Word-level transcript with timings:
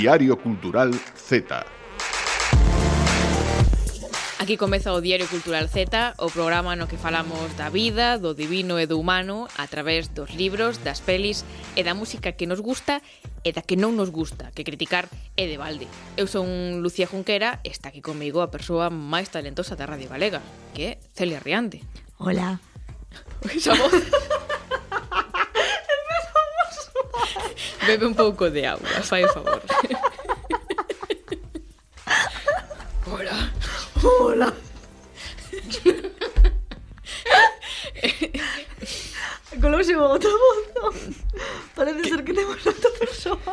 Diario 0.00 0.38
Cultural 0.38 0.94
Z. 1.14 1.44
Aquí 4.38 4.56
comeza 4.56 4.96
o 4.96 5.00
Diario 5.04 5.28
Cultural 5.28 5.68
Z, 5.68 6.16
o 6.16 6.32
programa 6.32 6.72
no 6.72 6.88
que 6.88 6.96
falamos 6.96 7.52
da 7.60 7.68
vida, 7.68 8.16
do 8.16 8.32
divino 8.32 8.80
e 8.80 8.88
do 8.88 8.96
humano 8.96 9.44
a 9.60 9.68
través 9.68 10.08
dos 10.08 10.32
libros, 10.32 10.80
das 10.80 11.04
pelis 11.04 11.44
e 11.76 11.84
da 11.84 11.92
música 11.92 12.32
que 12.32 12.48
nos 12.48 12.64
gusta 12.64 13.04
e 13.44 13.52
da 13.52 13.60
que 13.60 13.76
non 13.76 13.92
nos 13.92 14.08
gusta, 14.08 14.48
que 14.56 14.64
criticar 14.64 15.04
é 15.36 15.44
de 15.44 15.60
balde. 15.60 15.84
Eu 16.16 16.24
son 16.24 16.80
Lucía 16.80 17.04
Junquera, 17.04 17.60
está 17.60 17.92
aquí 17.92 18.00
comigo 18.00 18.40
a 18.40 18.48
persoa 18.48 18.88
máis 18.88 19.28
talentosa 19.28 19.76
da 19.76 19.84
Radio 19.84 20.08
Galega, 20.08 20.40
que 20.72 20.96
é 20.96 21.04
Celia 21.12 21.44
Riande. 21.44 21.84
Hola. 22.16 22.56
Esa 23.52 23.76
voz. 23.76 24.48
Bebe 27.86 28.06
un 28.06 28.14
pouco 28.14 28.50
de 28.50 28.66
agua, 28.66 28.88
fai 29.02 29.26
favor. 29.28 29.62
Hola. 33.06 33.52
Hola. 34.02 34.54
Colouse 39.60 39.94
o 39.94 40.00
outra 40.00 40.30
voz, 40.30 40.60
non? 40.78 40.94
Parece 41.76 42.08
ser 42.08 42.24
que 42.24 42.32
temos 42.32 42.64
outra 42.64 42.90
persoa. 42.96 43.52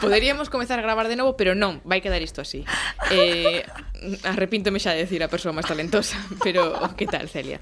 Poderíamos 0.00 0.48
comezar 0.50 0.78
a 0.78 0.82
gravar 0.82 1.08
de 1.08 1.16
novo, 1.16 1.34
pero 1.36 1.54
non, 1.56 1.80
vai 1.82 2.00
quedar 2.04 2.22
isto 2.22 2.40
así. 2.44 2.64
Eh, 3.10 3.64
Arrepíntome 4.24 4.80
xa 4.80 4.96
de 4.96 5.04
decir 5.04 5.20
a 5.20 5.28
persoa 5.28 5.52
máis 5.52 5.68
talentosa, 5.68 6.16
pero 6.44 6.72
oh, 6.72 6.92
que 6.96 7.04
tal, 7.04 7.28
Celia? 7.28 7.60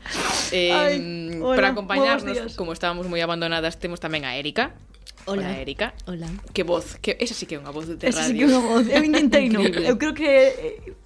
Eh, 0.54 0.70
Ay, 0.70 0.96
hola, 1.42 1.56
para 1.58 1.68
acompañarnos, 1.74 2.54
como 2.54 2.70
estábamos 2.70 3.10
moi 3.10 3.18
abandonadas, 3.18 3.82
temos 3.82 3.98
tamén 3.98 4.22
a 4.22 4.38
Erika. 4.38 4.78
Hola, 5.26 5.50
Hola 5.50 5.60
Erika. 5.60 5.94
Hola. 6.06 6.28
Que 6.54 6.62
voz, 6.62 6.96
que 7.02 7.18
esa 7.20 7.34
sí 7.34 7.44
que 7.44 7.58
é 7.58 7.60
unha 7.60 7.74
voz 7.74 7.90
de 7.90 7.98
radio. 7.98 8.08
Esa 8.08 8.22
sí 8.30 8.32
que 8.38 8.46
é 8.46 8.48
unha 8.48 8.62
voz. 8.62 8.86
Eu 8.86 9.02
intentei, 9.02 9.50
non. 9.50 9.66
Eu 9.66 9.98
creo 9.98 10.14
que 10.14 10.30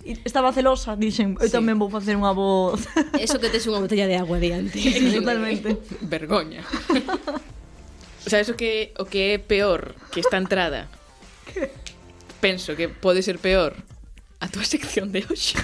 eh, 0.04 0.20
estaba 0.22 0.52
celosa, 0.52 0.94
dixen, 0.94 1.34
eu 1.40 1.48
sí. 1.48 1.54
tamén 1.56 1.80
vou 1.80 1.88
facer 1.88 2.12
unha 2.14 2.36
voz. 2.36 2.84
Eso 3.18 3.40
que 3.40 3.48
tes 3.48 3.64
unha 3.64 3.80
botella 3.80 4.04
de 4.04 4.20
agua 4.20 4.36
diante. 4.36 4.78
Sí, 4.78 5.16
totalmente. 5.16 5.80
Vergoña. 6.12 6.60
o 6.62 8.28
sea, 8.28 8.38
eso 8.38 8.54
que 8.54 8.92
o 9.00 9.08
que 9.08 9.34
é 9.34 9.40
peor 9.40 9.96
que 10.12 10.20
esta 10.20 10.36
entrada. 10.36 10.92
Penso 12.38 12.76
que 12.76 12.86
pode 12.92 13.24
ser 13.24 13.40
peor 13.40 13.74
a 14.42 14.50
túa 14.50 14.66
sección 14.66 15.14
de 15.14 15.22
hoxe. 15.22 15.54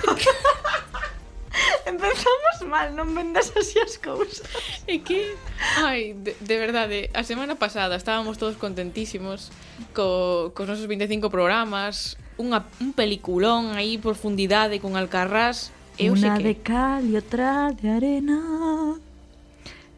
Empezamos 1.91 2.57
mal, 2.71 2.95
non 2.95 3.11
vendas 3.11 3.51
así 3.59 3.83
as 3.83 3.99
cousas. 3.99 4.47
É 4.87 5.03
que, 5.03 5.35
ai, 5.83 6.15
de, 6.15 6.39
de 6.39 6.57
verdade, 6.57 7.11
a 7.11 7.27
semana 7.27 7.59
pasada 7.59 7.99
estábamos 7.99 8.39
todos 8.39 8.55
contentísimos 8.55 9.51
co, 9.91 10.55
cos 10.55 10.71
nosos 10.71 10.87
25 10.87 11.27
programas, 11.27 12.15
unha, 12.39 12.63
un 12.79 12.95
peliculón 12.95 13.75
aí 13.75 13.99
profundidade 13.99 14.79
con 14.79 14.95
Alcarrás. 14.95 15.75
Eu 15.99 16.15
Una 16.15 16.39
que... 16.39 16.47
de 16.47 16.55
cal 16.63 17.03
e 17.03 17.19
outra 17.19 17.75
de 17.75 17.91
arena. 17.91 18.39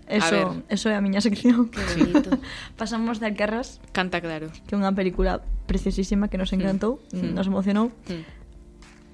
Eso, 0.09 0.65
eso 0.73 0.89
é 0.89 0.97
a 0.97 1.05
miña 1.05 1.21
sección. 1.21 1.69
Que 1.69 1.85
bonito. 1.85 2.33
Pasamos 2.81 3.21
de 3.21 3.29
Alcarrás. 3.29 3.85
Canta 3.93 4.25
claro. 4.25 4.49
Que 4.65 4.73
é 4.73 4.81
unha 4.81 4.97
película 4.97 5.45
preciosísima 5.69 6.33
que 6.33 6.41
nos 6.41 6.49
mm. 6.49 6.57
encantou, 6.57 7.05
mm. 7.13 7.37
nos 7.37 7.45
emocionou. 7.45 7.93
Mm 8.09 8.40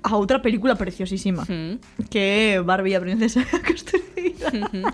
a 0.06 0.14
outra 0.14 0.38
película 0.38 0.78
preciosísima 0.78 1.42
mm. 1.42 2.06
que 2.06 2.54
é 2.54 2.62
Barbie 2.62 2.94
a 2.94 3.02
princesa 3.02 3.42
da 3.42 3.58
costureira. 3.58 4.54
Mm 4.54 4.62
-hmm. 4.62 4.84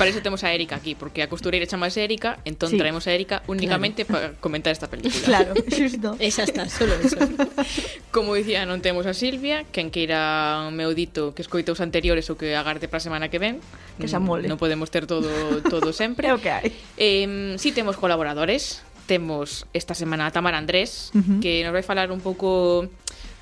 Para 0.00 0.08
iso 0.08 0.24
temos 0.24 0.40
a 0.44 0.48
Erika 0.48 0.80
aquí, 0.80 0.96
porque 0.96 1.20
a 1.20 1.28
costureira 1.28 1.68
chamase 1.68 2.00
Erika, 2.00 2.40
entón 2.48 2.72
sí. 2.72 2.80
traemos 2.80 3.04
a 3.04 3.12
Erika 3.12 3.44
únicamente 3.52 4.08
claro. 4.08 4.32
para 4.32 4.40
comentar 4.40 4.72
esta 4.72 4.88
película. 4.88 5.20
Claro, 5.28 5.52
xusto. 5.68 6.16
Esa 6.16 6.48
está, 6.48 6.72
solo 6.72 6.96
eso. 6.96 7.20
Como 8.16 8.32
dicía, 8.32 8.64
non 8.64 8.80
temos 8.80 9.04
a 9.04 9.12
Silvia, 9.12 9.68
quen 9.68 9.92
queira 9.92 10.72
meu 10.72 10.96
dito 10.96 11.36
que 11.36 11.44
escoita 11.44 11.76
os 11.76 11.84
anteriores 11.84 12.32
ou 12.32 12.40
que 12.40 12.56
agarde 12.56 12.88
para 12.88 13.04
a 13.04 13.04
semana 13.04 13.28
que 13.28 13.36
ven. 13.36 13.60
Que 14.00 14.08
xa 14.08 14.16
mole. 14.16 14.48
Non 14.48 14.56
podemos 14.56 14.88
ter 14.88 15.04
todo 15.04 15.28
todo 15.68 15.92
sempre. 15.92 16.24
É 16.32 16.32
o 16.32 16.40
que 16.40 16.48
hai. 16.48 16.72
Eh, 16.96 17.58
si 17.60 17.68
sí 17.68 17.76
temos 17.76 18.00
colaboradores, 18.00 18.80
temos 19.06 19.66
esta 19.74 19.92
semana 19.94 20.26
a 20.26 20.30
Tamara 20.30 20.56
Andrés, 20.56 21.10
uh 21.12 21.20
-huh. 21.20 21.40
que 21.42 21.60
nos 21.64 21.72
vai 21.74 21.82
falar 21.82 22.08
un 22.08 22.24
pouco 22.24 22.88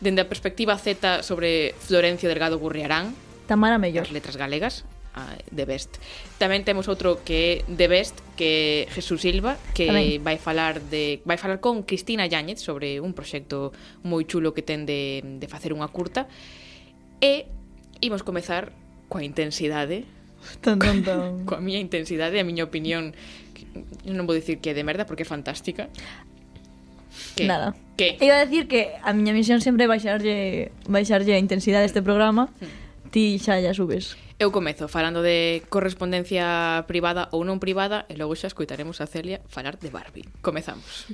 dende 0.00 0.24
a 0.24 0.28
perspectiva 0.28 0.76
Z 0.80 1.22
sobre 1.22 1.76
Florencio 1.78 2.28
Delgado 2.28 2.58
Gurriarán. 2.58 3.14
Tamara 3.46 3.78
Mellor. 3.78 4.08
As 4.08 4.12
letras 4.12 4.36
galegas 4.36 4.84
de 5.50 5.64
Best. 5.66 5.98
Tamén 6.38 6.62
temos 6.64 6.86
outro 6.86 7.20
que 7.26 7.66
é 7.66 7.68
de 7.68 7.86
Best, 7.90 8.16
que 8.38 8.86
é 8.86 8.92
Jesús 8.94 9.20
Silva, 9.26 9.58
que 9.74 9.90
Tamén. 9.90 10.22
vai 10.22 10.38
falar 10.38 10.80
de 10.80 11.20
vai 11.26 11.36
falar 11.36 11.58
con 11.58 11.82
Cristina 11.82 12.24
Yáñez 12.30 12.62
sobre 12.62 13.02
un 13.02 13.12
proxecto 13.12 13.74
moi 14.06 14.24
chulo 14.24 14.54
que 14.54 14.62
ten 14.62 14.86
de, 14.86 15.20
de 15.42 15.46
facer 15.50 15.74
unha 15.74 15.90
curta. 15.90 16.30
E 17.20 17.50
imos 18.00 18.22
comezar 18.22 18.72
coa 19.10 19.26
intensidade. 19.26 20.06
Tan, 20.64 20.80
tan, 20.80 21.04
tan. 21.04 21.44
Coa, 21.44 21.58
coa 21.58 21.60
miña 21.60 21.82
intensidade, 21.82 22.40
a 22.40 22.46
miña 22.46 22.64
opinión 22.64 23.12
eu 24.06 24.14
non 24.16 24.24
vou 24.24 24.32
dicir 24.38 24.62
que 24.62 24.72
é 24.72 24.74
de 24.74 24.86
merda 24.86 25.04
porque 25.04 25.26
é 25.26 25.28
fantástica. 25.28 25.92
¿Qué? 27.36 27.46
Nada. 27.46 27.74
Que? 27.96 28.16
Iba 28.20 28.36
a 28.36 28.44
decir 28.44 28.68
que 28.68 28.96
a 29.02 29.12
miña 29.12 29.32
misión 29.32 29.60
sempre 29.60 29.84
é 29.84 29.88
baixarlle, 29.88 30.72
baixarlle 30.88 31.36
a 31.36 31.40
intensidade 31.40 31.84
deste 31.84 32.00
programa, 32.00 32.48
ti 33.10 33.36
xa 33.38 33.60
ya 33.60 33.74
subes. 33.74 34.16
Eu 34.40 34.48
comezo 34.48 34.88
falando 34.88 35.20
de 35.20 35.60
correspondencia 35.68 36.88
privada 36.88 37.28
ou 37.28 37.44
non 37.44 37.60
privada 37.60 38.08
e 38.08 38.16
logo 38.16 38.32
xa 38.32 38.48
escutaremos 38.48 39.04
a 39.04 39.06
Celia 39.06 39.44
falar 39.52 39.76
de 39.76 39.92
Barbie. 39.92 40.24
Comezamos. 40.40 41.12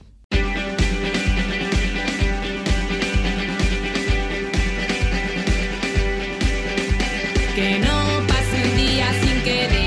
Que 7.57 7.81
non 7.83 8.23
pase 8.31 8.57
un 8.63 8.73
día 8.79 9.09
sin 9.25 9.37
que 9.43 9.86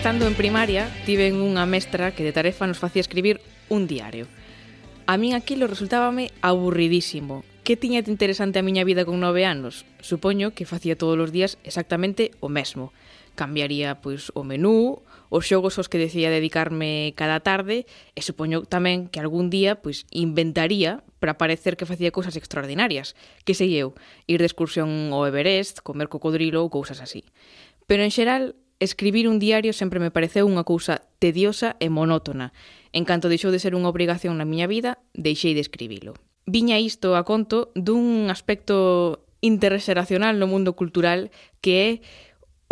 Estando 0.00 0.26
en 0.26 0.32
primaria, 0.32 0.88
tiven 1.04 1.44
unha 1.44 1.68
mestra 1.68 2.16
que 2.16 2.24
de 2.24 2.32
tarefa 2.32 2.64
nos 2.64 2.80
facía 2.80 3.04
escribir 3.04 3.36
un 3.68 3.84
diario. 3.84 4.32
A 5.04 5.20
min 5.20 5.36
aquilo 5.36 5.68
resultábame 5.68 6.32
aburridísimo. 6.40 7.44
Que 7.68 7.76
tiña 7.76 8.00
de 8.00 8.08
interesante 8.08 8.56
a 8.56 8.64
miña 8.64 8.80
vida 8.88 9.04
con 9.04 9.20
nove 9.20 9.44
anos? 9.44 9.84
Supoño 10.00 10.56
que 10.56 10.64
facía 10.64 10.96
todos 10.96 11.20
os 11.20 11.36
días 11.36 11.60
exactamente 11.68 12.32
o 12.40 12.48
mesmo. 12.48 12.96
Cambiaría 13.36 14.00
pois 14.00 14.32
o 14.32 14.40
menú, 14.40 15.04
os 15.28 15.44
xogos 15.44 15.76
aos 15.76 15.92
que 15.92 16.00
decía 16.00 16.32
dedicarme 16.32 17.12
cada 17.12 17.44
tarde 17.44 17.84
e 18.16 18.24
supoño 18.24 18.64
tamén 18.64 19.04
que 19.12 19.20
algún 19.20 19.52
día 19.52 19.84
pois 19.84 20.08
inventaría 20.16 21.04
para 21.20 21.36
parecer 21.36 21.76
que 21.76 21.84
facía 21.84 22.08
cousas 22.08 22.40
extraordinarias. 22.40 23.12
Que 23.44 23.52
sei 23.52 23.76
eu, 23.76 23.92
ir 24.24 24.40
de 24.40 24.48
excursión 24.48 25.12
ao 25.12 25.28
Everest, 25.28 25.84
comer 25.84 26.08
cocodrilo 26.08 26.64
ou 26.64 26.72
cousas 26.72 27.04
así. 27.04 27.28
Pero 27.84 28.00
en 28.00 28.08
xeral 28.08 28.56
Escribir 28.80 29.28
un 29.28 29.38
diario 29.38 29.76
sempre 29.76 30.00
me 30.00 30.08
pareceu 30.08 30.48
unha 30.48 30.64
cousa 30.64 31.04
tediosa 31.20 31.76
e 31.84 31.92
monótona. 31.92 32.56
En 32.96 33.04
canto 33.04 33.28
deixou 33.28 33.52
de 33.52 33.60
ser 33.60 33.76
unha 33.76 33.92
obrigación 33.92 34.40
na 34.40 34.48
miña 34.48 34.64
vida, 34.64 35.04
deixei 35.12 35.52
de 35.52 35.60
escribilo. 35.60 36.16
Viña 36.48 36.80
isto 36.80 37.12
a 37.12 37.28
conto 37.28 37.76
dun 37.76 38.32
aspecto 38.32 39.20
interxeracional 39.44 40.40
no 40.40 40.48
mundo 40.48 40.80
cultural 40.80 41.28
que 41.60 41.74
é 41.76 41.90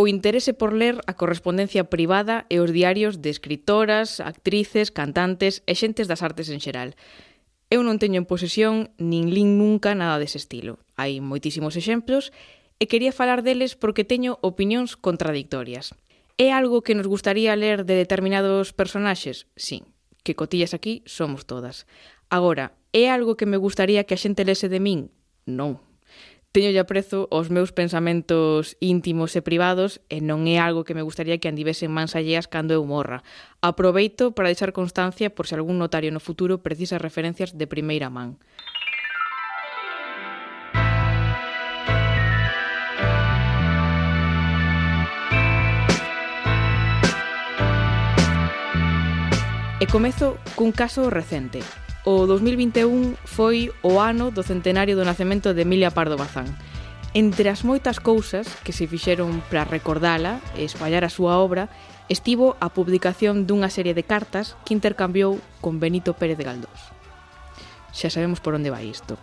o 0.00 0.08
interese 0.08 0.56
por 0.56 0.72
ler 0.72 0.96
a 1.04 1.12
correspondencia 1.12 1.92
privada 1.92 2.48
e 2.48 2.56
os 2.56 2.72
diarios 2.72 3.20
de 3.20 3.28
escritoras, 3.28 4.24
actrices, 4.24 4.88
cantantes 4.88 5.60
e 5.68 5.76
xentes 5.76 6.08
das 6.08 6.24
artes 6.24 6.48
en 6.48 6.64
xeral. 6.64 6.96
Eu 7.68 7.84
non 7.84 8.00
teño 8.00 8.16
en 8.16 8.24
posesión 8.24 8.96
nin 8.96 9.28
lin 9.28 9.60
nunca 9.60 9.92
nada 9.92 10.16
dese 10.16 10.40
estilo. 10.40 10.80
Hai 10.96 11.20
moitísimos 11.20 11.76
exemplos 11.76 12.32
e 12.78 12.86
quería 12.86 13.10
falar 13.10 13.42
deles 13.42 13.74
porque 13.74 14.06
teño 14.06 14.38
opinións 14.40 14.94
contradictorias. 14.94 15.94
É 16.38 16.54
algo 16.54 16.86
que 16.86 16.94
nos 16.94 17.10
gustaría 17.10 17.58
ler 17.58 17.82
de 17.82 17.98
determinados 17.98 18.70
personaxes? 18.70 19.50
Sí, 19.58 19.82
que 20.22 20.38
cotillas 20.38 20.74
aquí 20.74 21.02
somos 21.02 21.46
todas. 21.50 21.90
Agora, 22.30 22.78
é 22.94 23.10
algo 23.10 23.36
que 23.36 23.50
me 23.50 23.58
gustaría 23.58 24.06
que 24.06 24.14
a 24.14 24.22
xente 24.22 24.46
lese 24.46 24.70
de 24.70 24.78
min? 24.78 25.10
Non. 25.44 25.82
Teño 26.48 26.72
ya 26.72 26.88
prezo 26.88 27.28
os 27.28 27.50
meus 27.52 27.76
pensamentos 27.76 28.78
íntimos 28.80 29.36
e 29.36 29.44
privados 29.44 30.00
e 30.08 30.24
non 30.24 30.48
é 30.48 30.56
algo 30.56 30.86
que 30.86 30.96
me 30.96 31.04
gustaría 31.04 31.36
que 31.36 31.50
andivesen 31.50 31.92
mans 31.92 32.16
alleas 32.16 32.48
cando 32.48 32.72
eu 32.72 32.88
morra. 32.88 33.20
Aproveito 33.60 34.32
para 34.32 34.48
deixar 34.48 34.72
constancia 34.72 35.28
por 35.28 35.44
se 35.44 35.60
algún 35.60 35.76
notario 35.76 36.08
no 36.08 36.24
futuro 36.24 36.64
precisa 36.64 36.96
referencias 36.96 37.52
de 37.52 37.68
primeira 37.68 38.08
man. 38.08 38.40
comezo 49.88 50.36
cun 50.52 50.68
caso 50.68 51.08
recente. 51.08 51.64
O 52.04 52.28
2021 52.28 53.16
foi 53.24 53.72
o 53.80 54.04
ano 54.04 54.28
do 54.28 54.44
centenario 54.44 55.00
do 55.00 55.04
nacemento 55.08 55.56
de 55.56 55.64
Emilia 55.64 55.88
Pardo 55.88 56.20
Bazán. 56.20 56.44
Entre 57.16 57.48
as 57.48 57.64
moitas 57.64 57.96
cousas 57.96 58.52
que 58.60 58.76
se 58.76 58.84
fixeron 58.84 59.40
para 59.48 59.64
recordala 59.64 60.44
e 60.60 60.68
espallar 60.68 61.08
a 61.08 61.12
súa 61.12 61.40
obra, 61.40 61.72
estivo 62.12 62.52
a 62.60 62.68
publicación 62.68 63.48
dunha 63.48 63.72
serie 63.72 63.96
de 63.96 64.04
cartas 64.04 64.60
que 64.68 64.76
intercambiou 64.76 65.40
con 65.64 65.80
Benito 65.80 66.12
Pérez 66.12 66.36
Galdós. 66.36 66.92
Xa 67.96 68.12
sabemos 68.12 68.44
por 68.44 68.52
onde 68.52 68.68
vai 68.68 68.92
isto. 68.92 69.16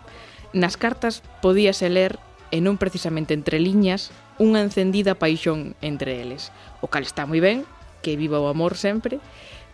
Nas 0.50 0.74
cartas 0.74 1.22
podíase 1.46 1.86
ler, 1.86 2.18
e 2.50 2.58
non 2.58 2.74
precisamente 2.74 3.38
entre 3.38 3.62
liñas, 3.62 4.10
unha 4.42 4.66
encendida 4.66 5.14
paixón 5.14 5.78
entre 5.78 6.18
eles, 6.18 6.50
o 6.82 6.90
cal 6.90 7.06
está 7.06 7.22
moi 7.22 7.38
ben, 7.38 7.62
que 8.02 8.18
viva 8.18 8.42
o 8.42 8.50
amor 8.50 8.74
sempre, 8.74 9.22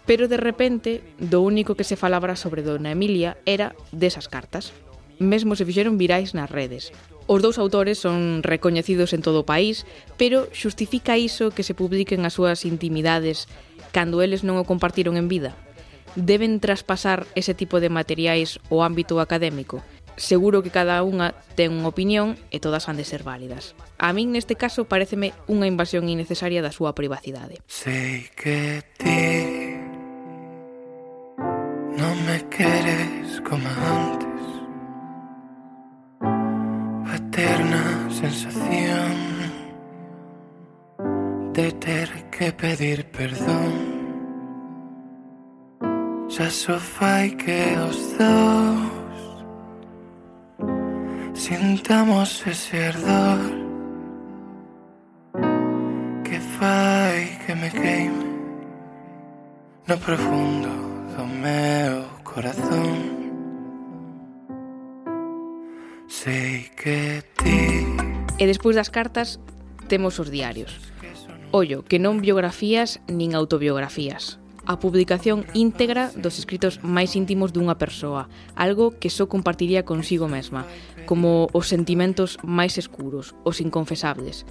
Pero 0.06 0.26
de 0.26 0.37
repente, 0.37 1.02
do 1.22 1.43
único 1.43 1.78
que 1.78 1.87
se 1.87 1.96
falabra 1.96 2.34
sobre 2.34 2.66
Dona 2.66 2.90
Emilia 2.90 3.38
era 3.46 3.75
desas 3.94 4.26
cartas. 4.26 4.75
Mesmo 5.22 5.54
se 5.54 5.62
fixeron 5.64 5.99
virais 5.99 6.34
nas 6.34 6.50
redes. 6.50 6.90
Os 7.31 7.38
dous 7.38 7.58
autores 7.62 8.02
son 8.02 8.43
recoñecidos 8.43 9.14
en 9.14 9.22
todo 9.22 9.46
o 9.46 9.49
país, 9.49 9.87
pero 10.19 10.50
xustifica 10.50 11.14
iso 11.14 11.54
que 11.54 11.62
se 11.62 11.78
publiquen 11.78 12.26
as 12.26 12.34
súas 12.34 12.66
intimidades 12.66 13.46
cando 13.94 14.26
eles 14.26 14.43
non 14.43 14.58
o 14.58 14.66
compartiron 14.66 15.14
en 15.14 15.31
vida? 15.31 15.54
Deben 16.19 16.58
traspasar 16.58 17.25
ese 17.38 17.55
tipo 17.55 17.78
de 17.78 17.88
materiais 17.88 18.58
ao 18.75 18.82
ámbito 18.82 19.22
académico? 19.22 19.87
Seguro 20.19 20.60
que 20.60 20.75
cada 20.75 21.00
unha 21.06 21.32
ten 21.55 21.72
unha 21.72 21.88
opinión 21.88 22.37
e 22.50 22.58
todas 22.58 22.90
han 22.90 22.98
de 22.98 23.06
ser 23.06 23.22
válidas. 23.22 23.78
A 24.02 24.10
min 24.10 24.34
neste 24.34 24.58
caso 24.58 24.90
pareceme 24.90 25.31
unha 25.46 25.70
invasión 25.70 26.10
innecesaria 26.10 26.60
da 26.60 26.75
súa 26.75 26.93
privacidade. 26.93 27.62
Sei 27.70 28.28
que 28.34 28.82
ti 28.98 29.62
no 32.58 32.69
me 32.69 32.70
quieres 32.72 33.40
como 33.43 33.69
antes. 33.69 34.28
Eterna 37.14 38.10
sensación 38.10 39.12
de 41.52 41.72
ter 41.72 42.31
que 42.31 42.52
pedir 42.52 43.06
perdón. 43.10 43.93
Xa 46.28 46.50
só 46.50 46.78
fai 46.78 47.31
que 47.31 47.76
os 47.88 48.16
dous 48.19 49.02
sintamos 51.34 52.46
ese 52.46 52.87
ardor 52.87 53.40
que 56.25 56.40
fai 56.40 57.38
que 57.44 57.55
me 57.55 57.70
queime 57.70 58.25
no 59.87 59.98
profundo 59.98 60.70
do 61.16 62.12
corazón. 62.32 62.96
Sei 66.08 66.70
que 66.76 67.23
ti 67.37 67.84
E 68.40 68.44
despois 68.49 68.75
das 68.75 68.88
cartas 68.88 69.38
temos 69.87 70.19
os 70.19 70.32
diarios. 70.32 70.81
Ollo, 71.52 71.84
que 71.84 72.00
non 72.00 72.25
biografías 72.25 73.05
nin 73.06 73.37
autobiografías. 73.37 74.40
A 74.64 74.81
publicación 74.81 75.44
íntegra 75.52 76.08
dos 76.17 76.40
escritos 76.40 76.81
máis 76.81 77.12
íntimos 77.19 77.52
dunha 77.52 77.76
persoa, 77.76 78.32
algo 78.56 78.96
que 78.96 79.12
só 79.12 79.29
compartiría 79.29 79.84
consigo 79.84 80.31
mesma, 80.31 80.64
como 81.05 81.52
os 81.52 81.69
sentimentos 81.69 82.40
máis 82.40 82.81
escuros, 82.81 83.37
os 83.44 83.61
inconfesables. 83.61 84.49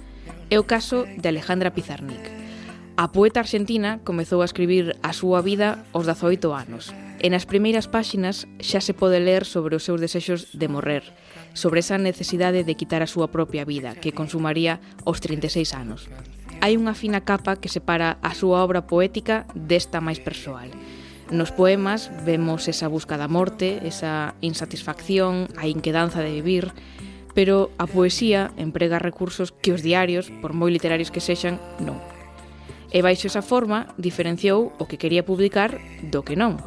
É 0.52 0.60
o 0.60 0.68
caso 0.68 1.08
de 1.18 1.26
Alejandra 1.26 1.74
Pizarnik. 1.74 2.22
A 2.94 3.10
poeta 3.10 3.40
argentina 3.40 4.04
comezou 4.04 4.44
a 4.44 4.48
escribir 4.48 4.94
a 5.02 5.10
súa 5.16 5.40
vida 5.42 5.82
aos 5.96 6.06
18 6.06 6.52
anos, 6.52 6.92
E 7.22 7.30
nas 7.30 7.46
primeiras 7.46 7.86
páxinas 7.86 8.50
xa 8.58 8.82
se 8.82 8.98
pode 8.98 9.22
ler 9.22 9.46
sobre 9.46 9.78
os 9.78 9.86
seus 9.86 10.02
desexos 10.02 10.50
de 10.58 10.66
morrer, 10.66 11.06
sobre 11.54 11.78
esa 11.78 11.94
necesidade 11.94 12.66
de 12.66 12.74
quitar 12.74 12.98
a 12.98 13.06
súa 13.06 13.30
propia 13.30 13.62
vida, 13.62 13.94
que 13.94 14.10
consumaría 14.10 14.82
aos 15.06 15.22
36 15.22 15.70
anos. 15.70 16.10
Hai 16.58 16.74
unha 16.74 16.98
fina 16.98 17.22
capa 17.22 17.62
que 17.62 17.70
separa 17.70 18.18
a 18.26 18.34
súa 18.34 18.66
obra 18.66 18.90
poética 18.90 19.46
desta 19.54 20.02
máis 20.02 20.18
persoal. 20.18 20.66
Nos 21.30 21.54
poemas 21.54 22.10
vemos 22.26 22.66
esa 22.66 22.90
busca 22.90 23.14
da 23.14 23.30
morte, 23.30 23.78
esa 23.86 24.34
insatisfacción, 24.42 25.46
a 25.54 25.70
inquedanza 25.70 26.26
de 26.26 26.34
vivir, 26.42 26.74
pero 27.38 27.70
a 27.78 27.86
poesía 27.86 28.50
emprega 28.58 28.98
recursos 28.98 29.54
que 29.54 29.70
os 29.70 29.86
diarios, 29.86 30.34
por 30.42 30.58
moi 30.58 30.74
literarios 30.74 31.14
que 31.14 31.22
sexan, 31.22 31.62
non. 31.78 32.02
E 32.90 32.98
baixo 32.98 33.30
esa 33.30 33.46
forma 33.46 33.94
diferenciou 33.94 34.74
o 34.76 34.90
que 34.90 34.98
quería 34.98 35.22
publicar 35.22 35.78
do 36.02 36.26
que 36.26 36.34
non, 36.34 36.58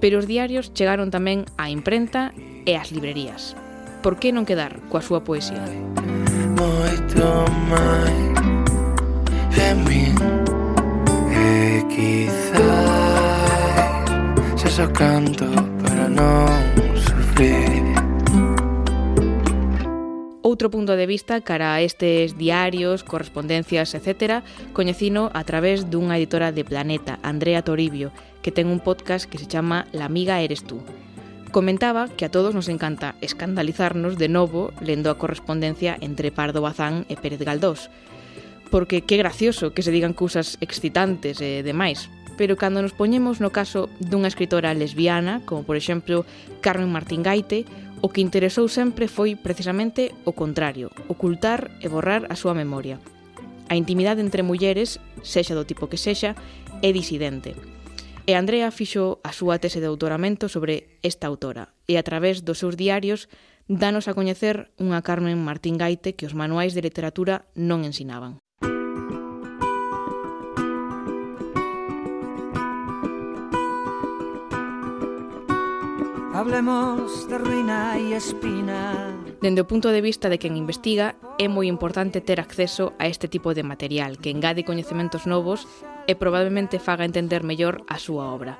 pero 0.00 0.18
os 0.18 0.26
diarios 0.26 0.72
chegaron 0.72 1.12
tamén 1.12 1.44
á 1.60 1.68
imprenta 1.68 2.32
e 2.64 2.74
ás 2.74 2.90
librerías. 2.90 3.54
Por 4.00 4.16
que 4.16 4.32
non 4.32 4.48
quedar 4.48 4.80
coa 4.88 5.04
súa 5.04 5.20
poesía? 5.20 5.60
Moito 6.56 7.24
máis 7.68 8.40
de 9.54 9.68
min 9.84 10.16
E 11.30 11.84
quizás 11.92 12.60
xa 14.56 14.68
só 14.72 14.86
canto 14.88 15.46
para 15.84 16.08
non 16.08 16.48
sufrir 17.04 18.09
Outro 20.40 20.72
punto 20.72 20.96
de 20.96 21.04
vista 21.04 21.44
cara 21.44 21.76
a 21.76 21.84
estes 21.84 22.32
diarios, 22.40 23.04
correspondencias, 23.04 23.92
etc., 23.92 24.40
coñecino 24.72 25.28
a 25.36 25.44
través 25.44 25.92
dunha 25.92 26.16
editora 26.16 26.48
de 26.48 26.64
Planeta, 26.64 27.20
Andrea 27.20 27.60
Toribio, 27.60 28.08
que 28.40 28.48
ten 28.48 28.72
un 28.72 28.80
podcast 28.80 29.28
que 29.28 29.36
se 29.36 29.44
chama 29.44 29.84
La 29.92 30.08
amiga 30.08 30.40
eres 30.40 30.64
tú. 30.64 30.80
Comentaba 31.52 32.08
que 32.08 32.24
a 32.24 32.32
todos 32.32 32.56
nos 32.56 32.72
encanta 32.72 33.20
escandalizarnos 33.20 34.16
de 34.16 34.32
novo 34.32 34.72
lendo 34.80 35.12
a 35.12 35.20
correspondencia 35.20 36.00
entre 36.00 36.32
Pardo 36.32 36.64
Bazán 36.64 37.04
e 37.12 37.20
Pérez 37.20 37.44
Galdós, 37.44 37.92
porque 38.72 39.04
qué 39.04 39.20
gracioso 39.20 39.76
que 39.76 39.84
se 39.84 39.92
digan 39.92 40.16
cousas 40.16 40.56
excitantes 40.64 41.44
e 41.44 41.60
demais, 41.60 42.08
pero 42.40 42.56
cando 42.56 42.80
nos 42.80 42.96
poñemos 42.96 43.44
no 43.44 43.52
caso 43.52 43.92
dunha 44.00 44.32
escritora 44.32 44.72
lesbiana, 44.72 45.44
como 45.44 45.68
por 45.68 45.76
exemplo 45.76 46.24
Carmen 46.64 46.88
Martín 46.88 47.20
Gaite, 47.20 47.68
O 48.02 48.08
que 48.08 48.24
interesou 48.24 48.64
sempre 48.72 49.12
foi 49.12 49.36
precisamente 49.36 50.16
o 50.24 50.32
contrario, 50.32 50.88
ocultar 51.04 51.68
e 51.84 51.86
borrar 51.92 52.24
a 52.32 52.36
súa 52.36 52.56
memoria. 52.56 52.96
A 53.68 53.76
intimidade 53.76 54.24
entre 54.24 54.40
mulleres, 54.40 54.96
sexa 55.20 55.52
do 55.52 55.68
tipo 55.68 55.84
que 55.84 56.00
sexa, 56.00 56.32
é 56.80 56.96
disidente. 56.96 57.52
E 58.24 58.32
Andrea 58.40 58.72
fixo 58.72 59.20
a 59.20 59.36
súa 59.36 59.60
tese 59.60 59.84
de 59.84 59.92
doutoramento 59.92 60.48
sobre 60.48 60.96
esta 61.04 61.28
autora 61.28 61.76
e 61.84 62.00
a 62.00 62.06
través 62.06 62.40
dos 62.40 62.56
seus 62.56 62.80
diarios 62.80 63.28
danos 63.68 64.08
a 64.08 64.16
coñecer 64.16 64.72
unha 64.80 65.04
Carmen 65.04 65.36
Martín 65.36 65.76
Gaite 65.76 66.16
que 66.16 66.24
os 66.24 66.32
manuais 66.32 66.72
de 66.72 66.80
literatura 66.80 67.52
non 67.52 67.84
ensinaban. 67.84 68.40
Hablemos 76.40 77.28
de 77.28 77.36
ruina 77.36 78.00
e 78.00 78.16
espina. 78.16 79.12
Dende 79.44 79.60
o 79.60 79.68
punto 79.68 79.92
de 79.92 80.00
vista 80.00 80.32
de 80.32 80.40
quen 80.40 80.56
investiga, 80.56 81.12
é 81.36 81.52
moi 81.52 81.68
importante 81.68 82.24
ter 82.24 82.40
acceso 82.40 82.96
a 82.96 83.12
este 83.12 83.28
tipo 83.28 83.52
de 83.52 83.60
material 83.60 84.16
que 84.16 84.32
engade 84.32 84.64
coñecementos 84.64 85.28
novos 85.28 85.68
e 86.08 86.16
probablemente 86.16 86.80
faga 86.80 87.04
entender 87.04 87.44
mellor 87.44 87.84
a 87.92 88.00
súa 88.00 88.32
obra. 88.32 88.56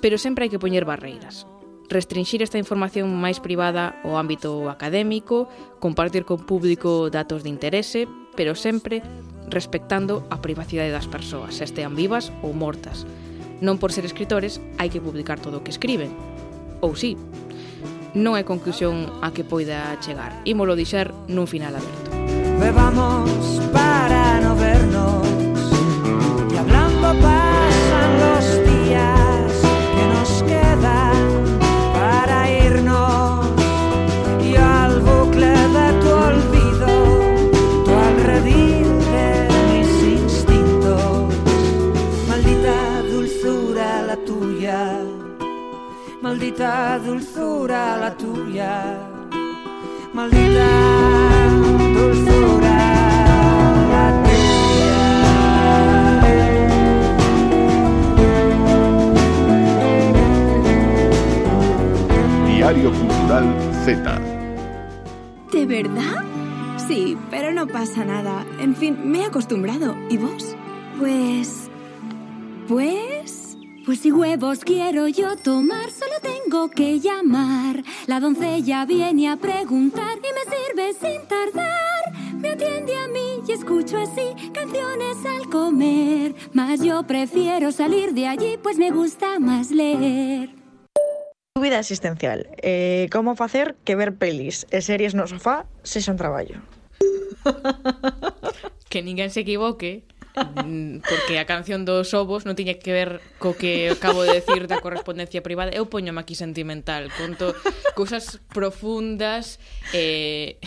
Pero 0.00 0.16
sempre 0.16 0.48
hai 0.48 0.50
que 0.50 0.56
poñer 0.56 0.88
barreiras. 0.88 1.44
Restringir 1.92 2.40
esta 2.40 2.56
información 2.56 3.12
máis 3.12 3.44
privada 3.44 4.00
ao 4.08 4.16
ámbito 4.16 4.72
académico, 4.72 5.52
compartir 5.84 6.24
con 6.24 6.48
público 6.48 7.12
datos 7.12 7.44
de 7.44 7.52
interese, 7.52 8.08
pero 8.40 8.56
sempre 8.56 9.04
respectando 9.52 10.24
a 10.32 10.40
privacidade 10.40 10.88
das 10.88 11.04
persoas, 11.12 11.60
estean 11.60 11.92
vivas 11.92 12.32
ou 12.40 12.56
mortas. 12.56 13.04
Non 13.60 13.76
por 13.76 13.92
ser 13.92 14.08
escritores 14.08 14.64
hai 14.80 14.88
que 14.88 15.04
publicar 15.04 15.36
todo 15.36 15.60
o 15.60 15.64
que 15.66 15.76
escriben, 15.76 16.16
ou 16.80 16.94
sí, 16.94 17.16
non 18.16 18.34
é 18.34 18.42
conclusión 18.42 19.08
a 19.20 19.30
que 19.30 19.44
poida 19.44 19.96
chegar. 20.00 20.32
Ímolo 20.48 20.74
deixar 20.74 21.12
nun 21.28 21.46
final 21.46 21.76
aberto. 21.76 22.08
Bebamos 22.58 23.62
para 23.70 24.40
no 24.42 24.56
vernos 24.56 25.28
y 26.50 26.56
hablando 26.56 27.14
para 27.22 27.47
maldita 46.38 47.00
dulzura 47.00 47.96
la 47.96 48.16
tuya, 48.16 48.96
maldita 50.12 50.68
dulzura 51.96 52.78
la 53.92 54.06
tuya. 54.22 54.98
Diario 62.46 62.92
Cultural 62.92 63.46
Z. 63.84 64.20
¿De 65.50 65.66
verdad? 65.66 66.22
Sí, 66.86 67.18
pero 67.32 67.52
no 67.52 67.66
pasa 67.66 68.04
nada. 68.04 68.46
En 68.60 68.76
fin, 68.76 68.96
me 69.10 69.22
he 69.22 69.24
acostumbrado. 69.24 69.96
¿Y 70.08 70.18
vos? 70.18 70.54
Pues... 71.00 71.68
Pues... 72.68 73.37
Pues 73.88 74.00
si 74.00 74.12
huevos 74.12 74.58
quiero 74.66 75.08
yo 75.08 75.34
tomar, 75.34 75.90
solo 75.90 76.12
tengo 76.20 76.68
que 76.68 77.00
llamar. 77.00 77.82
La 78.06 78.20
doncella 78.20 78.84
viene 78.84 79.30
a 79.30 79.36
preguntar 79.38 80.18
y 80.18 80.28
me 80.34 80.44
sirve 80.44 80.92
sin 80.92 81.26
tardar. 81.26 82.12
Me 82.34 82.50
atiende 82.50 82.94
a 82.94 83.08
mí 83.08 83.40
y 83.48 83.50
escucho 83.50 83.96
así 83.96 84.50
canciones 84.52 85.16
al 85.24 85.48
comer. 85.48 86.34
Mas 86.52 86.84
yo 86.84 87.02
prefiero 87.04 87.72
salir 87.72 88.12
de 88.12 88.26
allí, 88.26 88.58
pues 88.62 88.76
me 88.76 88.90
gusta 88.90 89.38
más 89.38 89.70
leer. 89.70 90.50
Dúbida 91.56 91.78
existencial. 91.78 92.46
Eh, 92.58 93.08
como 93.10 93.36
facer 93.36 93.74
que 93.84 93.96
ver 93.96 94.18
pelis 94.18 94.66
e 94.70 94.82
series 94.82 95.14
no 95.14 95.26
sofá 95.26 95.64
sexa 95.82 96.12
un 96.12 96.18
traballo? 96.18 96.60
Que 98.90 99.02
ninguén 99.02 99.30
se 99.30 99.40
equivoque 99.40 100.04
Mm, 100.64 101.00
porque 101.02 101.38
a 101.38 101.46
canción 101.46 101.84
dos 101.84 102.14
ovos 102.14 102.46
non 102.46 102.54
tiña 102.54 102.78
que 102.78 102.94
ver 102.94 103.10
co 103.42 103.54
que 103.58 103.90
acabo 103.90 104.22
de 104.22 104.38
decir 104.38 104.70
da 104.70 104.78
correspondencia 104.78 105.42
privada. 105.42 105.74
Eu 105.74 105.90
poño 105.90 106.14
aquí 106.14 106.38
sentimental, 106.38 107.10
conto 107.14 107.54
cousas 107.98 108.38
profundas 108.52 109.58
eh, 109.90 110.58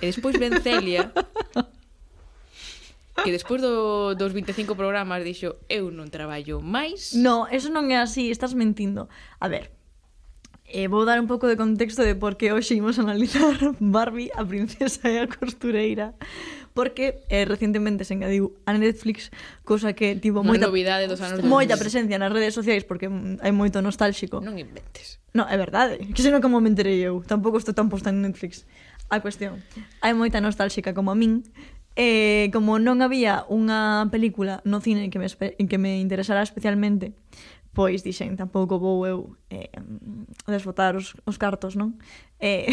e 0.00 0.04
despois 0.04 0.36
ven 0.36 0.60
Celia 0.60 1.12
que 3.22 3.30
despois 3.30 3.62
do, 3.62 4.14
dos 4.14 4.32
25 4.32 4.74
programas 4.74 5.22
dixo 5.22 5.56
eu 5.70 5.88
non 5.94 6.10
traballo 6.10 6.58
máis. 6.60 7.14
No, 7.14 7.46
eso 7.48 7.70
non 7.70 7.88
é 7.94 8.02
así, 8.02 8.28
estás 8.28 8.52
mentindo. 8.52 9.06
A 9.38 9.46
ver, 9.46 9.70
eh, 10.66 10.90
vou 10.90 11.06
dar 11.06 11.22
un 11.22 11.30
pouco 11.30 11.46
de 11.46 11.54
contexto 11.54 12.02
de 12.02 12.18
por 12.18 12.34
que 12.34 12.50
hoxe 12.50 12.74
imos 12.74 12.98
analizar 12.98 13.54
Barbie, 13.78 14.34
a 14.34 14.42
princesa 14.42 15.06
e 15.06 15.22
a 15.22 15.30
costureira 15.30 16.18
porque 16.74 17.22
eh, 17.30 17.46
recentemente 17.46 18.04
se 18.04 18.18
engadiu 18.18 18.58
a 18.66 18.74
Netflix, 18.74 19.30
cosa 19.62 19.94
que 19.94 20.18
tivo 20.18 20.42
moita 20.42 20.66
novidade 20.66 21.06
dos 21.06 21.22
anos 21.22 21.40
moita 21.46 21.78
presencia 21.78 22.18
nas 22.18 22.34
redes 22.34 22.52
sociais 22.52 22.82
porque 22.82 23.06
hai 23.06 23.54
moito 23.54 23.78
nostálxico. 23.78 24.42
Non 24.42 24.58
inventes. 24.58 25.22
No, 25.30 25.46
é 25.46 25.54
verdade, 25.54 26.02
que 26.10 26.20
senón 26.20 26.42
como 26.42 26.58
me 26.58 26.66
enterei 26.66 26.98
eu, 26.98 27.22
tampouco 27.22 27.62
estou 27.62 27.72
tan 27.72 27.86
posta 27.86 28.10
en 28.10 28.26
Netflix. 28.26 28.66
A 29.06 29.22
cuestión, 29.22 29.62
hai 30.02 30.12
moita 30.18 30.42
nostálxica 30.42 30.90
como 30.98 31.14
a 31.14 31.16
min, 31.16 31.46
eh, 31.94 32.50
como 32.50 32.82
non 32.82 33.06
había 33.06 33.46
unha 33.46 34.10
película 34.10 34.58
no 34.66 34.82
cine 34.82 35.14
que 35.14 35.22
me, 35.22 35.30
que 35.30 35.78
me 35.78 36.02
interesara 36.02 36.42
especialmente, 36.42 37.14
pois 37.70 38.02
dixen, 38.02 38.34
tampouco 38.34 38.82
vou 38.82 39.06
eu 39.06 39.38
eh, 39.50 39.70
desbotar 40.50 40.98
os, 40.98 41.14
os 41.22 41.38
cartos, 41.38 41.78
non? 41.78 41.98
Eh, 42.42 42.70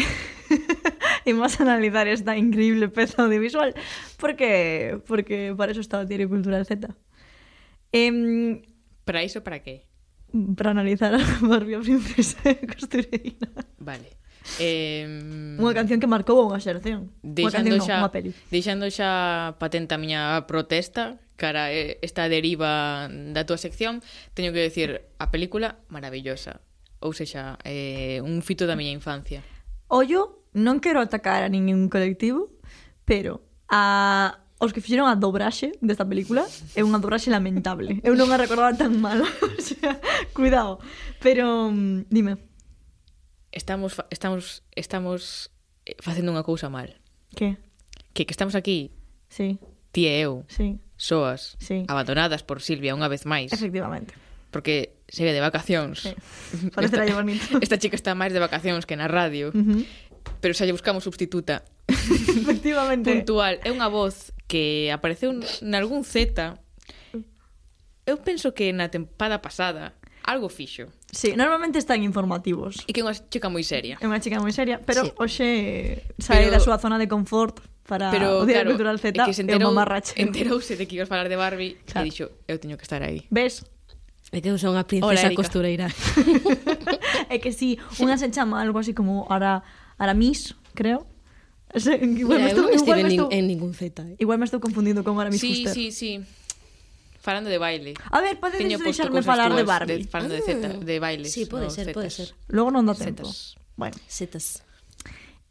imos 1.26 1.60
analizar 1.60 2.08
esta 2.08 2.36
increíble 2.36 2.88
peza 2.88 3.22
audiovisual 3.22 3.74
porque 4.18 4.98
porque 5.06 5.54
para 5.56 5.72
eso 5.72 5.80
está 5.80 6.00
o 6.00 6.04
Diario 6.04 6.28
Cultural 6.28 6.66
Z. 6.66 6.90
Eh, 7.92 8.62
para 9.04 9.22
iso 9.22 9.42
para 9.44 9.62
que? 9.62 9.86
Para 10.56 10.70
analizar 10.70 11.14
a 11.14 11.20
Barbie 11.40 11.76
a 11.76 11.80
princesa 11.80 12.40
costureira. 12.66 13.48
Vale. 13.78 14.18
Eh, 14.58 15.06
unha 15.62 15.74
canción 15.76 16.02
que 16.02 16.10
marcou 16.10 16.42
unha 16.42 16.58
xeración. 16.58 17.14
Deixando 17.22 17.70
unha 17.70 17.78
canción, 17.78 17.86
xa, 17.86 17.94
no, 17.94 18.02
unha 18.06 18.12
peli. 18.12 18.30
Deixando 18.50 18.84
xa 18.90 19.10
patente 19.62 19.94
a 19.94 20.00
miña 20.02 20.42
protesta 20.50 21.22
cara 21.38 21.74
eh, 21.74 21.98
esta 22.02 22.30
deriva 22.30 23.10
da 23.10 23.42
túa 23.42 23.58
sección, 23.58 24.02
teño 24.34 24.54
que 24.54 24.62
decir 24.62 25.06
a 25.18 25.30
película 25.34 25.82
maravillosa. 25.90 26.62
Ou 27.02 27.10
sexa, 27.10 27.58
eh, 27.66 28.22
un 28.22 28.46
fito 28.46 28.66
da 28.66 28.78
miña 28.78 28.94
infancia. 28.94 29.42
Ollo 29.90 30.41
non 30.52 30.80
quero 30.80 31.00
atacar 31.00 31.44
a 31.44 31.48
ningún 31.48 31.88
colectivo, 31.88 32.52
pero 33.04 33.44
a 33.68 34.38
os 34.62 34.70
que 34.70 34.78
fixeron 34.78 35.10
a 35.10 35.18
dobraxe 35.18 35.74
desta 35.82 36.06
película 36.06 36.46
é 36.78 36.86
unha 36.86 37.02
dobraxe 37.02 37.34
lamentable. 37.34 37.98
Eu 38.06 38.14
non 38.14 38.30
a 38.30 38.38
recordaba 38.38 38.70
tan 38.78 38.94
mal. 39.02 39.18
o 39.58 39.58
sea, 39.58 39.98
cuidado. 40.30 40.78
Pero, 41.18 41.66
mm, 41.74 42.06
dime. 42.06 42.38
Estamos, 43.50 43.98
estamos, 44.14 44.62
estamos 44.78 45.50
eh, 45.82 45.98
facendo 45.98 46.30
unha 46.30 46.46
cousa 46.46 46.70
mal. 46.70 46.94
Que? 47.34 47.58
Que, 48.14 48.22
que 48.22 48.30
estamos 48.30 48.54
aquí. 48.54 48.94
Sí. 49.26 49.58
Ti 49.90 50.06
e 50.06 50.14
eu. 50.22 50.46
Sí. 50.46 50.78
Soas. 50.94 51.58
Sí. 51.58 51.82
Abandonadas 51.90 52.46
por 52.46 52.62
Silvia 52.62 52.94
unha 52.94 53.10
vez 53.10 53.26
máis. 53.26 53.50
Efectivamente. 53.50 54.14
Porque 54.54 54.94
se 55.10 55.26
ve 55.26 55.34
de 55.34 55.42
vacacións. 55.42 56.06
Sí. 56.06 56.14
Parece 56.70 57.02
esta, 57.02 57.18
bonito. 57.18 57.58
Esta 57.66 57.82
chica 57.82 57.98
está 57.98 58.14
máis 58.14 58.30
de 58.30 58.38
vacacións 58.38 58.86
que 58.86 58.94
na 58.94 59.10
radio. 59.10 59.50
Uh 59.50 59.58
-huh 59.58 59.82
pero 60.42 60.58
xa 60.58 60.66
lle 60.66 60.74
buscamos 60.74 61.06
substituta. 61.06 61.62
Efectivamente. 61.86 63.14
Puntual. 63.14 63.62
É 63.62 63.70
unha 63.70 63.86
voz 63.86 64.34
que 64.50 64.90
apareceu 64.90 65.30
nalgún 65.62 66.02
Z. 66.02 66.58
Eu 68.02 68.18
penso 68.18 68.50
que 68.50 68.74
na 68.74 68.90
tempada 68.90 69.38
pasada 69.38 69.94
algo 70.26 70.50
fixo. 70.50 70.90
Sí, 71.10 71.34
normalmente 71.38 71.78
están 71.78 72.02
informativos. 72.02 72.82
E 72.86 72.92
que 72.92 73.00
é 73.00 73.04
unha 73.06 73.14
chica 73.14 73.46
moi 73.46 73.62
seria. 73.62 74.02
É 74.02 74.06
unha 74.10 74.18
chica 74.18 74.42
moi 74.42 74.50
seria, 74.50 74.82
pero 74.82 75.06
sí. 75.06 75.10
hoxe 75.14 75.48
sae 76.18 76.50
pero... 76.50 76.58
da 76.58 76.60
súa 76.60 76.82
zona 76.82 76.98
de 76.98 77.06
confort 77.06 77.62
para 77.86 78.10
Pero, 78.10 78.42
o 78.42 78.46
Día 78.46 78.62
claro, 78.62 78.78
Cultural 78.78 78.98
Z 78.98 79.10
é 79.10 79.26
que 79.26 79.34
se 79.34 79.42
enterou, 79.42 79.74
enterouse 79.74 80.74
de 80.78 80.84
que 80.86 80.94
ibas 80.98 81.10
falar 81.10 81.26
de 81.26 81.34
Barbie 81.38 81.78
claro. 81.86 82.06
e 82.06 82.10
dixo, 82.10 82.26
eu 82.46 82.58
teño 82.58 82.78
que 82.78 82.86
estar 82.86 83.02
aí. 83.02 83.26
Ves? 83.30 83.66
É 84.30 84.40
que 84.40 84.48
eu 84.48 84.56
son 84.56 84.78
unha 84.78 84.86
princesa 84.86 85.28
Hola, 85.28 85.38
costureira. 85.38 85.86
é 87.34 87.36
que 87.42 87.50
si, 87.50 87.76
sí, 87.92 88.06
unha 88.06 88.16
se 88.16 88.30
chama 88.30 88.62
algo 88.62 88.78
así 88.78 88.94
como 88.94 89.26
ahora 89.28 89.66
Aramis, 89.98 90.54
creo. 90.74 91.06
Se, 91.74 91.96
igual 91.96 92.40
Mira, 92.40 92.44
me 92.44 92.48
estou, 92.50 92.68
igual 92.70 93.02
me 93.02 93.08
estou, 93.08 93.28
en 93.32 93.46
ningún 93.46 93.72
Z. 93.72 94.02
Eh. 94.02 94.16
Igual 94.18 94.38
me 94.38 94.44
estou 94.44 94.60
confundindo 94.60 95.02
con 95.04 95.18
Aramis 95.20 95.40
sí, 95.40 95.64
Fuster. 95.64 95.74
Sí, 95.74 95.92
sí, 95.92 96.20
sí. 96.20 96.42
Falando 97.22 97.48
de 97.48 97.58
baile. 97.58 97.94
A 98.10 98.20
ver, 98.20 98.40
podes 98.40 98.58
deixarme 98.58 99.22
falar 99.22 99.54
de 99.54 99.62
Barbie. 99.62 100.02
De, 100.02 100.04
falando 100.04 100.34
de 100.34 100.42
Z, 100.42 100.82
de 100.82 100.98
bailes. 100.98 101.32
Sí, 101.32 101.46
pode 101.46 101.66
no, 101.66 101.70
ser, 101.70 101.86
zetas. 101.86 101.94
pode 101.94 102.10
ser. 102.10 102.34
Logo 102.50 102.74
non 102.74 102.82
dá 102.82 102.98
tempo. 102.98 103.22
Zetas. 103.22 103.54
Bueno. 103.78 103.94
Zetas. 104.10 104.66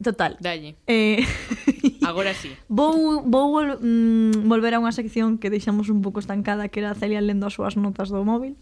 Total. 0.04 0.36
Dalle. 0.42 0.76
Eh... 0.86 1.24
Agora 2.04 2.34
sí. 2.34 2.52
Vou, 2.68 3.24
vou 3.24 3.56
vol, 3.56 3.80
mm, 3.80 4.50
volver 4.50 4.76
a 4.76 4.84
unha 4.84 4.92
sección 4.92 5.40
que 5.40 5.48
deixamos 5.48 5.88
un 5.88 6.04
pouco 6.04 6.20
estancada, 6.20 6.68
que 6.68 6.84
era 6.84 6.98
Celia 6.98 7.24
lendo 7.24 7.48
as 7.48 7.56
súas 7.56 7.80
notas 7.80 8.12
do 8.12 8.20
móvil. 8.26 8.60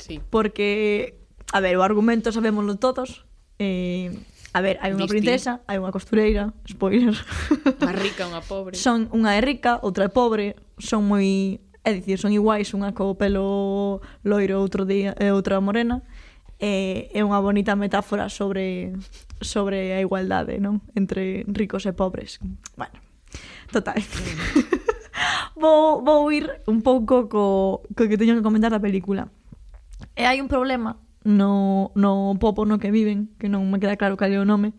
Sí. 0.00 0.18
Porque, 0.18 1.20
a 1.52 1.60
ver, 1.62 1.78
o 1.78 1.86
argumento 1.86 2.32
sabémoslo 2.34 2.82
todos. 2.82 3.28
Eh, 3.62 4.10
A 4.52 4.60
ver, 4.60 4.82
hai 4.82 4.90
unha 4.90 5.06
princesa, 5.06 5.62
hai 5.70 5.78
unha 5.78 5.94
costureira, 5.94 6.50
spoiler. 6.66 7.14
Unha 7.86 7.94
rica, 7.94 8.26
unha 8.26 8.42
pobre. 8.42 8.74
Son 8.74 9.06
unha 9.14 9.38
é 9.38 9.40
rica, 9.40 9.78
outra 9.86 10.06
é 10.06 10.10
pobre, 10.10 10.58
son 10.82 11.06
moi, 11.06 11.62
é 11.86 11.90
dicir, 11.94 12.18
son 12.18 12.34
iguais, 12.34 12.74
unha 12.74 12.90
co 12.90 13.14
pelo 13.14 14.02
loiro, 14.26 14.58
outro 14.58 14.82
día, 14.82 15.14
e 15.22 15.30
outra 15.30 15.62
morena. 15.62 16.02
E 16.58 17.06
é 17.14 17.22
unha 17.22 17.38
bonita 17.38 17.78
metáfora 17.78 18.26
sobre 18.26 18.90
sobre 19.38 19.94
a 19.94 20.02
igualdade, 20.02 20.58
non? 20.58 20.82
Entre 20.98 21.46
ricos 21.46 21.86
e 21.86 21.94
pobres. 21.94 22.42
Bueno, 22.74 22.98
total. 23.70 24.02
Mm. 24.02 24.90
vou, 25.62 26.02
vou 26.02 26.26
ir 26.34 26.50
un 26.66 26.82
pouco 26.82 27.30
co, 27.30 27.86
co 27.86 28.02
que 28.02 28.18
teño 28.18 28.34
que 28.34 28.42
comentar 28.42 28.74
da 28.74 28.82
película. 28.82 29.30
E 30.18 30.26
hai 30.26 30.42
un 30.42 30.50
problema 30.50 30.98
no, 31.24 31.92
no 31.94 32.36
popo 32.40 32.64
no 32.64 32.78
que 32.78 32.90
viven, 32.90 33.28
que 33.38 33.48
non 33.48 33.68
me 33.68 33.78
queda 33.78 34.00
claro 34.00 34.16
cal 34.16 34.32
é 34.32 34.40
o 34.40 34.48
nome, 34.48 34.72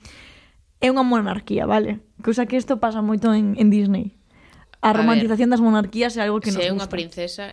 é 0.81 0.89
unha 0.89 1.05
monarquía, 1.05 1.69
vale? 1.69 2.01
Cousa 2.25 2.49
que 2.49 2.57
isto 2.57 2.81
pasa 2.81 3.05
moito 3.05 3.29
en, 3.33 3.53
en 3.61 3.69
Disney. 3.69 4.17
A, 4.81 4.89
a 4.89 4.97
romantización 4.97 5.49
ver, 5.49 5.53
das 5.57 5.61
monarquías 5.61 6.17
é 6.17 6.25
algo 6.25 6.41
que 6.41 6.49
nos 6.49 6.57
gusta. 6.57 6.65
Se 6.65 6.73
é 6.73 6.77
unha 6.77 6.89
princesa, 6.89 7.45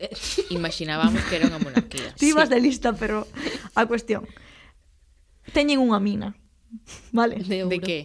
eh, 0.00 0.12
imaginábamos 0.48 1.20
que 1.28 1.36
era 1.36 1.44
unha 1.44 1.60
monarquía. 1.60 2.16
Ti 2.20 2.32
sí. 2.32 2.36
vas 2.36 2.48
de 2.48 2.60
lista, 2.60 2.96
pero 2.96 3.28
a 3.76 3.84
cuestión. 3.84 4.24
Teñen 5.52 5.84
unha 5.84 6.00
mina, 6.00 6.32
vale? 7.12 7.44
De, 7.44 7.68
ouro. 7.68 7.72
de 7.72 7.78
que? 7.84 7.98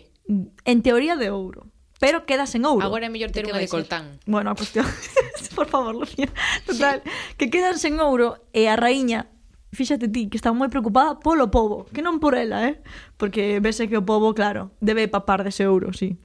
En 0.68 0.84
teoría 0.84 1.16
de 1.16 1.32
ouro 1.32 1.72
pero 1.96 2.26
quedas 2.26 2.54
en 2.56 2.66
ouro. 2.66 2.86
Agora 2.86 3.08
é 3.08 3.10
mellor 3.10 3.32
ter 3.32 3.48
unha 3.48 3.56
de 3.56 3.72
coltán. 3.72 4.20
Bueno, 4.28 4.52
a 4.52 4.56
cuestión, 4.56 4.84
por 5.58 5.66
favor, 5.72 5.96
Lucía. 5.96 6.28
Total, 6.68 7.02
sí. 7.02 7.10
que 7.40 7.48
quedas 7.50 7.82
en 7.88 8.04
ouro 8.04 8.44
e 8.52 8.68
a 8.68 8.76
raíña 8.76 9.32
fíxate 9.76 10.08
ti, 10.08 10.32
que 10.32 10.40
está 10.40 10.56
moi 10.56 10.72
preocupada 10.72 11.20
polo 11.20 11.52
povo, 11.52 11.86
que 11.92 12.02
non 12.02 12.24
por 12.24 12.34
ela, 12.34 12.66
eh? 12.66 12.80
Porque 13.20 13.60
vese 13.60 13.92
que 13.92 14.00
o 14.00 14.08
povo, 14.08 14.32
claro, 14.32 14.72
debe 14.80 15.12
papar 15.12 15.44
dese 15.44 15.68
ouro, 15.68 15.92
sí. 15.92 16.18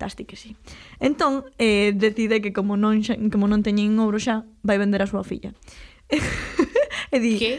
Tasti 0.00 0.24
que 0.24 0.34
sí. 0.34 0.56
Entón, 0.98 1.44
eh, 1.60 1.92
decide 1.94 2.42
que 2.42 2.50
como 2.50 2.74
non, 2.74 2.98
xa, 3.04 3.14
como 3.30 3.46
non 3.46 3.62
teñen 3.62 3.94
ouro 4.00 4.18
xa, 4.18 4.48
vai 4.64 4.80
vender 4.80 5.04
a 5.04 5.10
súa 5.10 5.22
filla. 5.22 5.52
e 7.14 7.16
di... 7.20 7.36
Que? 7.38 7.52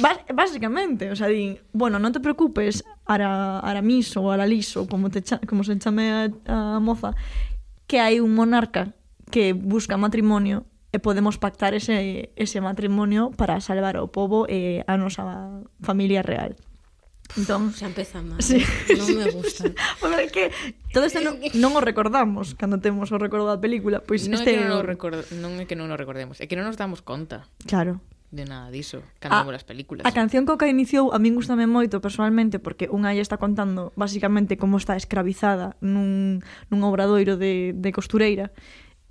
Bas, 0.00 0.18
Básicamente, 0.32 1.10
o 1.10 1.16
sea, 1.16 1.28
din, 1.28 1.60
bueno, 1.76 2.00
non 2.00 2.10
te 2.10 2.22
preocupes, 2.24 2.82
ara, 3.04 3.60
Aramis 3.60 4.14
ou 4.16 4.32
Aralis 4.32 4.74
ou 4.78 4.88
como, 4.88 5.12
te, 5.12 5.22
como 5.44 5.62
se 5.62 5.76
chame 5.76 6.08
a, 6.10 6.22
a 6.48 6.80
moza, 6.80 7.12
que 7.86 8.00
hai 8.00 8.24
un 8.24 8.32
monarca 8.32 8.96
que 9.28 9.52
busca 9.52 10.00
matrimonio 10.00 10.64
e 10.92 11.00
podemos 11.00 11.40
pactar 11.40 11.72
ese, 11.72 12.30
ese 12.36 12.60
matrimonio 12.60 13.32
para 13.32 13.56
salvar 13.64 13.96
o 13.96 14.12
povo 14.12 14.44
e 14.44 14.84
a 14.84 15.00
nosa 15.00 15.64
familia 15.80 16.20
real. 16.20 16.52
Entón, 17.32 17.72
xa 17.72 17.88
empeza 17.88 18.20
mal. 18.20 18.44
Sí, 18.44 18.60
non 18.92 19.06
sí, 19.08 19.12
me 19.16 19.26
gusta. 19.32 19.64
Sí, 19.64 19.72
bueno, 20.04 20.20
é 20.20 20.28
que 20.28 20.52
todo 20.92 21.08
isto 21.08 21.24
non, 21.24 21.40
non 21.56 21.72
o 21.72 21.80
recordamos 21.80 22.52
cando 22.60 22.76
temos 22.76 23.08
o 23.08 23.16
recordo 23.16 23.48
da 23.48 23.56
película, 23.56 24.04
pois 24.04 24.28
non 24.28 24.36
este 24.36 24.52
é 24.52 24.60
que 24.60 24.68
non, 24.68 24.84
o 24.84 24.84
record, 24.84 25.24
non 25.40 25.56
é 25.56 25.64
que 25.64 25.72
non 25.72 25.88
o 25.88 25.96
recordemos, 25.96 26.44
é 26.44 26.46
que 26.46 26.60
non 26.60 26.68
nos 26.68 26.76
damos 26.76 27.00
conta. 27.00 27.48
Claro. 27.64 28.04
De 28.32 28.48
nada 28.48 28.72
diso, 28.72 29.04
cando 29.20 29.44
vemos 29.44 29.56
as 29.56 29.64
películas. 29.64 30.04
A 30.04 30.12
canción 30.12 30.44
coca 30.44 30.68
iniciou 30.68 31.12
a 31.12 31.20
min 31.20 31.32
gustame 31.32 31.64
moito 31.64 32.04
personalmente 32.04 32.60
porque 32.60 32.88
unha 32.92 33.16
aí 33.16 33.20
está 33.20 33.40
contando 33.40 33.96
basicamente 33.96 34.60
como 34.60 34.76
está 34.76 34.96
escravizada 34.96 35.76
nun, 35.80 36.44
nun 36.68 36.80
obradoiro 36.84 37.40
de, 37.40 37.72
de 37.72 37.90
costureira 37.96 38.52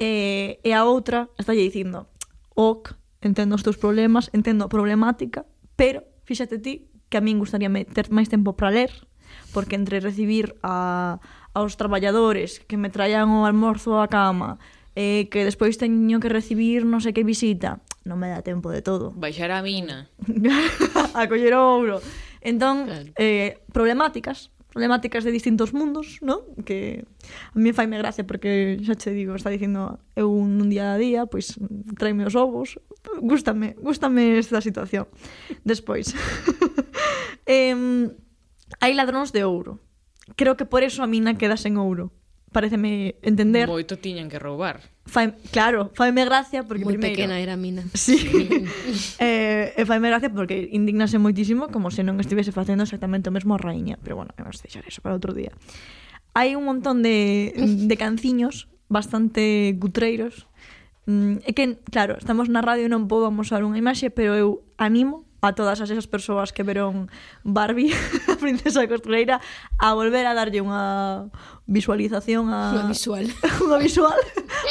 e, 0.01 0.57
e 0.65 0.73
a 0.73 0.81
outra 0.89 1.29
estalle 1.37 1.61
dicindo 1.61 2.09
ok, 2.57 2.97
entendo 3.21 3.53
os 3.53 3.61
teus 3.61 3.77
problemas, 3.77 4.33
entendo 4.33 4.65
a 4.65 4.73
problemática, 4.73 5.45
pero 5.77 6.01
fíxate 6.25 6.57
ti 6.57 6.89
que 7.13 7.21
a 7.21 7.23
min 7.23 7.37
gustaría 7.37 7.69
ter 7.69 8.09
máis 8.09 8.25
tempo 8.27 8.57
para 8.57 8.73
ler, 8.73 8.91
porque 9.53 9.77
entre 9.77 10.01
recibir 10.01 10.57
a, 10.65 11.21
aos 11.53 11.77
traballadores 11.77 12.59
que 12.65 12.81
me 12.81 12.89
traían 12.89 13.29
o 13.29 13.45
almorzo 13.45 14.01
á 14.01 14.09
cama, 14.09 14.57
eh, 14.97 15.29
que 15.29 15.45
despois 15.45 15.77
teño 15.77 16.17
que 16.17 16.33
recibir 16.33 16.83
non 16.83 16.99
sei 16.99 17.13
que 17.13 17.27
visita, 17.27 17.79
non 18.01 18.17
me 18.17 18.33
dá 18.33 18.41
tempo 18.41 18.73
de 18.73 18.81
todo. 18.81 19.13
Baixar 19.13 19.53
a 19.53 19.61
mina. 19.61 20.09
a 21.13 21.29
coller 21.29 21.53
o 21.53 21.61
ouro. 21.61 21.97
Entón, 22.41 22.89
claro. 22.89 23.13
eh, 23.21 23.61
problemáticas 23.69 24.49
problemáticas 24.71 25.23
de 25.23 25.31
distintos 25.31 25.73
mundos, 25.73 26.19
¿no? 26.21 26.41
Que 26.65 27.03
a 27.53 27.59
mí 27.59 27.73
faime 27.73 27.99
gracia 27.99 28.25
porque 28.25 28.79
xa 28.81 28.95
che 28.95 29.11
digo, 29.11 29.35
está 29.35 29.51
dicindo 29.51 29.99
eu 30.15 30.31
un, 30.31 30.71
día 30.71 30.95
a 30.95 30.97
día, 30.97 31.27
pois 31.27 31.59
tráeme 31.99 32.23
os 32.23 32.39
ovos, 32.39 32.79
gústame, 33.19 33.75
gústame 33.83 34.39
esta 34.39 34.63
situación. 34.63 35.11
Despois, 35.67 36.15
eh, 37.45 37.75
hai 38.79 38.91
ladróns 38.95 39.35
de 39.35 39.43
ouro. 39.43 39.83
Creo 40.39 40.55
que 40.55 40.63
por 40.63 40.87
eso 40.87 41.03
a 41.03 41.07
mina 41.11 41.35
queda 41.35 41.59
sen 41.59 41.75
ouro. 41.75 42.15
Pareceme 42.55 43.19
entender. 43.23 43.67
Moito 43.67 43.99
tiñan 43.99 44.31
que 44.31 44.39
roubar 44.39 44.79
fai, 45.11 45.35
claro, 45.51 45.91
faime 45.93 46.23
gracia 46.23 46.63
porque 46.63 46.87
Moi 46.87 46.95
primeiro, 46.95 47.19
pequena 47.19 47.35
era 47.43 47.53
a 47.53 47.59
mina. 47.59 47.83
Sí. 47.91 48.15
eh, 49.19 49.75
e 49.75 49.83
faime 49.83 50.07
gracia 50.07 50.31
porque 50.31 50.71
indignase 50.71 51.19
moitísimo 51.19 51.67
como 51.67 51.91
se 51.91 52.07
non 52.07 52.15
estivese 52.23 52.55
facendo 52.55 52.87
exactamente 52.87 53.27
o 53.27 53.35
mesmo 53.35 53.51
a 53.53 53.59
raíña, 53.59 53.99
pero 53.99 54.15
bueno, 54.15 54.31
vamos 54.39 54.63
deixar 54.63 54.87
eso 54.87 55.03
para 55.03 55.11
outro 55.11 55.35
día. 55.35 55.51
Hai 56.31 56.55
un 56.55 56.63
montón 56.63 57.03
de, 57.03 57.51
de 57.59 57.95
canciños 57.99 58.71
bastante 58.87 59.75
cutreiros. 59.83 60.47
Mm, 61.11 61.43
é 61.43 61.51
que, 61.51 61.83
claro, 61.91 62.15
estamos 62.15 62.47
na 62.47 62.63
radio 62.63 62.87
e 62.87 62.91
non 62.91 63.11
podo 63.11 63.27
amosar 63.27 63.67
unha 63.67 63.75
imaxe, 63.75 64.07
pero 64.07 64.31
eu 64.39 64.63
animo 64.79 65.27
a 65.41 65.57
todas 65.57 65.81
as 65.81 65.89
esas 65.89 66.05
persoas 66.05 66.53
que 66.53 66.61
veron 66.61 67.09
Barbie, 67.41 67.89
a 68.31 68.37
princesa 68.37 68.85
costureira, 68.85 69.41
a 69.81 69.97
volver 69.97 70.29
a 70.29 70.37
darlle 70.37 70.61
unha 70.61 71.33
visualización 71.65 72.53
a... 72.53 72.77
Unha 72.77 72.85
visual. 72.93 73.25
unha 73.65 73.77
visual 73.81 74.21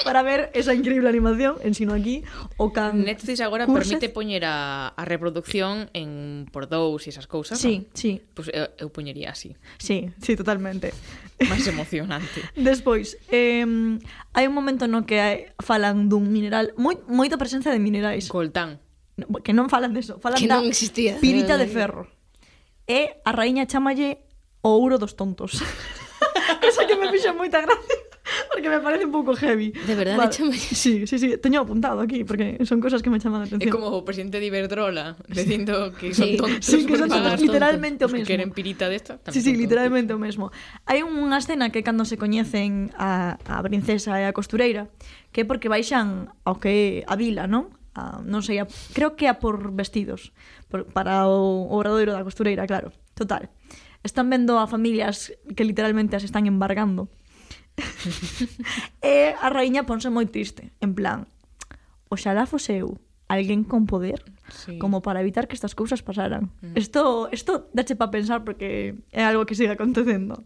para 0.06 0.22
ver 0.22 0.54
esa 0.54 0.70
increíble 0.70 1.10
animación, 1.10 1.58
ensino 1.66 1.90
aquí, 1.90 2.22
o 2.54 2.70
can... 2.70 3.02
Netflix 3.02 3.42
agora 3.42 3.66
Curses. 3.66 3.98
permite 3.98 4.14
poñer 4.14 4.46
a, 4.46 4.94
a 4.94 5.02
reproducción 5.04 5.90
en 5.90 6.46
por 6.54 6.70
dous 6.70 7.06
e 7.06 7.10
esas 7.10 7.26
cousas, 7.26 7.58
Sí, 7.58 7.82
non? 7.82 7.90
sí. 7.90 8.22
Pois 8.32 8.48
pues, 8.48 8.54
eu, 8.54 8.86
eu 8.86 8.88
poñería 8.94 9.34
así. 9.34 9.58
Sí, 9.82 10.06
sí, 10.22 10.38
totalmente. 10.38 10.94
Máis 11.50 11.66
emocionante. 11.66 12.46
Despois, 12.54 13.18
eh, 13.34 13.66
hai 14.36 14.44
un 14.46 14.54
momento 14.54 14.86
no 14.86 15.02
que 15.02 15.18
hai, 15.18 15.36
falan 15.58 16.06
dun 16.06 16.30
mineral, 16.30 16.70
moi, 16.78 16.94
moita 17.10 17.34
presencia 17.34 17.74
de 17.74 17.82
minerais. 17.82 18.30
Coltán 18.30 18.78
que 19.44 19.52
non 19.52 19.68
falan 19.68 19.92
deso, 19.92 20.18
falan 20.18 20.38
que 20.38 20.48
da 20.48 20.60
non 20.60 20.68
existía. 20.68 21.18
pirita 21.18 21.56
de 21.56 21.68
ferro. 21.68 22.08
E 22.88 23.22
a 23.22 23.30
raíña 23.30 23.68
chamalle 23.70 24.26
o 24.60 24.74
ouro 24.74 24.98
dos 24.98 25.14
tontos. 25.14 25.60
Cosa 26.62 26.86
que 26.86 26.96
me 26.96 27.08
fixo 27.10 27.32
moita 27.32 27.62
gracia. 27.62 28.10
Porque 28.52 28.68
me 28.68 28.80
parece 28.80 29.04
un 29.04 29.12
pouco 29.12 29.34
heavy. 29.34 29.72
De 29.72 29.94
verdade, 29.94 30.16
vale. 30.16 30.30
chama... 30.30 30.52
Sí, 30.52 31.06
sí, 31.06 31.18
sí, 31.18 31.36
teño 31.38 31.60
apuntado 31.60 32.00
aquí, 32.00 32.24
porque 32.24 32.58
son 32.64 32.80
cosas 32.80 33.02
que 33.02 33.10
me 33.10 33.18
chaman 33.18 33.42
a 33.42 33.44
atención. 33.44 33.68
É 33.68 33.72
como 33.72 33.90
o 33.90 34.04
presidente 34.04 34.38
de 34.38 34.46
Iberdrola, 34.46 35.16
dicindo 35.28 35.92
que 35.94 36.14
son 36.14 36.28
sí. 36.28 36.36
tontos. 36.36 36.66
Sí, 36.66 36.86
que 36.86 36.96
son 36.96 37.08
tontos, 37.08 37.40
literalmente 37.40 38.06
tontos. 38.06 38.12
o 38.12 38.14
mesmo. 38.14 38.26
Que 38.26 38.32
queren 38.38 38.50
pirita 38.52 38.88
desta. 38.88 39.18
De 39.18 39.32
sí, 39.32 39.40
sí, 39.40 39.56
literalmente 39.56 40.14
tontos. 40.14 40.22
o 40.22 40.26
mesmo. 40.26 40.44
Hai 40.86 41.02
unha 41.02 41.38
escena 41.38 41.74
que 41.74 41.82
cando 41.82 42.06
se 42.06 42.18
coñecen 42.18 42.94
a, 42.94 43.38
a 43.50 43.58
princesa 43.66 44.14
e 44.20 44.26
a 44.26 44.32
costureira, 44.34 44.92
que 45.34 45.42
é 45.42 45.46
porque 45.46 45.66
baixan 45.66 46.30
ao 46.46 46.62
que 46.62 47.02
a 47.10 47.14
vila, 47.18 47.50
non? 47.50 47.79
a, 47.94 48.22
non 48.22 48.42
sei, 48.42 48.62
a, 48.62 48.66
creo 48.94 49.18
que 49.18 49.26
a 49.26 49.42
por 49.42 49.74
vestidos, 49.74 50.30
por, 50.70 50.86
para 50.90 51.26
o 51.26 51.66
obradoiro 51.70 52.14
da 52.14 52.26
costureira, 52.26 52.66
claro. 52.66 52.94
Total. 53.14 53.50
Están 54.00 54.30
vendo 54.30 54.56
a 54.56 54.70
familias 54.70 55.34
que 55.54 55.66
literalmente 55.66 56.16
as 56.16 56.24
están 56.24 56.46
embargando. 56.46 57.10
e 59.02 59.34
a 59.36 59.48
raíña 59.48 59.86
ponse 59.88 60.08
moi 60.12 60.26
triste, 60.28 60.72
en 60.80 60.92
plan, 60.92 61.26
oxalá 62.12 62.44
fose 62.44 62.80
eu 62.80 62.98
alguén 63.30 63.62
con 63.62 63.86
poder 63.86 64.26
sí. 64.50 64.76
como 64.82 65.02
para 65.02 65.22
evitar 65.22 65.46
que 65.46 65.54
estas 65.54 65.78
cousas 65.78 66.02
pasaran. 66.02 66.50
Isto 66.74 67.30
mm. 67.30 67.34
isto 67.34 67.52
dache 67.72 67.94
para 67.94 68.10
pensar 68.10 68.42
porque 68.42 68.98
é 69.14 69.22
algo 69.22 69.46
que 69.46 69.54
sigue 69.54 69.70
acontecendo. 69.72 70.42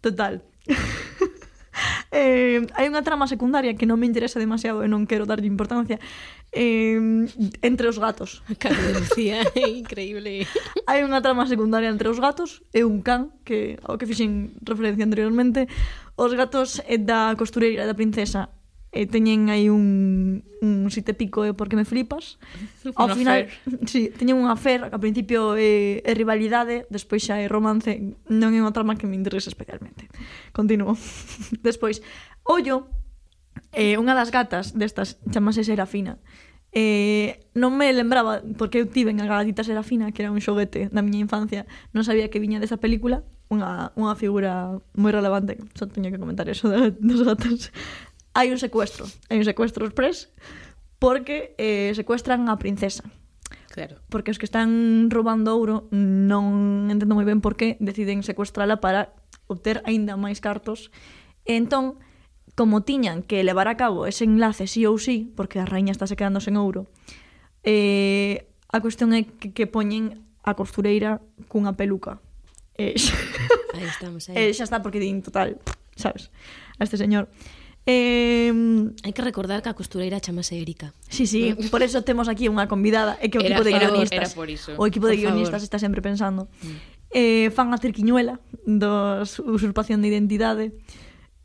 Total. 0.00 0.46
eh, 2.10 2.64
hai 2.76 2.86
unha 2.88 3.04
trama 3.04 3.28
secundaria 3.28 3.76
que 3.76 3.84
non 3.84 4.00
me 4.00 4.08
interesa 4.08 4.40
demasiado 4.40 4.80
e 4.80 4.88
non 4.88 5.04
quero 5.04 5.28
darlle 5.28 5.48
importancia. 5.48 6.00
Eh, 6.50 6.96
entre 7.60 7.86
os 7.88 8.00
gatos. 8.00 8.40
Cadencia, 8.62 9.44
increíble. 9.54 10.48
Hai 10.88 11.04
unha 11.04 11.20
trama 11.20 11.44
secundaria 11.44 11.92
entre 11.92 12.08
os 12.08 12.16
gatos 12.18 12.64
e 12.72 12.84
un 12.84 13.04
can 13.04 13.32
que 13.44 13.76
ao 13.84 14.00
que 14.00 14.08
fixen 14.08 14.56
referencia 14.64 15.04
anteriormente 15.04 15.68
os 16.16 16.32
gatos 16.34 16.80
da 17.04 17.36
costureira 17.36 17.84
da 17.84 17.94
princesa 17.94 18.48
e 18.88 19.04
teñen 19.04 19.52
aí 19.52 19.68
un, 19.68 20.44
un 20.64 20.88
site 20.88 21.12
pico 21.12 21.44
de 21.44 21.52
porque 21.52 21.76
me 21.76 21.84
flipas. 21.84 22.40
Ao 22.96 23.12
final, 23.12 23.52
sí, 23.84 24.08
teñen 24.18 24.40
unha 24.40 24.56
afer, 24.56 24.88
ao 24.88 25.00
principio 25.00 25.54
é, 25.60 26.00
é 26.00 26.12
rivalidade, 26.16 26.88
despois 26.88 27.20
xa 27.20 27.36
é 27.36 27.46
romance, 27.46 28.16
non 28.32 28.56
é 28.56 28.60
unha 28.60 28.72
trama 28.72 28.96
que 28.96 29.04
me 29.04 29.16
interesa 29.16 29.52
especialmente. 29.52 30.08
Continuo. 30.56 30.96
despois, 31.66 32.00
Ollo, 32.48 32.88
eh, 33.76 34.00
unha 34.00 34.16
das 34.16 34.32
gatas 34.32 34.72
destas 34.72 35.20
chamase 35.28 35.68
Serafina. 35.68 36.16
Eh, 36.72 37.48
non 37.52 37.76
me 37.76 37.92
lembraba 37.92 38.44
porque 38.56 38.80
eu 38.80 38.88
tive 38.88 39.12
a 39.12 39.28
gatita 39.28 39.64
Serafina, 39.64 40.12
que 40.16 40.24
era 40.24 40.32
un 40.32 40.40
xoguete 40.40 40.88
da 40.88 41.04
miña 41.04 41.20
infancia, 41.20 41.68
non 41.92 42.08
sabía 42.08 42.32
que 42.32 42.40
viña 42.40 42.56
desa 42.56 42.80
película, 42.80 43.24
unha, 43.48 43.92
unha 43.96 44.12
figura 44.16 44.76
moi 44.96 45.12
relevante, 45.12 45.56
só 45.76 45.88
teño 45.88 46.12
que 46.12 46.20
comentar 46.20 46.48
eso 46.48 46.68
de, 46.72 46.92
dos 46.96 47.24
gatos 47.24 47.72
hai 48.34 48.50
un 48.52 48.58
secuestro, 48.58 49.06
hai 49.30 49.38
un 49.38 49.46
secuestro 49.46 49.86
express 49.86 50.32
porque 50.98 51.54
eh, 51.58 51.94
secuestran 51.94 52.48
a 52.48 52.58
princesa. 52.58 53.06
Claro. 53.70 54.02
Porque 54.10 54.34
os 54.34 54.38
que 54.38 54.48
están 54.48 55.10
roubando 55.10 55.54
ouro 55.54 55.86
non 55.94 56.90
entendo 56.90 57.14
moi 57.14 57.22
ben 57.22 57.38
por 57.38 57.54
que 57.54 57.78
deciden 57.78 58.26
secuestrala 58.26 58.82
para 58.82 59.14
obter 59.46 59.80
aínda 59.86 60.18
máis 60.18 60.42
cartos. 60.42 60.90
E 61.46 61.54
entón, 61.54 62.02
como 62.58 62.82
tiñan 62.82 63.22
que 63.22 63.46
levar 63.46 63.70
a 63.70 63.78
cabo 63.78 64.10
ese 64.10 64.26
enlace 64.26 64.66
sí 64.66 64.82
ou 64.82 64.98
sí, 64.98 65.30
porque 65.38 65.62
a 65.62 65.68
raíña 65.68 65.94
está 65.94 66.10
se 66.10 66.18
quedando 66.18 66.42
sen 66.42 66.58
ouro, 66.58 66.90
eh, 67.62 68.50
a 68.66 68.82
cuestión 68.82 69.14
é 69.14 69.24
que, 69.24 69.54
que 69.54 69.70
poñen 69.70 70.26
a 70.42 70.58
costureira 70.58 71.22
cunha 71.46 71.78
peluca. 71.78 72.18
E 72.74 72.98
xa... 72.98 73.14
Aí 73.78 73.86
estamos, 73.86 74.26
aí. 74.26 74.34
Eh, 74.48 74.50
xa 74.50 74.66
está, 74.66 74.82
porque 74.82 74.98
din, 74.98 75.22
total, 75.22 75.62
sabes, 75.94 76.34
a 76.78 76.82
este 76.82 76.98
señor. 76.98 77.30
Eh, 77.88 78.52
hai 79.00 79.12
que 79.16 79.24
recordar 79.24 79.64
que 79.64 79.72
a 79.72 79.78
costureira 79.78 80.20
chamase 80.20 80.60
Erika. 80.60 80.92
Sí, 81.08 81.24
sí, 81.24 81.56
mm. 81.56 81.72
por 81.72 81.80
eso 81.80 82.04
temos 82.04 82.28
aquí 82.28 82.44
unha 82.44 82.68
convidada, 82.68 83.16
é 83.16 83.32
que 83.32 83.40
o 83.40 83.42
equipo 83.42 83.64
era, 83.64 83.72
de 83.72 83.72
guionistas. 83.80 84.28
Era 84.28 84.36
por 84.36 84.52
iso. 84.52 84.76
O 84.76 84.84
equipo 84.84 85.08
de 85.08 85.16
por 85.16 85.24
guionistas 85.24 85.64
favor. 85.64 85.72
está 85.72 85.80
sempre 85.80 86.04
pensando. 86.04 86.52
Mm. 86.60 86.76
Eh, 87.16 87.48
fan 87.48 87.72
a 87.72 87.80
cerquiñuela 87.80 88.44
dos 88.68 89.40
usurpación 89.40 90.04
de 90.04 90.12
identidade. 90.12 90.76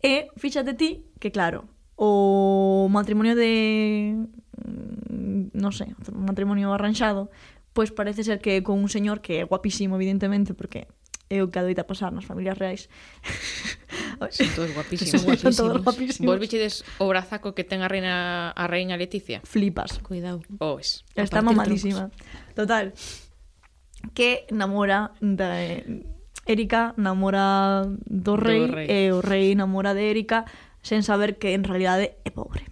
E 0.03 0.27
fíxate 0.35 0.75
ti 0.75 1.07
que 1.23 1.31
claro, 1.31 1.63
o 1.95 2.91
matrimonio 2.91 3.39
de 3.39 4.27
mm, 4.67 5.55
non 5.55 5.71
sei, 5.71 5.95
un 6.11 6.27
matrimonio 6.27 6.75
arranxado, 6.75 7.31
pois 7.71 7.95
parece 7.95 8.27
ser 8.27 8.43
que 8.43 8.59
con 8.67 8.83
un 8.83 8.91
señor 8.91 9.23
que 9.23 9.39
é 9.39 9.47
guapísimo 9.47 9.95
evidentemente 9.95 10.51
porque 10.51 10.91
é 11.31 11.39
o 11.39 11.47
que 11.47 11.55
adoita 11.55 11.87
pasar 11.87 12.11
nas 12.11 12.27
familias 12.27 12.59
reais 12.59 12.91
Son 14.31 14.47
todos 14.55 14.71
guapísimos. 14.73 15.39
Son 15.41 15.55
todos 15.55 15.83
guapísimos. 15.83 16.27
Vos 16.29 16.39
vichedes 16.39 16.85
o 16.99 17.07
brazaco 17.07 17.51
que 17.51 17.63
ten 17.63 17.81
a 17.81 17.89
reina, 17.89 18.51
a 18.55 18.65
reina 18.67 18.95
Leticia? 18.95 19.41
Flipas. 19.43 19.99
Cuidado. 19.99 20.39
Oes. 20.59 21.03
Oh, 21.17 21.21
Está 21.21 21.41
mamadísima. 21.41 22.09
Trucos. 22.09 22.55
Total. 22.55 22.85
Que 24.13 24.45
namora 24.51 25.11
de... 25.19 26.05
Erika 26.45 26.91
namora 26.99 27.87
do 28.03 28.35
rei, 28.35 28.67
do 28.67 28.75
rei. 28.75 28.87
e 28.91 29.11
o 29.15 29.23
rei 29.23 29.55
namora 29.55 29.95
de 29.95 30.11
Erika 30.11 30.43
sen 30.83 30.99
saber 30.99 31.39
que 31.39 31.55
en 31.55 31.63
realidade 31.63 32.19
é 32.27 32.31
pobre. 32.35 32.67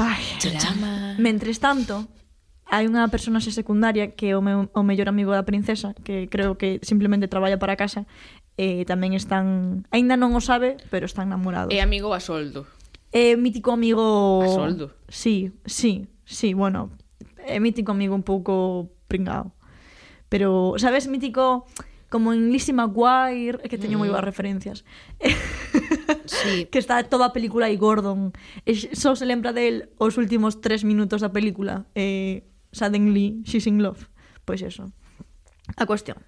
Ai, 0.00 0.24
Chama. 0.40 1.12
Mentres 1.20 1.60
tanto, 1.60 2.08
hai 2.64 2.88
unha 2.88 3.04
persona 3.12 3.38
secundaria 3.44 4.16
que 4.16 4.32
é 4.32 4.34
o, 4.34 4.40
meu, 4.40 4.64
o 4.72 4.80
mellor 4.82 5.12
amigo 5.12 5.28
da 5.30 5.44
princesa, 5.44 5.92
que 6.08 6.24
creo 6.32 6.56
que 6.56 6.80
simplemente 6.80 7.28
traballa 7.28 7.60
para 7.60 7.76
a 7.76 7.78
casa, 7.78 8.08
eh, 8.56 8.86
tamén 8.86 9.14
están, 9.14 9.82
aínda 9.90 10.14
non 10.14 10.34
o 10.36 10.42
sabe, 10.42 10.78
pero 10.90 11.06
están 11.06 11.30
namorados. 11.30 11.74
É 11.74 11.82
amigo 11.82 12.14
a 12.14 12.20
soldo. 12.22 12.66
É 13.14 13.34
mítico 13.34 13.74
amigo... 13.74 14.42
A 14.42 14.48
soldo. 14.50 14.94
Sí, 15.10 15.54
sí, 15.66 16.06
sí, 16.26 16.54
bueno, 16.54 16.90
é 17.46 17.58
mítico 17.58 17.92
amigo 17.92 18.14
un 18.14 18.26
pouco 18.26 18.90
pringao. 19.06 19.54
Pero, 20.28 20.74
sabes, 20.78 21.06
mítico 21.06 21.66
como 22.14 22.32
en 22.32 22.52
Lizzie 22.52 22.72
McGuire, 22.72 23.58
que 23.68 23.74
teño 23.74 23.98
moi 23.98 24.06
mm. 24.06 24.14
boas 24.14 24.22
referencias. 24.22 24.86
Sí. 26.24 26.68
que 26.70 26.78
está 26.78 27.02
toda 27.04 27.26
a 27.26 27.32
película 27.34 27.66
aí 27.66 27.76
Gordon. 27.76 28.32
E 28.62 28.72
só 28.94 29.18
se 29.18 29.26
lembra 29.26 29.50
del 29.50 29.90
os 29.98 30.14
últimos 30.14 30.62
tres 30.62 30.86
minutos 30.86 31.20
da 31.20 31.34
película. 31.34 31.90
Eh, 31.98 32.46
suddenly, 32.70 33.42
she's 33.42 33.66
in 33.66 33.82
love. 33.82 34.06
Pois 34.46 34.62
eso. 34.62 34.94
A 35.76 35.84
cuestión. 35.90 36.22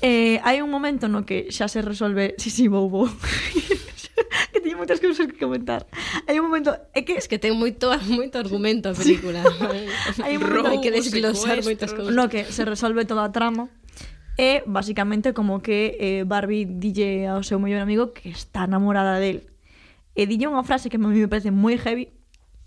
Eh, 0.00 0.38
hai 0.46 0.62
un 0.62 0.70
momento 0.70 1.10
no 1.10 1.26
que 1.26 1.50
xa 1.50 1.66
se 1.66 1.82
resolve 1.82 2.34
si 2.40 2.50
sí, 2.50 2.50
si 2.50 2.56
sí, 2.62 2.64
vou 2.70 2.86
vou. 2.86 3.10
que 4.52 4.58
teño 4.62 4.78
moitas 4.78 5.02
cousas 5.02 5.26
que 5.26 5.38
comentar. 5.38 5.86
Hai 6.30 6.38
un 6.38 6.46
momento, 6.46 6.74
é 6.94 7.02
que 7.02 7.18
es 7.18 7.26
que 7.26 7.38
ten 7.38 7.58
moito 7.58 7.90
moito 8.06 8.38
argumento 8.38 8.90
a 8.90 8.94
película. 8.94 9.42
Sí. 10.14 10.22
hai 10.22 10.38
un 10.38 10.46
momento 10.46 10.70
Robo, 10.70 10.82
que 10.82 10.94
desglosar 10.94 11.62
moitas 11.66 11.90
cousas. 11.94 12.14
No 12.14 12.30
que 12.30 12.46
se 12.46 12.62
resolve 12.62 13.02
toda 13.06 13.26
a 13.26 13.34
trama. 13.34 13.70
E 14.38 14.62
basicamente 14.70 15.34
como 15.34 15.58
que 15.58 15.98
eh, 15.98 16.22
Barbie 16.22 16.62
dille 16.62 17.26
ao 17.26 17.42
seu 17.42 17.58
mellor 17.58 17.82
amigo 17.82 18.14
que 18.14 18.30
está 18.30 18.70
enamorada 18.70 19.18
del. 19.18 19.50
E 20.14 20.30
dille 20.30 20.46
unha 20.46 20.62
frase 20.62 20.86
que 20.86 20.98
a 20.98 21.02
mí 21.02 21.10
me 21.10 21.26
parece 21.26 21.50
moi 21.50 21.74
heavy, 21.74 22.14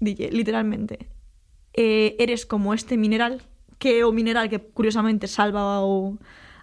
dille 0.04 0.28
literalmente. 0.36 1.08
Eh, 1.72 2.20
eres 2.20 2.44
como 2.44 2.76
este 2.76 3.00
mineral, 3.00 3.40
que 3.80 4.00
é 4.00 4.06
o 4.06 4.12
mineral 4.12 4.52
que 4.52 4.60
curiosamente 4.60 5.32
salva 5.32 5.80
o 5.80 6.20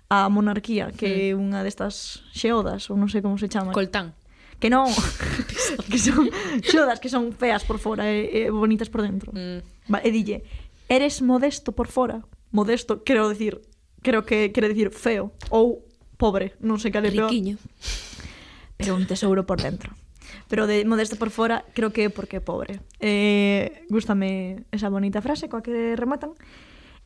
a 0.09 0.29
monarquía, 0.33 0.91
que 0.93 1.31
é 1.31 1.37
mm. 1.37 1.41
unha 1.41 1.61
destas 1.61 2.25
xeodas, 2.33 2.89
ou 2.89 2.97
non 2.97 3.13
sei 3.13 3.21
como 3.21 3.37
se 3.37 3.53
chama. 3.53 3.77
Coltán. 3.77 4.17
Que 4.57 4.73
non, 4.73 4.89
que 5.93 6.01
son 6.01 6.33
xeodas 6.65 6.99
que 6.99 7.13
son 7.13 7.37
feas 7.37 7.63
por 7.69 7.77
fora 7.77 8.09
e, 8.09 8.49
e 8.49 8.51
bonitas 8.51 8.89
por 8.89 9.05
dentro. 9.05 9.31
Mm. 9.37 9.61
E 10.01 10.09
dille, 10.11 10.45
eres 10.89 11.21
modesto 11.21 11.77
por 11.77 11.93
fora. 11.93 12.25
Modesto, 12.51 13.05
quero 13.05 13.29
decir, 13.29 13.61
creo 14.01 14.25
que 14.25 14.51
quere 14.57 14.73
decir 14.73 14.89
feo 14.91 15.37
ou 15.53 15.85
pobre, 16.17 16.57
non 16.65 16.81
sei 16.81 16.89
cal 16.89 17.05
é 17.05 17.13
peor. 17.13 17.29
Riquiño. 17.29 17.61
Pero 18.81 18.97
un 18.97 19.05
tesouro 19.05 19.45
por 19.45 19.61
dentro. 19.61 19.93
Pero 20.49 20.65
de 20.65 20.85
modesto 20.89 21.21
por 21.21 21.29
fora, 21.29 21.69
creo 21.77 21.93
que 21.93 22.09
é 22.09 22.11
porque 22.11 22.41
é 22.41 22.43
pobre. 22.43 22.81
Eh, 22.99 23.85
gústame 23.93 24.65
esa 24.73 24.89
bonita 24.89 25.21
frase 25.21 25.53
coa 25.53 25.61
que 25.61 25.93
rematan. 25.93 26.33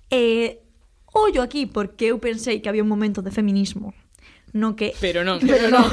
E 0.06 0.62
eh, 0.62 0.71
ollo 1.12 1.40
aquí, 1.42 1.66
porque 1.66 2.12
eu 2.12 2.18
pensei 2.18 2.60
que 2.60 2.68
había 2.68 2.82
un 2.82 2.88
momento 2.88 3.22
de 3.22 3.30
feminismo 3.30 3.94
no 4.52 4.76
que... 4.76 4.92
Pero 5.00 5.24
non. 5.24 5.40
Pero 5.52 5.72
non. 5.72 5.84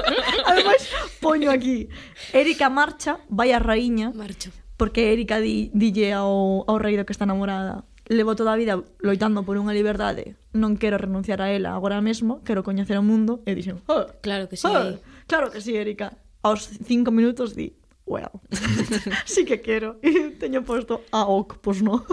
Ademais, 0.48 0.88
poño 1.20 1.52
aquí. 1.52 1.88
Erika 2.32 2.72
marcha, 2.72 3.20
vai 3.28 3.52
a 3.52 3.60
raíña. 3.60 4.12
Marcho. 4.16 4.50
Porque 4.76 5.12
Erika 5.12 5.40
di, 5.40 5.70
dille 5.72 6.12
ao, 6.12 6.64
ao 6.68 6.76
rei 6.80 6.96
do 6.96 7.04
que 7.04 7.12
está 7.12 7.24
namorada 7.28 7.84
levo 8.08 8.36
toda 8.36 8.52
a 8.52 8.56
vida 8.56 8.78
loitando 9.02 9.42
por 9.42 9.58
unha 9.58 9.74
liberdade, 9.74 10.38
non 10.54 10.78
quero 10.78 10.94
renunciar 10.94 11.42
a 11.42 11.50
ela 11.50 11.74
agora 11.74 11.98
mesmo, 11.98 12.38
quero 12.46 12.62
coñecer 12.62 12.94
o 12.94 13.02
mundo, 13.02 13.42
e 13.42 13.50
dixen, 13.58 13.82
oh, 13.90 14.06
claro 14.22 14.46
que 14.46 14.54
oh, 14.54 14.62
sí. 14.62 14.70
Oh, 14.70 14.94
claro 15.26 15.50
que 15.50 15.58
sí, 15.58 15.74
Erika. 15.74 16.14
Aos 16.46 16.70
cinco 16.86 17.10
minutos 17.10 17.58
di, 17.58 17.74
well, 18.06 18.40
sí 19.26 19.44
que 19.44 19.60
quero. 19.60 19.98
E 20.00 20.30
teño 20.40 20.62
posto 20.62 21.02
a 21.10 21.26
ok, 21.26 21.58
pois 21.60 21.82
no. 21.82 22.06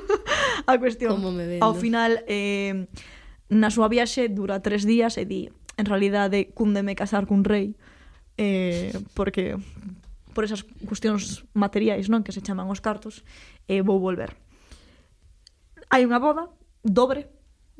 a 0.66 0.78
cuestión, 0.78 1.16
Como 1.16 1.32
me 1.32 1.48
vendo? 1.48 1.64
ao 1.64 1.74
final, 1.74 2.22
eh, 2.28 2.86
na 3.48 3.72
súa 3.72 3.88
viaxe 3.88 4.28
dura 4.28 4.60
tres 4.60 4.84
días 4.84 5.16
e 5.16 5.24
di, 5.24 5.48
en 5.80 5.86
realidade, 5.88 6.52
cúndeme 6.52 6.94
casar 6.94 7.24
cun 7.24 7.42
rei, 7.42 7.74
eh, 8.36 8.92
porque 9.16 9.56
por 10.36 10.44
esas 10.44 10.62
cuestións 10.86 11.42
materiais, 11.56 12.06
non, 12.12 12.22
que 12.22 12.36
se 12.36 12.44
chaman 12.44 12.70
os 12.70 12.84
cartos, 12.84 13.24
eh, 13.66 13.82
vou 13.82 13.98
volver. 13.98 14.36
Hai 15.90 16.06
unha 16.06 16.22
boda, 16.22 16.52
dobre, 16.84 17.32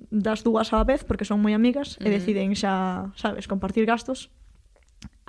das 0.09 0.41
dúas 0.41 0.73
á 0.73 0.81
vez, 0.83 1.05
porque 1.05 1.29
son 1.29 1.45
moi 1.45 1.53
amigas, 1.53 2.01
mm 2.01 2.03
-hmm. 2.03 2.09
e 2.09 2.17
deciden 2.17 2.49
xa, 2.57 3.13
sabes, 3.15 3.45
compartir 3.47 3.85
gastos, 3.85 4.33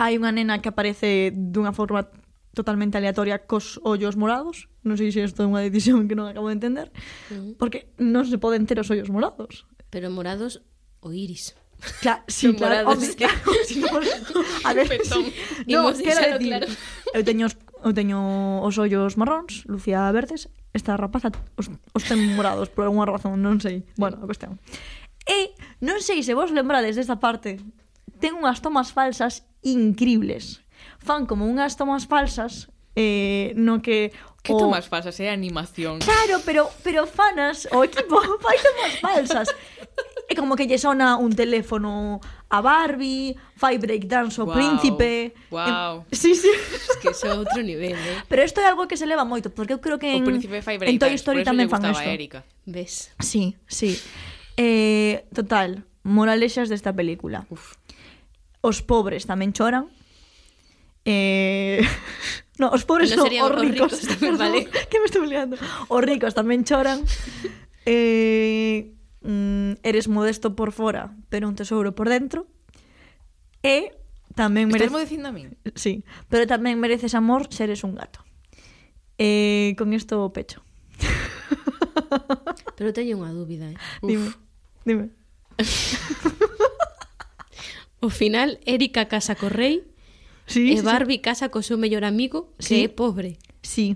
hai 0.02 0.18
unha 0.18 0.34
nena 0.34 0.66
que 0.66 0.74
aparece 0.74 1.30
dunha 1.30 1.78
forma 1.78 2.10
totalmente 2.58 2.98
aleatoria 2.98 3.46
cos 3.46 3.78
ollos 3.86 4.18
morados. 4.18 4.66
Non 4.82 4.98
sei 4.98 5.14
se 5.14 5.22
isto 5.22 5.46
é 5.46 5.48
unha 5.48 5.62
decisión 5.62 6.10
que 6.10 6.18
non 6.18 6.26
acabo 6.26 6.50
de 6.50 6.58
entender, 6.58 6.90
mm-hmm. 7.30 7.62
porque 7.62 7.94
non 8.02 8.26
se 8.26 8.42
poden 8.42 8.66
ter 8.66 8.82
os 8.82 8.90
ollos 8.90 9.14
morados. 9.14 9.70
Pero 9.94 10.10
morados 10.10 10.66
o 11.06 11.14
iris. 11.14 11.54
Claro, 12.02 12.22
sí, 12.30 12.54
claro, 12.54 12.94
obvi, 12.94 13.10
claro, 13.18 13.34
sí, 13.66 13.82
a 14.64 14.74
ver, 14.74 14.86
Petón. 14.86 15.26
sí. 15.26 15.66
no, 15.66 15.90
quero 15.90 16.38
decir, 16.38 16.54
claro. 16.54 16.68
eu 17.10 17.26
teño 17.26 17.50
os, 17.50 17.58
eu 17.82 17.90
teño 17.90 18.62
os 18.62 18.78
ollos 18.78 19.18
marróns, 19.18 19.66
Lucía 19.66 20.06
verdes, 20.14 20.46
esta 20.78 20.94
rapaza 20.94 21.34
os, 21.58 21.74
os 21.74 22.04
ten 22.06 22.22
morados 22.38 22.70
por 22.70 22.86
algunha 22.86 23.10
razón, 23.10 23.42
non 23.42 23.58
sei. 23.58 23.82
Bueno, 23.98 24.22
a 24.22 24.30
cuestión. 24.30 24.62
E 25.26 25.58
non 25.82 26.06
sei 26.06 26.22
se 26.22 26.38
vos 26.38 26.54
lembrades 26.54 27.02
desta 27.02 27.18
parte. 27.18 27.58
Ten 28.22 28.38
unhas 28.38 28.62
tomas 28.62 28.94
falsas 28.94 29.42
increíbles. 29.62 30.62
Fan 31.00 31.26
como 31.26 31.46
unhas 31.46 31.78
tomas 31.78 32.06
falsas 32.06 32.70
eh, 32.96 33.54
no 33.56 33.82
que 33.82 34.12
Que 34.44 34.54
o... 34.54 34.58
tomas 34.58 34.88
falsas, 34.88 35.20
é 35.20 35.26
eh? 35.26 35.30
animación. 35.30 36.00
Claro, 36.00 36.42
pero 36.46 36.66
pero 36.84 37.06
fanas, 37.06 37.70
o 37.72 37.86
equipo 37.86 38.18
fai 38.44 38.58
tomas 38.58 38.94
falsas. 38.98 39.48
É 40.26 40.34
como 40.34 40.56
que 40.56 40.66
lle 40.66 40.82
sona 40.82 41.18
un 41.18 41.36
teléfono 41.36 42.18
a 42.50 42.58
Barbie, 42.62 43.38
fai 43.54 43.78
breakdance 43.78 44.42
o 44.42 44.50
wow, 44.50 44.56
príncipe. 44.56 45.38
Wow. 45.54 46.10
Eh, 46.10 46.16
sí, 46.22 46.34
sí. 46.34 46.50
Es 46.50 46.98
que 46.98 47.14
é 47.14 47.34
outro 47.38 47.62
nivel, 47.62 47.94
eh? 47.94 48.18
Pero 48.26 48.42
isto 48.42 48.58
é 48.58 48.66
algo 48.66 48.90
que 48.90 48.98
se 48.98 49.06
leva 49.06 49.22
moito, 49.30 49.54
porque 49.54 49.78
eu 49.78 49.80
creo 49.80 50.02
que 50.02 50.10
en, 50.10 50.26
o 50.26 50.30
príncipe 50.34 50.66
fai 50.66 50.82
en 50.82 50.98
Toy 50.98 51.14
Story 51.14 51.46
tamén 51.46 51.70
fan 51.70 51.86
isto. 51.86 52.02
Erika. 52.02 52.42
Ves? 52.66 53.14
Sí, 53.22 53.54
sí. 53.70 53.94
Eh, 54.58 55.30
total, 55.38 55.86
moralexas 56.02 56.66
desta 56.66 56.98
película. 56.98 57.46
Uf. 57.54 57.78
Os 58.62 58.86
pobres 58.86 59.26
tamén 59.26 59.54
choran. 59.54 59.90
Eh... 61.06 61.82
No, 62.62 62.70
os 62.70 62.86
pobres 62.86 63.10
no 63.18 63.26
son 63.26 63.34
os 63.34 63.58
ricos. 63.58 63.90
Os 63.90 64.06
ricos 64.06 64.06
tamén, 64.06 64.38
vale. 64.42 64.70
que 64.70 65.02
me 65.02 65.10
estou 65.10 65.26
liando? 65.26 65.58
Os 65.90 66.02
ricos 66.06 66.38
tamén 66.38 66.62
choran. 66.62 67.02
Eh... 67.90 68.94
Mm, 69.26 69.82
eres 69.82 70.06
modesto 70.06 70.54
por 70.54 70.70
fora, 70.70 71.18
pero 71.30 71.50
un 71.50 71.58
tesouro 71.58 71.98
por 71.98 72.06
dentro. 72.06 72.46
E 73.66 73.98
tamén 74.38 74.70
mereces... 74.70 74.94
Estás 74.94 75.10
dicindo 75.10 75.30
a 75.30 75.34
min? 75.34 75.58
Sí, 75.74 76.06
pero 76.30 76.46
tamén 76.46 76.78
mereces 76.78 77.18
amor 77.18 77.50
se 77.50 77.66
eres 77.66 77.82
un 77.82 77.98
gato. 77.98 78.22
Eh, 79.18 79.74
con 79.78 79.94
isto 79.94 80.22
o 80.22 80.34
pecho. 80.34 80.62
pero 82.78 82.94
teño 82.94 83.18
unha 83.18 83.34
dúbida, 83.34 83.70
eh. 83.70 83.78
Uf. 84.06 84.10
Dime. 84.10 84.30
Dime. 84.86 85.06
O 88.02 88.10
final, 88.10 88.58
Erika 88.66 89.06
casa 89.06 89.38
co 89.38 89.48
rei 89.48 89.86
sí, 90.50 90.74
e 90.74 90.82
Barbie 90.82 91.22
sí. 91.22 91.26
casa 91.26 91.54
co 91.54 91.62
seu 91.62 91.78
mellor 91.78 92.04
amigo 92.04 92.50
sí. 92.58 92.82
que 92.82 92.86
é 92.86 92.90
pobre. 92.90 93.38
Sí. 93.62 93.96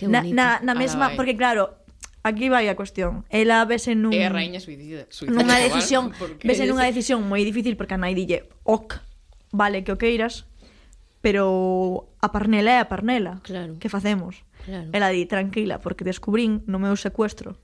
Que 0.00 0.08
na, 0.08 0.24
na, 0.24 0.64
na 0.64 0.74
mesma, 0.74 1.12
ah, 1.12 1.14
porque 1.14 1.36
claro, 1.36 1.76
aquí 2.24 2.48
vai 2.48 2.72
a 2.72 2.74
cuestión. 2.74 3.28
Ela 3.28 3.62
vese 3.68 3.92
nun... 3.92 4.16
É 4.16 4.26
a 4.26 4.32
raíña 4.32 4.64
suicida. 4.64 5.04
suicida 5.12 5.36
nunha 5.36 5.60
decisión, 5.60 6.10
porque... 6.16 6.48
vese 6.48 6.64
nunha 6.64 6.88
decisión 6.90 7.20
moi 7.28 7.44
difícil 7.44 7.76
porque 7.76 7.94
a 7.94 8.00
nai 8.00 8.16
dille, 8.16 8.48
ok, 8.64 8.96
vale 9.52 9.84
que 9.84 9.92
o 9.92 10.00
queiras, 10.00 10.48
pero 11.20 12.10
a 12.24 12.32
parnela 12.32 12.78
é 12.78 12.80
a 12.80 12.88
parnela. 12.88 13.44
Claro. 13.44 13.76
Que 13.76 13.92
facemos? 13.92 14.42
Claro. 14.64 14.88
Ela 14.96 15.12
di, 15.12 15.26
tranquila, 15.26 15.84
porque 15.84 16.06
descubrín 16.06 16.64
no 16.64 16.80
meu 16.80 16.96
secuestro 16.96 17.60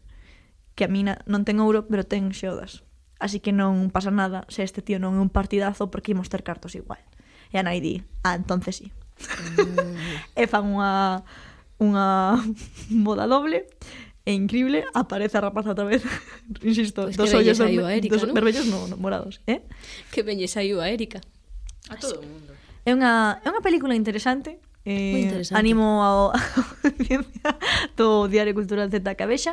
que 0.78 0.86
a 0.86 0.90
mina 0.92 1.22
non 1.26 1.42
ten 1.42 1.58
ouro, 1.58 1.90
pero 1.90 2.06
ten 2.06 2.30
xeodas 2.30 2.86
así 3.18 3.42
que 3.42 3.50
non 3.50 3.90
pasa 3.90 4.10
nada 4.14 4.46
se 4.46 4.62
este 4.62 4.82
tío 4.82 5.02
non 5.02 5.18
é 5.18 5.20
un 5.22 5.30
partidazo 5.30 5.90
porque 5.90 6.14
imos 6.14 6.30
ter 6.30 6.46
cartos 6.46 6.74
igual. 6.78 7.02
E 7.50 7.58
a 7.58 7.62
nai 7.66 7.82
di, 7.82 8.02
ah, 8.22 8.38
entonces 8.38 8.82
sí. 8.82 8.88
Mm. 9.58 10.38
E 10.40 10.44
fan 10.46 10.64
unha 10.70 11.22
unha 11.78 12.38
boda 13.06 13.26
doble 13.26 13.66
é 14.28 14.32
increíble, 14.36 14.84
aparece 14.92 15.40
a 15.40 15.44
rapaza 15.48 15.72
outra 15.72 15.88
vez, 15.88 16.04
insisto, 16.60 17.08
pois 17.08 17.16
pues 17.16 17.32
dos 17.32 17.38
ollos 17.38 17.58
Erika, 17.58 18.12
dos 18.12 18.28
¿no? 18.28 18.36
vermellos 18.36 18.66
no, 18.68 18.84
no, 18.84 19.00
morados, 19.00 19.40
eh? 19.48 19.64
Que 20.12 20.20
belleza 20.20 20.60
aí 20.60 20.76
a 20.76 20.92
Erika. 20.92 21.24
A 21.88 21.96
todo 21.96 22.20
o 22.20 22.22
mundo. 22.22 22.52
É 22.84 22.92
unha, 22.92 23.40
é 23.40 23.48
unha 23.48 23.64
película 23.64 23.96
interesante, 23.96 24.60
Eh, 24.88 25.12
Muy 25.12 25.20
interesante. 25.28 25.58
animo 25.60 26.00
ao, 26.00 26.32
a 26.32 26.40
audiencia 26.80 27.50
do 27.92 28.24
Diario 28.24 28.56
Cultural 28.56 28.88
Z 28.88 29.04
Cabeixa 29.20 29.52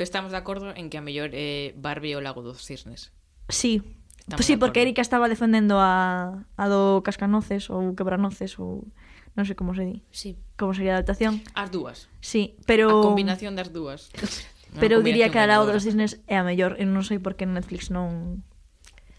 Pero 0.00 0.08
estamos 0.08 0.32
de 0.32 0.38
acordo 0.38 0.72
en 0.74 0.88
que 0.88 0.96
a 0.96 1.04
mellor 1.04 1.36
é 1.36 1.76
Barbie 1.76 2.16
o 2.16 2.24
Lago 2.24 2.40
dos 2.40 2.64
Cisnes. 2.64 3.12
Sí. 3.52 3.84
Estamos 4.16 4.40
pues 4.40 4.46
sí, 4.48 4.56
porque 4.56 4.80
Erika 4.80 5.04
estaba 5.04 5.28
defendendo 5.28 5.76
a, 5.76 6.48
a 6.56 6.64
do 6.72 7.04
Cascanoces 7.04 7.68
ou 7.68 7.92
Quebranoces 7.92 8.56
ou 8.56 8.88
non 9.36 9.44
sei 9.44 9.52
como 9.52 9.76
se 9.76 9.84
di. 9.84 10.00
Sí. 10.08 10.40
Como 10.56 10.72
sería 10.72 10.96
a 10.96 11.04
adaptación. 11.04 11.44
As 11.52 11.68
dúas. 11.68 12.08
Sí, 12.24 12.56
pero... 12.64 12.88
A 12.88 13.12
combinación 13.12 13.60
das 13.60 13.76
dúas. 13.76 14.08
pero 14.80 14.96
eu 14.96 15.04
diría 15.04 15.28
que 15.28 15.36
a 15.36 15.44
Lago 15.44 15.68
dos 15.68 15.84
Cisnes 15.84 16.16
é 16.24 16.40
a 16.40 16.48
mellor. 16.48 16.80
Eu 16.80 16.88
non 16.88 17.04
sei 17.04 17.20
por 17.20 17.36
que 17.36 17.44
Netflix 17.44 17.92
non... 17.92 18.40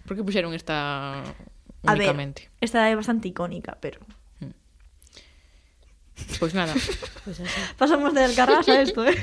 Por 0.10 0.18
que 0.18 0.26
puxeron 0.26 0.58
esta 0.58 1.22
únicamente? 1.86 2.50
A 2.50 2.58
ver, 2.58 2.66
esta 2.66 2.90
é 2.90 2.98
bastante 2.98 3.30
icónica, 3.30 3.78
pero... 3.78 4.02
Pois 6.40 6.54
nada. 6.54 6.74
Pois 7.24 7.40
así. 7.40 7.60
Pasamos 7.78 8.14
de 8.14 8.24
Alcarrás 8.24 8.68
a 8.68 8.82
isto, 8.82 9.06
eh? 9.06 9.16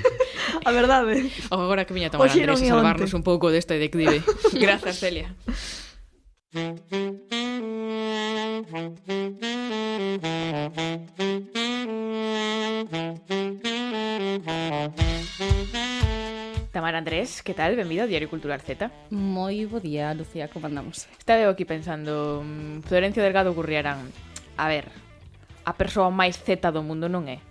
A 0.65 0.71
verdade. 0.73 1.19
¿eh? 1.19 1.33
Agora 1.51 1.85
que 1.85 1.95
viña 1.95 2.11
tomar 2.11 2.31
Andrés 2.31 2.63
a 2.63 2.67
salvarnos 2.67 3.13
un 3.15 3.23
pouco 3.23 3.51
deste 3.51 3.79
declive. 3.79 4.23
Grazas, 4.53 4.99
Celia. 4.99 5.35
Tamara 16.73 16.99
Andrés, 16.99 17.43
que 17.43 17.55
tal? 17.55 17.75
Benvido 17.75 18.03
ao 18.03 18.09
Diario 18.09 18.31
Cultural 18.31 18.61
Z. 18.63 18.91
Moi 19.11 19.67
bo 19.67 19.83
día, 19.83 20.15
Lucía, 20.15 20.47
como 20.47 20.71
andamos? 20.71 21.11
Estaba 21.19 21.43
eu 21.43 21.51
aquí 21.51 21.67
pensando, 21.67 22.43
mm, 22.47 22.87
Florencio 22.87 23.23
Delgado 23.23 23.53
Gurriarán. 23.53 24.09
A 24.57 24.69
ver, 24.71 24.87
a 25.69 25.77
persoa 25.77 26.09
máis 26.09 26.41
zeta 26.41 26.73
do 26.73 26.81
mundo 26.81 27.13
non 27.13 27.29
é. 27.29 27.45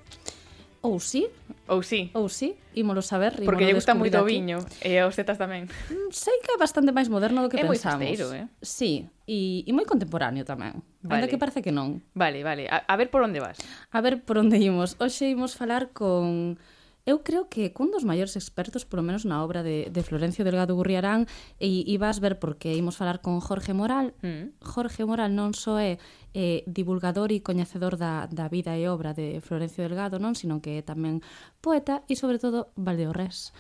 Ou 0.82 0.98
sí. 0.98 1.30
Ou 1.68 1.84
sí. 1.84 2.10
Ou 2.18 2.30
sí, 2.30 2.56
ímolo 2.74 3.02
saber. 3.06 3.38
Porque 3.46 3.66
lle 3.66 3.78
gusta 3.78 3.94
moito 3.94 4.18
o 4.18 4.26
viño 4.26 4.64
e 4.82 4.98
aos 4.98 5.14
zetas 5.14 5.38
tamén. 5.38 5.70
Mm, 5.94 6.10
sei 6.10 6.38
que 6.42 6.54
é 6.54 6.58
bastante 6.58 6.90
máis 6.90 7.12
moderno 7.14 7.46
do 7.46 7.50
que 7.52 7.62
é 7.62 7.66
pensamos. 7.66 8.02
É 8.02 8.10
moi 8.10 8.18
festeiro, 8.18 8.34
eh? 8.34 8.46
Sí, 8.64 9.06
e, 9.30 9.68
e 9.68 9.72
moi 9.74 9.86
contemporáneo 9.86 10.48
tamén. 10.48 10.82
Vale. 11.06 11.26
Anda 11.26 11.30
que 11.30 11.38
parece 11.38 11.62
que 11.62 11.74
non. 11.76 12.02
Vale, 12.18 12.42
vale. 12.42 12.66
A, 12.72 12.88
a 12.90 12.96
ver 12.98 13.14
por 13.14 13.22
onde 13.22 13.38
vas. 13.38 13.62
A 13.94 14.00
ver 14.02 14.24
por 14.26 14.42
onde 14.42 14.58
imos. 14.58 14.98
Hoxe 14.98 15.30
imos 15.30 15.54
falar 15.54 15.94
con 15.94 16.58
eu 17.08 17.24
creo 17.24 17.48
que 17.48 17.72
cun 17.72 17.88
dos 17.88 18.04
maiores 18.04 18.36
expertos, 18.36 18.84
polo 18.84 19.00
menos 19.00 19.24
na 19.24 19.40
obra 19.40 19.64
de, 19.64 19.88
de 19.88 20.02
Florencio 20.04 20.44
Delgado 20.44 20.76
Gurriarán, 20.76 21.24
e, 21.56 21.88
e 21.88 21.96
vas 21.96 22.20
ver 22.20 22.36
porque 22.36 22.76
imos 22.76 23.00
falar 23.00 23.24
con 23.24 23.40
Jorge 23.40 23.72
Moral. 23.72 24.12
Mm. 24.20 24.60
Jorge 24.60 25.08
Moral 25.08 25.32
non 25.32 25.56
só 25.56 25.80
é 25.80 26.04
eh, 26.36 26.68
divulgador 26.68 27.32
e 27.32 27.40
coñecedor 27.40 27.96
da, 27.96 28.28
da 28.28 28.52
vida 28.52 28.76
e 28.76 28.92
obra 28.92 29.16
de 29.16 29.40
Florencio 29.40 29.88
Delgado, 29.88 30.20
non, 30.20 30.36
sino 30.36 30.60
que 30.60 30.78
é 30.78 30.82
tamén 30.84 31.24
poeta 31.64 32.04
e, 32.12 32.20
sobre 32.20 32.44
todo, 32.44 32.76
Valdeorres. 32.76 33.56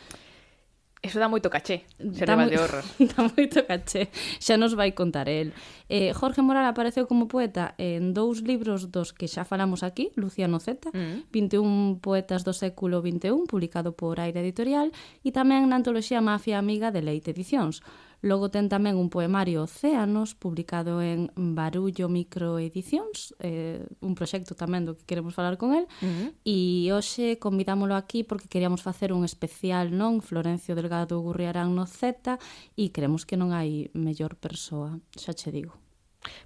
Eso 1.07 1.23
dá 1.23 1.31
moito 1.31 1.47
caché, 1.47 1.87
Xereba 1.95 2.43
de 2.51 2.59
horror. 2.59 2.83
Dá 3.15 3.23
moito 3.23 3.63
caché, 3.63 4.11
xa 4.43 4.59
nos 4.59 4.75
vai 4.75 4.91
contar 4.91 5.31
el. 5.31 5.55
Eh, 5.87 6.11
Jorge 6.11 6.43
Moral 6.43 6.67
apareceu 6.67 7.07
como 7.07 7.31
poeta 7.31 7.79
en 7.79 8.11
dous 8.11 8.43
libros 8.43 8.91
dos 8.91 9.15
que 9.15 9.31
xa 9.31 9.47
falamos 9.47 9.87
aquí, 9.87 10.11
Luciano 10.19 10.59
Z, 10.59 10.91
mm. 10.91 11.31
21 11.31 12.03
poetas 12.03 12.43
do 12.43 12.51
século 12.51 12.99
XXI, 12.99 13.47
publicado 13.47 13.95
por 13.95 14.19
Aire 14.19 14.43
Editorial, 14.43 14.91
e 15.23 15.31
tamén 15.31 15.71
na 15.71 15.79
antoloxía 15.79 16.19
Mafia 16.19 16.59
Amiga 16.59 16.91
de 16.91 16.99
Leite 16.99 17.31
Edicións. 17.31 17.79
Logo 18.25 18.49
ten 18.49 18.65
tamén 18.65 18.97
un 18.97 19.13
poemario 19.13 19.69
Océanos, 19.69 20.33
publicado 20.33 21.05
en 21.05 21.29
Barullo 21.35 22.09
Microedicións, 22.09 23.37
eh, 23.37 23.85
un 24.01 24.17
proxecto 24.17 24.57
tamén 24.57 24.89
do 24.89 24.97
que 24.97 25.05
queremos 25.05 25.37
falar 25.37 25.61
con 25.61 25.77
el, 25.77 25.85
uh 26.01 26.09
-huh. 26.09 26.29
e 26.41 26.89
hoxe 26.89 27.37
convidámolo 27.37 27.93
aquí 27.93 28.25
porque 28.25 28.49
queríamos 28.49 28.81
facer 28.81 29.13
un 29.13 29.21
especial 29.21 29.93
non 29.93 30.25
Florencio 30.25 30.73
Delgado 30.73 31.21
Gurriarán 31.21 31.77
no 31.77 31.85
Z 31.85 32.41
e 32.73 32.89
creemos 32.89 33.29
que 33.29 33.37
non 33.37 33.53
hai 33.53 33.93
mellor 33.93 34.33
persoa, 34.37 34.97
xa 35.13 35.37
che 35.37 35.53
digo. 35.53 35.77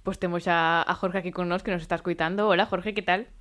Pois 0.04 0.20
temos 0.20 0.44
a, 0.46 0.84
a 0.84 0.94
Jorge 0.94 1.18
aquí 1.18 1.32
con 1.32 1.48
nós 1.48 1.64
que 1.64 1.72
nos 1.72 1.82
está 1.82 1.96
escuitando. 1.96 2.48
Hola 2.52 2.68
Jorge, 2.68 2.92
que 2.92 3.02
tal? 3.02 3.32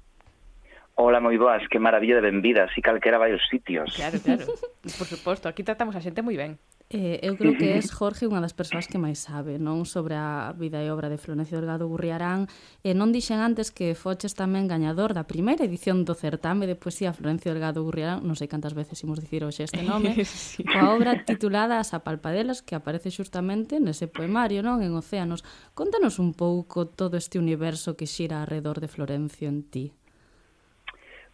Ola, 1.02 1.18
moi 1.18 1.34
boas, 1.42 1.66
que 1.66 1.82
maravilla 1.82 2.22
de 2.22 2.30
benvida, 2.30 2.70
así 2.70 2.78
calquera 2.80 3.18
vai 3.18 3.34
os 3.34 3.42
sitios. 3.50 3.90
Claro, 3.98 4.22
claro. 4.22 4.46
Por 4.98 5.08
suposto, 5.10 5.50
aquí 5.50 5.66
tratamos 5.66 5.98
a 5.98 6.02
xente 6.02 6.22
moi 6.22 6.38
ben. 6.38 6.62
Eh, 6.94 7.24
eu 7.24 7.38
creo 7.38 7.56
que 7.56 7.78
es 7.80 7.90
Jorge 7.90 8.28
unha 8.28 8.44
das 8.44 8.52
persoas 8.52 8.84
que 8.84 9.00
máis 9.00 9.24
sabe, 9.24 9.56
non? 9.56 9.88
Sobre 9.88 10.20
a 10.20 10.52
vida 10.52 10.84
e 10.84 10.92
obra 10.92 11.08
de 11.08 11.16
Florencio 11.16 11.58
Delgado 11.58 11.88
Gurriarán. 11.88 12.52
E 12.84 12.92
non 12.92 13.16
dixen 13.16 13.40
antes 13.40 13.72
que 13.72 13.96
foches 13.96 14.36
tamén 14.36 14.68
gañador 14.68 15.16
da 15.16 15.24
primeira 15.24 15.64
edición 15.64 16.04
do 16.04 16.12
certame 16.14 16.68
de 16.68 16.76
poesía 16.76 17.16
Florencio 17.16 17.56
Delgado 17.56 17.80
Gurriarán, 17.82 18.28
non 18.28 18.36
sei 18.36 18.52
cantas 18.52 18.76
veces 18.76 19.00
imos 19.08 19.24
dicir 19.24 19.48
hoxe 19.48 19.64
este 19.64 19.88
nome, 19.88 20.20
sí. 20.28 20.68
coa 20.68 20.92
obra 20.92 21.24
titulada 21.24 21.80
As 21.80 21.96
apalpadelas, 21.96 22.60
que 22.60 22.76
aparece 22.76 23.08
xustamente 23.08 23.80
nese 23.80 24.12
poemario, 24.12 24.60
non? 24.60 24.84
En 24.84 24.92
Océanos. 24.92 25.48
Contanos 25.72 26.20
un 26.20 26.36
pouco 26.36 26.92
todo 26.92 27.16
este 27.16 27.40
universo 27.40 27.96
que 27.96 28.04
xira 28.04 28.44
alrededor 28.44 28.84
de 28.84 28.92
Florencio 28.92 29.48
en 29.48 29.64
ti. 29.64 29.96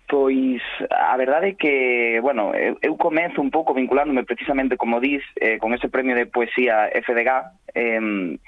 Pois 0.08 0.64
a 0.90 1.18
verdade 1.18 1.50
é 1.50 1.54
que, 1.60 2.20
bueno, 2.24 2.56
eu, 2.56 2.80
eu 2.82 2.96
comezo 2.96 3.42
un 3.44 3.52
pouco 3.52 3.76
vinculándome 3.76 4.24
precisamente, 4.24 4.80
como 4.80 5.04
dis, 5.04 5.22
eh, 5.36 5.60
con 5.60 5.74
ese 5.76 5.90
premio 5.90 6.16
de 6.16 6.26
poesía 6.26 6.88
FDG. 6.96 7.30
Eh, 7.76 8.40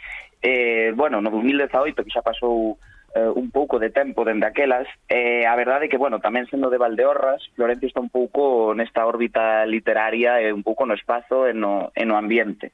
eh, 0.42 0.94
bueno, 0.96 1.20
no 1.20 1.30
2018, 1.30 2.04
que 2.04 2.16
xa 2.16 2.24
pasou 2.24 2.80
eh, 3.16 3.28
un 3.28 3.52
pouco 3.52 3.80
de 3.80 3.90
tempo 3.90 4.24
dende 4.24 4.48
aquelas, 4.48 4.88
eh, 5.10 5.46
a 5.46 5.56
verdade 5.56 5.88
é 5.88 5.90
que, 5.92 6.00
bueno, 6.00 6.24
tamén 6.24 6.48
sendo 6.48 6.70
de 6.72 6.80
Valdeorras, 6.80 7.42
Florencio 7.60 7.92
está 7.92 8.00
un 8.00 8.14
pouco 8.14 8.72
nesta 8.72 9.04
órbita 9.04 9.66
literaria 9.66 10.40
e 10.40 10.54
un 10.54 10.64
pouco 10.64 10.86
no 10.86 10.96
espazo 10.96 11.44
e 11.50 11.54
no, 11.54 11.92
e 11.92 12.06
no 12.06 12.16
ambiente 12.16 12.72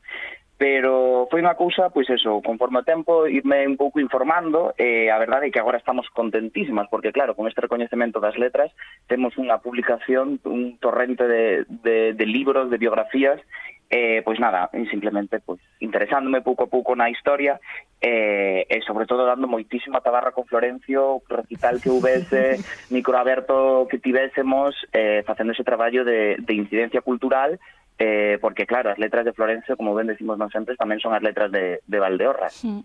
pero 0.57 1.27
foi 1.27 1.43
unha 1.43 1.59
cousa, 1.59 1.91
pois 1.91 2.07
eso, 2.07 2.39
conforme 2.39 2.79
o 2.79 2.87
tempo 2.87 3.27
irme 3.27 3.67
un 3.67 3.75
pouco 3.75 3.99
informando 3.99 4.71
e 4.79 5.07
eh, 5.07 5.11
a 5.11 5.19
verdade 5.19 5.51
é 5.51 5.51
que 5.51 5.59
agora 5.59 5.81
estamos 5.81 6.07
contentísimas 6.15 6.87
porque 6.87 7.11
claro, 7.11 7.35
con 7.35 7.51
este 7.51 7.59
recoñecemento 7.59 8.23
das 8.23 8.39
letras 8.39 8.71
temos 9.11 9.35
unha 9.35 9.59
publicación, 9.59 10.39
un 10.47 10.79
torrente 10.79 11.27
de, 11.27 11.67
de, 11.67 12.15
de 12.15 12.25
libros, 12.25 12.71
de 12.71 12.79
biografías 12.79 13.43
eh, 13.89 14.21
pois 14.23 14.39
nada, 14.39 14.69
simplemente 14.89 15.39
pois, 15.39 15.59
interesándome 15.79 16.41
pouco 16.41 16.65
a 16.65 16.71
pouco 16.71 16.95
na 16.95 17.11
historia 17.11 17.59
eh, 18.01 18.65
e 18.65 18.81
sobre 18.81 19.05
todo 19.05 19.27
dando 19.27 19.51
moitísima 19.51 20.01
tabarra 20.01 20.31
con 20.31 20.47
Florencio, 20.47 21.21
recital 21.29 21.83
que 21.83 21.91
houvese, 21.91 22.63
microaberto 22.95 23.87
que 23.91 23.99
tivésemos, 23.99 24.73
eh, 24.91 25.21
facendo 25.27 25.53
ese 25.53 25.67
traballo 25.67 26.03
de, 26.03 26.39
de 26.39 26.53
incidencia 26.55 27.01
cultural 27.01 27.59
eh, 27.99 28.37
porque 28.41 28.65
claro, 28.65 28.91
as 28.91 28.99
letras 28.99 29.25
de 29.25 29.33
Florencio, 29.33 29.77
como 29.77 29.95
ben 29.95 30.07
decimos 30.07 30.35
non 30.37 30.51
sempre, 30.51 30.75
tamén 30.75 30.99
son 30.99 31.15
as 31.15 31.23
letras 31.23 31.51
de, 31.51 31.79
de 31.87 31.97
Valdeorras. 31.99 32.53
Sí. 32.53 32.83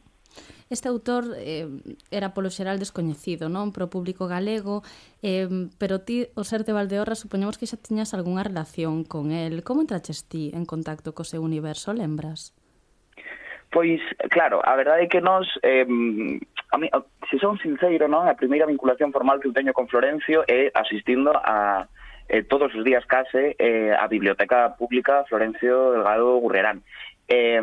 Este 0.70 0.86
autor 0.86 1.24
eh, 1.36 1.66
era 2.14 2.30
polo 2.30 2.46
xeral 2.54 2.78
descoñecido, 2.78 3.50
non? 3.50 3.74
Pro 3.74 3.90
público 3.90 4.30
galego, 4.30 4.86
eh, 5.18 5.50
pero 5.82 6.06
ti, 6.06 6.30
o 6.38 6.46
ser 6.46 6.62
de 6.62 6.70
Valdeorras, 6.70 7.18
supoñemos 7.18 7.58
que 7.58 7.66
xa 7.66 7.74
tiñas 7.74 8.14
algunha 8.14 8.46
relación 8.46 9.02
con 9.02 9.34
el. 9.34 9.66
Como 9.66 9.82
entraches 9.82 10.30
ti 10.30 10.54
en 10.54 10.62
contacto 10.62 11.10
co 11.10 11.26
seu 11.26 11.42
universo, 11.42 11.90
lembras? 11.90 12.54
Pois, 13.74 13.98
claro, 14.30 14.62
a 14.62 14.78
verdade 14.78 15.06
é 15.06 15.10
que 15.10 15.18
nós, 15.18 15.46
eh, 15.66 15.86
a 16.70 16.76
mí, 16.78 16.86
se 17.30 17.38
son 17.42 17.58
sincero, 17.58 18.06
non? 18.06 18.30
A 18.30 18.38
primeira 18.38 18.70
vinculación 18.70 19.10
formal 19.10 19.42
que 19.42 19.50
eu 19.50 19.54
teño 19.54 19.74
con 19.74 19.90
Florencio 19.90 20.46
é 20.46 20.70
asistindo 20.70 21.34
a, 21.34 21.90
eh, 22.30 22.46
todos 22.46 22.70
os 22.74 22.84
días 22.86 23.04
case 23.10 23.58
eh, 23.58 23.90
a 23.90 24.06
Biblioteca 24.06 24.78
Pública 24.78 25.26
Florencio 25.26 25.92
Delgado 25.92 26.38
Gurrerán. 26.38 26.82
Eh, 27.32 27.62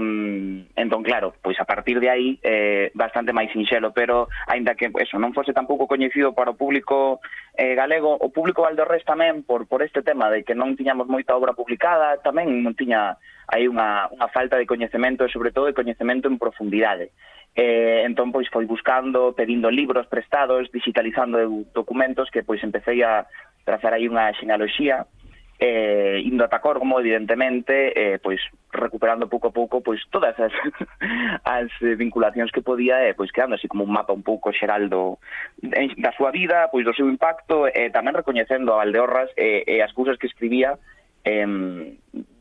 entón, 0.75 1.03
claro, 1.03 1.35
pois 1.41 1.59
a 1.59 1.65
partir 1.65 1.99
de 1.99 2.09
aí 2.09 2.39
eh, 2.39 2.91
bastante 2.95 3.35
máis 3.35 3.51
sinxelo, 3.51 3.91
pero 3.91 4.31
aínda 4.47 4.79
que 4.79 4.87
eso 4.95 5.19
non 5.19 5.35
fose 5.35 5.51
tampouco 5.51 5.91
coñecido 5.91 6.31
para 6.31 6.55
o 6.55 6.59
público 6.59 7.19
eh, 7.55 7.75
galego, 7.75 8.15
o 8.15 8.31
público 8.31 8.63
valdorrés 8.63 9.03
tamén 9.03 9.43
por, 9.43 9.67
por 9.67 9.83
este 9.83 10.03
tema 10.03 10.31
de 10.31 10.47
que 10.47 10.55
non 10.55 10.79
tiñamos 10.79 11.11
moita 11.11 11.35
obra 11.35 11.51
publicada, 11.51 12.15
tamén 12.23 12.63
non 12.63 12.79
tiña 12.79 13.19
hai 13.51 13.67
unha, 13.67 14.07
unha 14.11 14.27
falta 14.31 14.55
de 14.55 14.67
coñecemento 14.67 15.27
e 15.27 15.31
sobre 15.35 15.51
todo 15.51 15.67
de 15.67 15.75
coñecemento 15.75 16.31
en 16.31 16.39
profundidade. 16.39 17.11
Eh, 17.57 18.05
entón, 18.05 18.29
pois, 18.29 18.45
foi 18.53 18.69
buscando, 18.69 19.33
pedindo 19.33 19.73
libros 19.73 20.05
prestados, 20.05 20.69
digitalizando 20.69 21.41
documentos 21.73 22.29
que, 22.29 22.45
pois, 22.45 22.61
empecé 22.61 23.01
a 23.01 23.25
trazar 23.65 23.97
aí 23.97 24.05
unha 24.05 24.29
xenealoxía, 24.37 25.09
eh, 25.57 26.21
indo 26.21 26.45
ata 26.45 26.61
Tacormo, 26.61 27.01
evidentemente, 27.01 27.97
eh, 27.97 28.21
pois, 28.21 28.37
recuperando 28.69 29.25
pouco 29.25 29.49
a 29.49 29.55
pouco 29.57 29.81
pois, 29.81 29.97
todas 30.13 30.37
as, 30.37 30.53
as 31.49 31.73
vinculacións 31.81 32.53
que 32.53 32.61
podía, 32.61 33.09
eh, 33.09 33.17
pois, 33.17 33.33
creando 33.33 33.57
así 33.57 33.65
como 33.65 33.81
un 33.81 33.89
mapa 33.89 34.13
un 34.13 34.21
pouco 34.21 34.53
xeral 34.53 34.85
do, 34.85 35.17
da 35.65 36.13
súa 36.13 36.29
vida, 36.29 36.69
pois, 36.69 36.85
do 36.85 36.93
seu 36.93 37.09
impacto, 37.09 37.65
e 37.65 37.73
eh, 37.73 37.89
tamén 37.89 38.13
recoñecendo 38.13 38.77
a 38.77 38.85
Valdeorras 38.85 39.33
eh, 39.33 39.65
eh, 39.65 39.81
as 39.81 39.97
cousas 39.97 40.21
que 40.21 40.29
escribía 40.29 40.77
eh, 41.25 41.41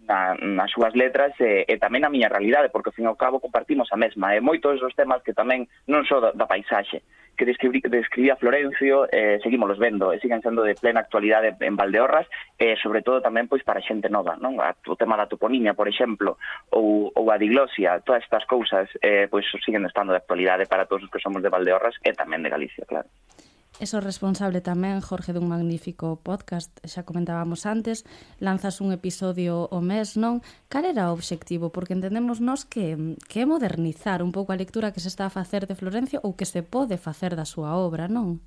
na, 0.06 0.34
nas 0.40 0.70
súas 0.70 0.94
letras 0.94 1.34
e, 1.42 1.66
e 1.66 1.74
tamén 1.76 2.06
na 2.06 2.12
miña 2.12 2.30
realidade, 2.30 2.70
porque 2.70 2.90
ao 2.90 2.96
fin 2.96 3.06
e 3.06 3.10
ao 3.10 3.18
cabo 3.18 3.42
compartimos 3.42 3.90
a 3.90 4.00
mesma, 4.00 4.32
e 4.32 4.40
moitos 4.40 4.80
dos 4.80 4.94
temas 4.94 5.20
que 5.20 5.34
tamén 5.34 5.66
non 5.90 6.06
só 6.06 6.22
da, 6.22 6.30
da 6.32 6.46
paisaxe, 6.46 7.02
que 7.36 7.44
describí, 7.44 7.80
describía 7.84 8.36
Florencio, 8.36 9.06
eh, 9.12 9.38
seguimos 9.42 9.68
los 9.68 9.78
vendo, 9.78 10.12
e 10.12 10.18
siguen 10.18 10.40
sendo 10.40 10.64
de 10.64 10.74
plena 10.74 11.04
actualidade 11.04 11.54
en 11.60 11.76
Valdeorras, 11.76 12.26
e 12.56 12.72
eh, 12.72 12.76
sobre 12.80 13.02
todo 13.04 13.20
tamén 13.20 13.46
pois 13.46 13.62
para 13.62 13.84
xente 13.84 14.08
nova, 14.08 14.34
non? 14.40 14.56
A, 14.58 14.72
o 14.72 14.96
tema 14.96 15.20
da 15.20 15.28
toponimia, 15.28 15.76
por 15.76 15.86
exemplo, 15.86 16.40
ou, 16.72 17.12
ou 17.12 17.26
a 17.28 17.36
diglosia, 17.36 18.00
todas 18.00 18.24
estas 18.24 18.48
cousas 18.48 18.88
eh, 19.04 19.28
pois 19.28 19.44
siguen 19.62 19.84
estando 19.84 20.16
de 20.16 20.22
actualidade 20.24 20.64
para 20.64 20.88
todos 20.88 21.04
os 21.04 21.12
que 21.12 21.20
somos 21.20 21.44
de 21.44 21.52
Valdeorras 21.52 21.94
e 22.00 22.16
tamén 22.16 22.40
de 22.40 22.50
Galicia, 22.50 22.88
claro. 22.88 23.06
Eso 23.76 24.00
responsable 24.00 24.64
tamén, 24.64 25.04
Jorge, 25.04 25.36
dun 25.36 25.52
magnífico 25.52 26.16
podcast, 26.24 26.72
xa 26.88 27.04
comentábamos 27.04 27.68
antes, 27.68 28.08
lanzas 28.40 28.80
un 28.80 28.88
episodio 28.88 29.68
o 29.68 29.84
mes, 29.84 30.16
non? 30.16 30.40
Cal 30.72 30.88
era 30.88 31.12
o 31.12 31.16
obxectivo? 31.20 31.68
Porque 31.68 31.92
entendemos 31.92 32.40
nós 32.40 32.64
que, 32.64 32.96
que 33.28 33.44
é 33.44 33.44
modernizar 33.44 34.24
un 34.24 34.32
pouco 34.32 34.56
a 34.56 34.60
lectura 34.60 34.96
que 34.96 35.04
se 35.04 35.12
está 35.12 35.28
a 35.28 35.36
facer 35.36 35.68
de 35.68 35.76
Florencio 35.76 36.24
ou 36.24 36.32
que 36.32 36.48
se 36.48 36.64
pode 36.64 36.96
facer 36.96 37.36
da 37.36 37.44
súa 37.44 37.76
obra, 37.76 38.08
non? 38.08 38.40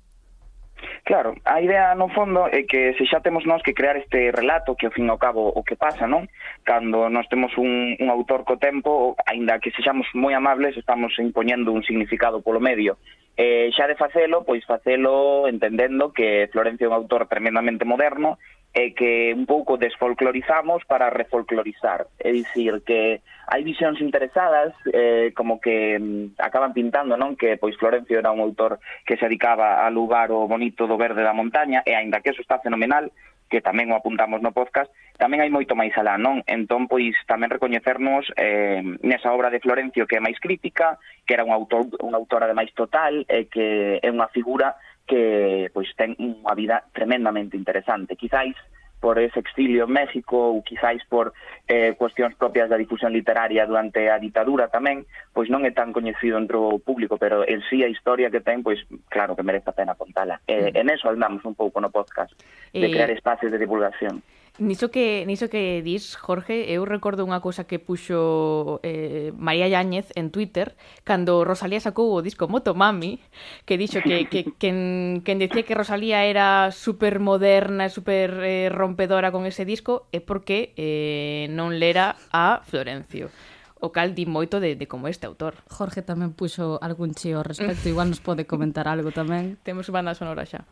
Claro, 1.06 1.38
a 1.46 1.62
idea 1.62 1.94
no 1.94 2.10
fondo 2.10 2.50
é 2.50 2.66
que 2.66 2.98
se 2.98 3.06
xa 3.06 3.22
temos 3.22 3.46
nós 3.46 3.62
que 3.62 3.70
crear 3.70 3.94
este 4.02 4.34
relato 4.34 4.74
que 4.74 4.90
ao 4.90 4.94
fin 4.94 5.06
e 5.06 5.14
ao 5.14 5.22
cabo 5.22 5.46
o 5.46 5.62
que 5.62 5.78
pasa, 5.78 6.10
non? 6.10 6.26
Cando 6.66 7.06
nós 7.06 7.30
temos 7.30 7.54
un, 7.54 7.94
un 8.02 8.08
autor 8.10 8.42
co 8.42 8.58
tempo, 8.58 9.14
aínda 9.30 9.62
que 9.62 9.70
sexamos 9.70 10.10
moi 10.10 10.34
amables, 10.34 10.74
estamos 10.74 11.14
impoñendo 11.22 11.70
un 11.70 11.86
significado 11.86 12.42
polo 12.42 12.58
medio 12.58 12.98
eh, 13.40 13.72
xa 13.72 13.88
de 13.88 13.96
facelo, 13.96 14.44
pois 14.44 14.60
facelo 14.68 15.48
entendendo 15.48 16.12
que 16.12 16.52
Florencio 16.52 16.84
é 16.84 16.90
un 16.92 16.98
autor 17.00 17.24
tremendamente 17.24 17.88
moderno 17.88 18.36
e 18.68 18.92
que 18.92 19.32
un 19.32 19.48
pouco 19.48 19.80
desfolclorizamos 19.80 20.84
para 20.84 21.08
refolclorizar. 21.08 22.04
É 22.20 22.36
dicir, 22.36 22.84
que 22.84 23.24
hai 23.48 23.64
visións 23.64 23.96
interesadas 24.04 24.76
eh, 24.92 25.32
como 25.32 25.56
que 25.56 25.96
mm, 25.96 26.36
acaban 26.36 26.76
pintando, 26.76 27.16
non? 27.16 27.32
Que 27.32 27.56
pois 27.56 27.80
Florencio 27.80 28.20
era 28.20 28.28
un 28.28 28.44
autor 28.44 28.76
que 29.08 29.16
se 29.16 29.24
dedicaba 29.24 29.82
a 29.82 29.88
lugar 29.88 30.28
o 30.36 30.44
bonito 30.44 30.84
do 30.84 31.00
verde 31.00 31.24
da 31.24 31.32
montaña 31.32 31.80
e 31.88 31.96
aínda 31.96 32.20
que 32.20 32.36
eso 32.36 32.44
está 32.44 32.60
fenomenal, 32.60 33.08
que 33.50 33.60
tamén 33.60 33.90
o 33.90 33.98
apuntamos 33.98 34.38
no 34.40 34.54
podcast, 34.54 34.88
tamén 35.18 35.42
hai 35.42 35.50
moito 35.50 35.74
máis 35.74 35.92
alá, 35.98 36.14
non? 36.16 36.46
Entón, 36.46 36.86
pois, 36.86 37.12
tamén 37.26 37.50
recoñecernos 37.50 38.30
eh, 38.38 38.80
nesa 39.02 39.34
obra 39.34 39.50
de 39.50 39.58
Florencio 39.58 40.06
que 40.06 40.16
é 40.16 40.24
máis 40.24 40.38
crítica, 40.38 41.02
que 41.26 41.34
era 41.34 41.42
un 41.42 41.50
autor, 41.50 41.90
unha 41.98 42.16
autora 42.16 42.46
de 42.46 42.56
máis 42.56 42.70
total, 42.72 43.26
e 43.26 43.44
eh, 43.44 43.44
que 43.50 43.98
é 43.98 44.08
unha 44.08 44.30
figura 44.30 44.78
que 45.04 45.66
pois 45.74 45.90
ten 45.98 46.14
unha 46.22 46.54
vida 46.54 46.86
tremendamente 46.94 47.58
interesante. 47.58 48.14
Quizáis 48.14 48.54
por 49.00 49.18
ese 49.18 49.40
exilio 49.40 49.88
en 49.88 49.92
México 49.96 50.36
ou 50.36 50.62
quizáis 50.62 51.00
por 51.08 51.32
eh, 51.66 51.96
cuestións 51.96 52.36
propias 52.36 52.68
da 52.68 52.76
difusión 52.76 53.10
literaria 53.10 53.64
durante 53.64 54.12
a 54.12 54.20
ditadura 54.20 54.68
tamén, 54.68 55.08
pois 55.32 55.48
non 55.48 55.64
é 55.64 55.72
tan 55.72 55.96
coñecido 55.96 56.36
entre 56.36 56.60
o 56.60 56.76
público, 56.78 57.16
pero 57.16 57.42
en 57.48 57.64
sí 57.72 57.80
a 57.80 57.88
historia 57.88 58.28
que 58.28 58.44
ten, 58.44 58.60
pois 58.60 58.84
claro 59.08 59.32
que 59.32 59.42
merece 59.42 59.72
a 59.72 59.76
pena 59.76 59.96
contala. 59.96 60.44
Eh, 60.44 60.70
mm. 60.70 60.76
En 60.76 60.86
eso 60.92 61.08
andamos 61.08 61.42
un 61.48 61.56
pouco 61.56 61.80
no 61.80 61.88
podcast, 61.88 62.36
de 62.76 62.86
eh, 62.86 62.92
crear 62.92 63.10
espacios 63.10 63.50
de 63.50 63.58
divulgación. 63.58 64.20
Niso 64.60 64.90
que, 64.90 65.24
niso 65.24 65.48
que 65.48 65.80
dis, 65.80 66.16
Jorge, 66.16 66.68
eu 66.68 66.84
recordo 66.84 67.24
unha 67.24 67.40
cousa 67.40 67.64
que 67.64 67.80
puxo 67.80 68.76
eh, 68.84 69.32
María 69.32 69.72
Yáñez 69.72 70.12
en 70.20 70.28
Twitter 70.28 70.76
cando 71.00 71.48
Rosalía 71.48 71.80
sacou 71.80 72.12
o 72.12 72.20
disco 72.20 72.44
Motomami, 72.44 73.24
que 73.64 73.80
dixo 73.80 74.04
que, 74.04 74.28
que 74.28 74.44
quen, 74.60 75.24
quen 75.24 75.40
decía 75.40 75.64
que 75.64 75.72
Rosalía 75.72 76.28
era 76.28 76.76
super 76.76 77.24
moderna, 77.24 77.88
super 77.88 78.36
eh, 78.44 78.68
rompedora 78.68 79.32
con 79.32 79.48
ese 79.48 79.64
disco, 79.64 80.04
é 80.12 80.20
porque 80.20 80.76
eh, 80.76 81.48
non 81.48 81.80
lera 81.80 82.20
a 82.28 82.60
Florencio 82.60 83.32
o 83.80 83.88
cal 83.96 84.12
di 84.12 84.28
moito 84.28 84.60
de, 84.60 84.76
de 84.76 84.84
como 84.84 85.08
este 85.08 85.24
autor. 85.24 85.56
Jorge 85.72 86.04
tamén 86.04 86.36
puxo 86.36 86.76
algún 86.84 87.16
chío 87.16 87.40
ao 87.40 87.48
respecto, 87.48 87.88
igual 87.88 88.12
nos 88.12 88.20
pode 88.20 88.44
comentar 88.44 88.84
algo 88.92 89.08
tamén. 89.08 89.56
Temos 89.64 89.88
banda 89.88 90.12
sonora 90.12 90.44
xa. 90.44 90.68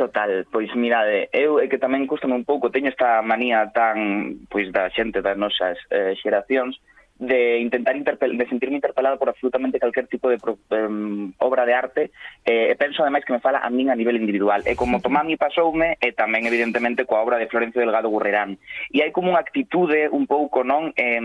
Total, 0.00 0.46
pois 0.50 0.74
mirade, 0.74 1.28
eu 1.28 1.60
é 1.60 1.68
que 1.68 1.76
tamén 1.76 2.08
custame 2.08 2.32
un 2.32 2.48
pouco, 2.48 2.72
teño 2.72 2.88
esta 2.88 3.20
manía 3.20 3.68
tan, 3.68 4.48
pois 4.48 4.72
da 4.72 4.88
xente 4.88 5.20
das 5.20 5.36
nosas 5.36 5.76
eh, 5.92 6.16
xeracións, 6.16 6.80
de 7.20 7.60
intentar 7.60 7.92
interpel 8.00 8.32
de 8.40 8.48
sentirme 8.48 8.80
interpelado 8.80 9.20
por 9.20 9.28
absolutamente 9.28 9.76
calquer 9.76 10.08
tipo 10.08 10.32
de 10.32 10.40
pro 10.40 10.56
eh, 10.72 10.88
obra 11.36 11.68
de 11.68 11.76
arte 11.76 12.02
eh, 12.48 12.72
e 12.72 12.74
penso 12.80 13.04
ademais 13.04 13.28
que 13.28 13.36
me 13.36 13.44
fala 13.44 13.60
a 13.60 13.68
min 13.68 13.92
a 13.92 13.98
nivel 14.00 14.16
individual. 14.16 14.64
E 14.64 14.72
como 14.72 15.04
Tomami 15.04 15.36
pasoume 15.36 16.00
e 16.00 16.16
tamén 16.16 16.48
evidentemente 16.48 17.04
coa 17.04 17.20
obra 17.20 17.36
de 17.36 17.52
Florencio 17.52 17.84
Delgado 17.84 18.08
Gurrerán. 18.08 18.56
E 18.88 19.04
hai 19.04 19.12
como 19.12 19.36
unha 19.36 19.44
actitude 19.44 20.08
un 20.08 20.24
pouco 20.24 20.64
non 20.64 20.96
eh, 20.96 21.20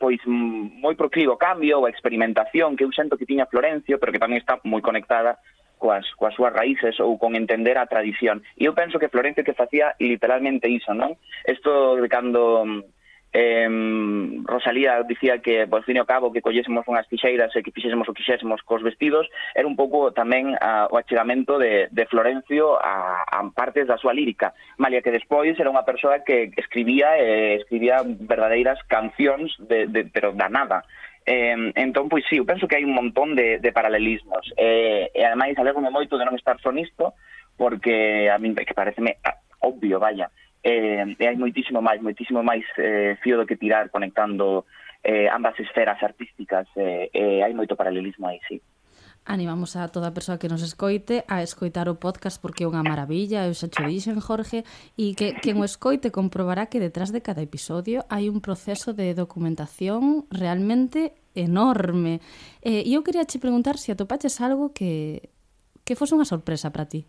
pois 0.00 0.16
moi 0.24 0.96
proclivo 0.96 1.36
ao 1.36 1.42
cambio, 1.44 1.84
a 1.84 1.92
experimentación 1.92 2.72
que 2.72 2.88
eu 2.88 2.90
sento 2.96 3.20
que 3.20 3.28
tiña 3.28 3.44
Florencio, 3.52 4.00
pero 4.00 4.16
que 4.16 4.22
tamén 4.24 4.40
está 4.40 4.56
moi 4.64 4.80
conectada 4.80 5.44
coas, 5.82 6.06
coas 6.14 6.38
súas 6.38 6.54
raíces 6.54 7.02
ou 7.02 7.18
con 7.18 7.34
entender 7.34 7.74
a 7.74 7.90
tradición. 7.90 8.46
E 8.54 8.70
eu 8.70 8.78
penso 8.78 9.02
que 9.02 9.10
Florencio 9.10 9.42
que 9.42 9.58
facía 9.58 9.98
literalmente 9.98 10.70
iso, 10.70 10.94
non? 10.94 11.18
Isto 11.42 11.98
de 11.98 12.06
cando 12.06 12.86
eh, 13.32 13.68
Rosalía 14.44 15.02
dicía 15.02 15.38
que, 15.38 15.66
por 15.66 15.82
fin 15.84 15.96
e 15.96 16.00
ao 16.00 16.06
cabo, 16.06 16.30
que 16.30 16.44
collésemos 16.44 16.86
unhas 16.86 17.08
fixeiras 17.08 17.50
e 17.56 17.64
que 17.64 17.72
fixésemos 17.72 18.06
o 18.06 18.14
quixésemos 18.14 18.60
cos 18.62 18.84
vestidos, 18.84 19.26
era 19.56 19.66
un 19.66 19.74
pouco 19.74 20.12
tamén 20.12 20.52
a, 20.60 20.86
o 20.92 21.00
achegamento 21.00 21.56
de, 21.56 21.88
de 21.90 22.04
Florencio 22.06 22.76
a, 22.76 23.24
a 23.24 23.42
partes 23.50 23.88
da 23.88 23.98
súa 23.98 24.12
lírica, 24.14 24.52
malia 24.76 25.02
que 25.02 25.10
despois 25.10 25.56
era 25.56 25.72
unha 25.72 25.82
persoa 25.88 26.22
que 26.22 26.52
escribía 26.60 27.16
e 27.18 27.24
eh, 27.24 27.52
escribía 27.58 28.04
verdadeiras 28.04 28.78
cancións 28.86 29.56
de, 29.58 29.88
de, 29.88 30.06
pero 30.12 30.36
da 30.36 30.52
nada. 30.52 30.84
Eh, 31.24 31.72
entón, 31.76 32.08
pois 32.08 32.24
sí, 32.26 32.36
eu 32.36 32.46
penso 32.46 32.66
que 32.66 32.76
hai 32.76 32.84
un 32.84 32.94
montón 32.94 33.34
de, 33.38 33.58
de 33.62 33.70
paralelismos. 33.70 34.50
Eh, 34.56 35.10
e 35.14 35.20
ademais, 35.22 35.54
alegome 35.58 35.90
moito 35.90 36.18
de 36.18 36.26
non 36.26 36.34
estar 36.34 36.58
só 36.58 36.74
nisto, 36.74 37.14
porque 37.54 38.26
a 38.26 38.38
min 38.42 38.58
que 38.58 38.74
pareceme 38.74 39.22
ah, 39.22 39.38
obvio, 39.62 40.02
vaya, 40.02 40.30
eh, 40.62 41.06
e 41.18 41.24
hai 41.26 41.36
moitísimo 41.38 41.78
máis, 41.78 42.02
moitísimo 42.02 42.42
máis 42.42 42.66
eh, 42.78 43.14
fío 43.22 43.38
do 43.38 43.46
que 43.46 43.58
tirar 43.58 43.90
conectando 43.90 44.66
eh, 45.02 45.28
ambas 45.30 45.58
esferas 45.58 46.02
artísticas, 46.02 46.66
eh, 46.74 47.10
eh, 47.12 47.42
hai 47.42 47.54
moito 47.54 47.78
paralelismo 47.78 48.26
aí, 48.26 48.38
sí. 48.46 48.58
Animamos 49.24 49.78
a 49.78 49.86
toda 49.86 50.10
a 50.10 50.16
persoa 50.16 50.42
que 50.42 50.50
nos 50.50 50.66
escoite 50.66 51.22
a 51.30 51.46
escoitar 51.46 51.86
o 51.86 51.94
podcast 51.94 52.42
porque 52.42 52.66
é 52.66 52.70
unha 52.70 52.82
maravilla, 52.82 53.46
eu 53.46 53.54
xa 53.54 53.70
cho 53.70 53.86
dixen, 53.86 54.18
Jorge, 54.18 54.66
e 54.98 55.14
que 55.14 55.38
quen 55.38 55.62
o 55.62 55.64
escoite 55.64 56.10
comprobará 56.10 56.66
que 56.66 56.82
detrás 56.82 57.14
de 57.14 57.22
cada 57.22 57.38
episodio 57.38 58.02
hai 58.10 58.26
un 58.26 58.42
proceso 58.42 58.90
de 58.90 59.14
documentación 59.14 60.26
realmente 60.26 61.14
enorme. 61.38 62.18
Eh, 62.66 62.82
e 62.82 62.90
eu 62.98 63.06
quería 63.06 63.22
che 63.22 63.38
preguntar 63.38 63.78
se 63.78 63.94
atopaches 63.94 64.42
algo 64.42 64.74
que, 64.74 65.30
que 65.86 65.94
fose 65.94 66.18
unha 66.18 66.26
sorpresa 66.26 66.74
para 66.74 66.90
ti 66.90 67.06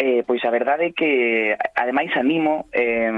eh, 0.00 0.24
pois 0.24 0.40
a 0.48 0.50
verdade 0.50 0.88
é 0.88 0.92
que 0.96 1.52
ademais 1.76 2.08
animo 2.16 2.72
eh, 2.72 3.12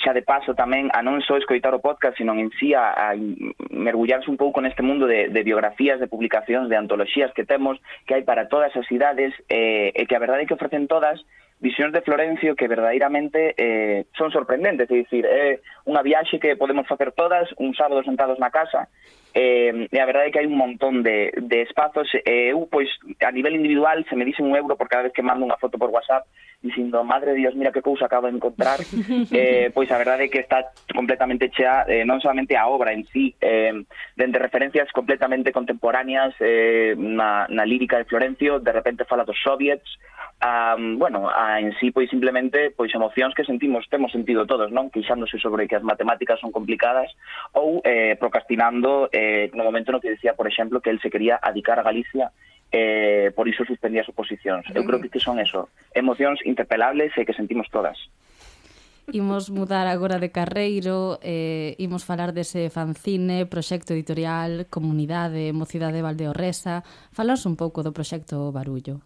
xa 0.00 0.16
de 0.16 0.24
paso 0.24 0.56
tamén 0.56 0.88
a 0.96 1.04
non 1.04 1.20
só 1.20 1.36
escoitar 1.36 1.76
o 1.76 1.84
podcast 1.84 2.16
sino 2.16 2.32
en 2.32 2.48
sí 2.56 2.72
a, 2.72 2.96
a 2.96 3.12
mergullarse 3.68 4.32
un 4.32 4.40
pouco 4.40 4.64
neste 4.64 4.80
mundo 4.80 5.04
de, 5.04 5.28
de 5.28 5.44
biografías, 5.44 6.00
de 6.00 6.08
publicacións, 6.08 6.72
de 6.72 6.80
antoloxías 6.80 7.36
que 7.36 7.44
temos 7.44 7.76
que 8.08 8.16
hai 8.16 8.24
para 8.24 8.48
todas 8.48 8.72
as 8.72 8.88
idades 8.88 9.36
eh, 9.52 9.92
e 9.92 10.08
que 10.08 10.16
a 10.16 10.24
verdade 10.24 10.42
é 10.42 10.48
que 10.48 10.56
ofrecen 10.56 10.88
todas 10.88 11.20
visións 11.60 11.92
de 11.92 12.00
Florencio 12.00 12.56
que 12.56 12.64
verdadeiramente 12.64 13.52
eh, 13.60 14.08
son 14.16 14.32
sorprendentes, 14.32 14.88
é 14.88 15.04
dicir, 15.04 15.28
é 15.28 15.60
unha 15.84 16.00
viaxe 16.00 16.40
que 16.40 16.56
podemos 16.56 16.88
facer 16.88 17.12
todas 17.12 17.52
un 17.60 17.76
sábado 17.76 18.00
sentados 18.00 18.40
na 18.40 18.48
casa 18.48 18.88
eh, 19.34 19.88
e 19.90 19.98
a 19.98 20.06
verdade 20.06 20.28
é 20.28 20.32
que 20.32 20.40
hai 20.40 20.48
un 20.48 20.58
montón 20.58 21.02
de, 21.02 21.30
de 21.36 21.62
espazos 21.62 22.08
e 22.14 22.22
eh, 22.24 22.54
uh, 22.54 22.62
eu, 22.62 22.68
pois, 22.70 22.88
a 23.22 23.30
nivel 23.30 23.54
individual 23.54 24.04
se 24.08 24.16
me 24.16 24.24
dicen 24.24 24.46
un 24.46 24.56
euro 24.56 24.76
por 24.76 24.88
cada 24.88 25.04
vez 25.06 25.12
que 25.12 25.22
mando 25.22 25.46
unha 25.46 25.58
foto 25.58 25.78
por 25.78 25.90
WhatsApp 25.90 26.26
dicindo, 26.60 27.02
madre 27.04 27.32
de 27.32 27.40
Dios, 27.40 27.54
mira 27.56 27.72
que 27.72 27.80
cousa 27.80 28.04
acabo 28.04 28.28
de 28.28 28.36
encontrar 28.36 28.80
eh, 29.32 29.70
pois 29.72 29.90
a 29.90 29.98
verdade 29.98 30.26
é 30.26 30.32
que 30.32 30.44
está 30.44 30.72
completamente 30.92 31.48
chea 31.50 31.88
eh, 31.88 32.04
non 32.04 32.20
solamente 32.20 32.58
a 32.58 32.68
obra 32.68 32.92
en 32.92 33.06
sí 33.08 33.32
eh, 33.40 33.72
dende 34.18 34.38
referencias 34.38 34.90
completamente 34.92 35.54
contemporáneas 35.54 36.34
eh, 36.40 36.92
na, 36.98 37.48
na 37.48 37.64
lírica 37.64 37.96
de 37.96 38.08
Florencio 38.08 38.60
de 38.60 38.72
repente 38.72 39.08
fala 39.08 39.24
dos 39.24 39.38
soviets 39.40 39.88
a, 40.40 40.74
bueno, 40.78 41.28
a 41.28 41.60
en 41.60 41.72
sí 41.78 41.90
pois 41.90 42.08
simplemente 42.08 42.72
pois 42.72 42.92
emocións 42.94 43.34
que 43.34 43.44
sentimos, 43.44 43.84
temos 43.90 44.10
sentido 44.10 44.48
todos, 44.48 44.72
non? 44.72 44.88
Queixándose 44.88 45.36
sobre 45.36 45.68
que 45.68 45.76
as 45.76 45.84
matemáticas 45.84 46.40
son 46.40 46.48
complicadas 46.48 47.12
ou 47.52 47.84
eh, 47.84 48.16
procrastinando 48.16 49.12
eh, 49.12 49.19
eh, 49.20 49.50
no 49.52 49.64
momento 49.68 49.92
no 49.92 50.00
que 50.00 50.16
decía, 50.16 50.32
por 50.32 50.48
exemplo, 50.48 50.80
que 50.80 50.88
él 50.88 51.00
se 51.00 51.10
quería 51.10 51.38
adicar 51.42 51.78
a 51.78 51.82
Galicia 51.82 52.32
eh, 52.72 53.32
por 53.34 53.48
iso 53.48 53.64
suspendía 53.64 54.00
as 54.00 54.08
oposicións. 54.08 54.64
Eu 54.72 54.86
creo 54.86 55.02
que 55.02 55.10
son 55.20 55.42
eso, 55.42 55.68
emocións 55.92 56.40
interpelables 56.46 57.12
e 57.18 57.26
que 57.26 57.36
sentimos 57.36 57.68
todas. 57.68 57.98
Imos 59.10 59.50
mudar 59.50 59.90
agora 59.90 60.22
de 60.22 60.30
carreiro, 60.30 61.18
eh, 61.18 61.74
imos 61.82 62.06
falar 62.06 62.30
dese 62.30 62.70
fanzine, 62.70 63.44
proxecto 63.50 63.90
editorial, 63.92 64.70
comunidade, 64.70 65.50
mocidade 65.50 65.98
Valdeorresa. 65.98 66.86
Falaos 67.10 67.42
un 67.42 67.58
pouco 67.58 67.82
do 67.82 67.90
proxecto 67.90 68.54
Barullo. 68.54 69.02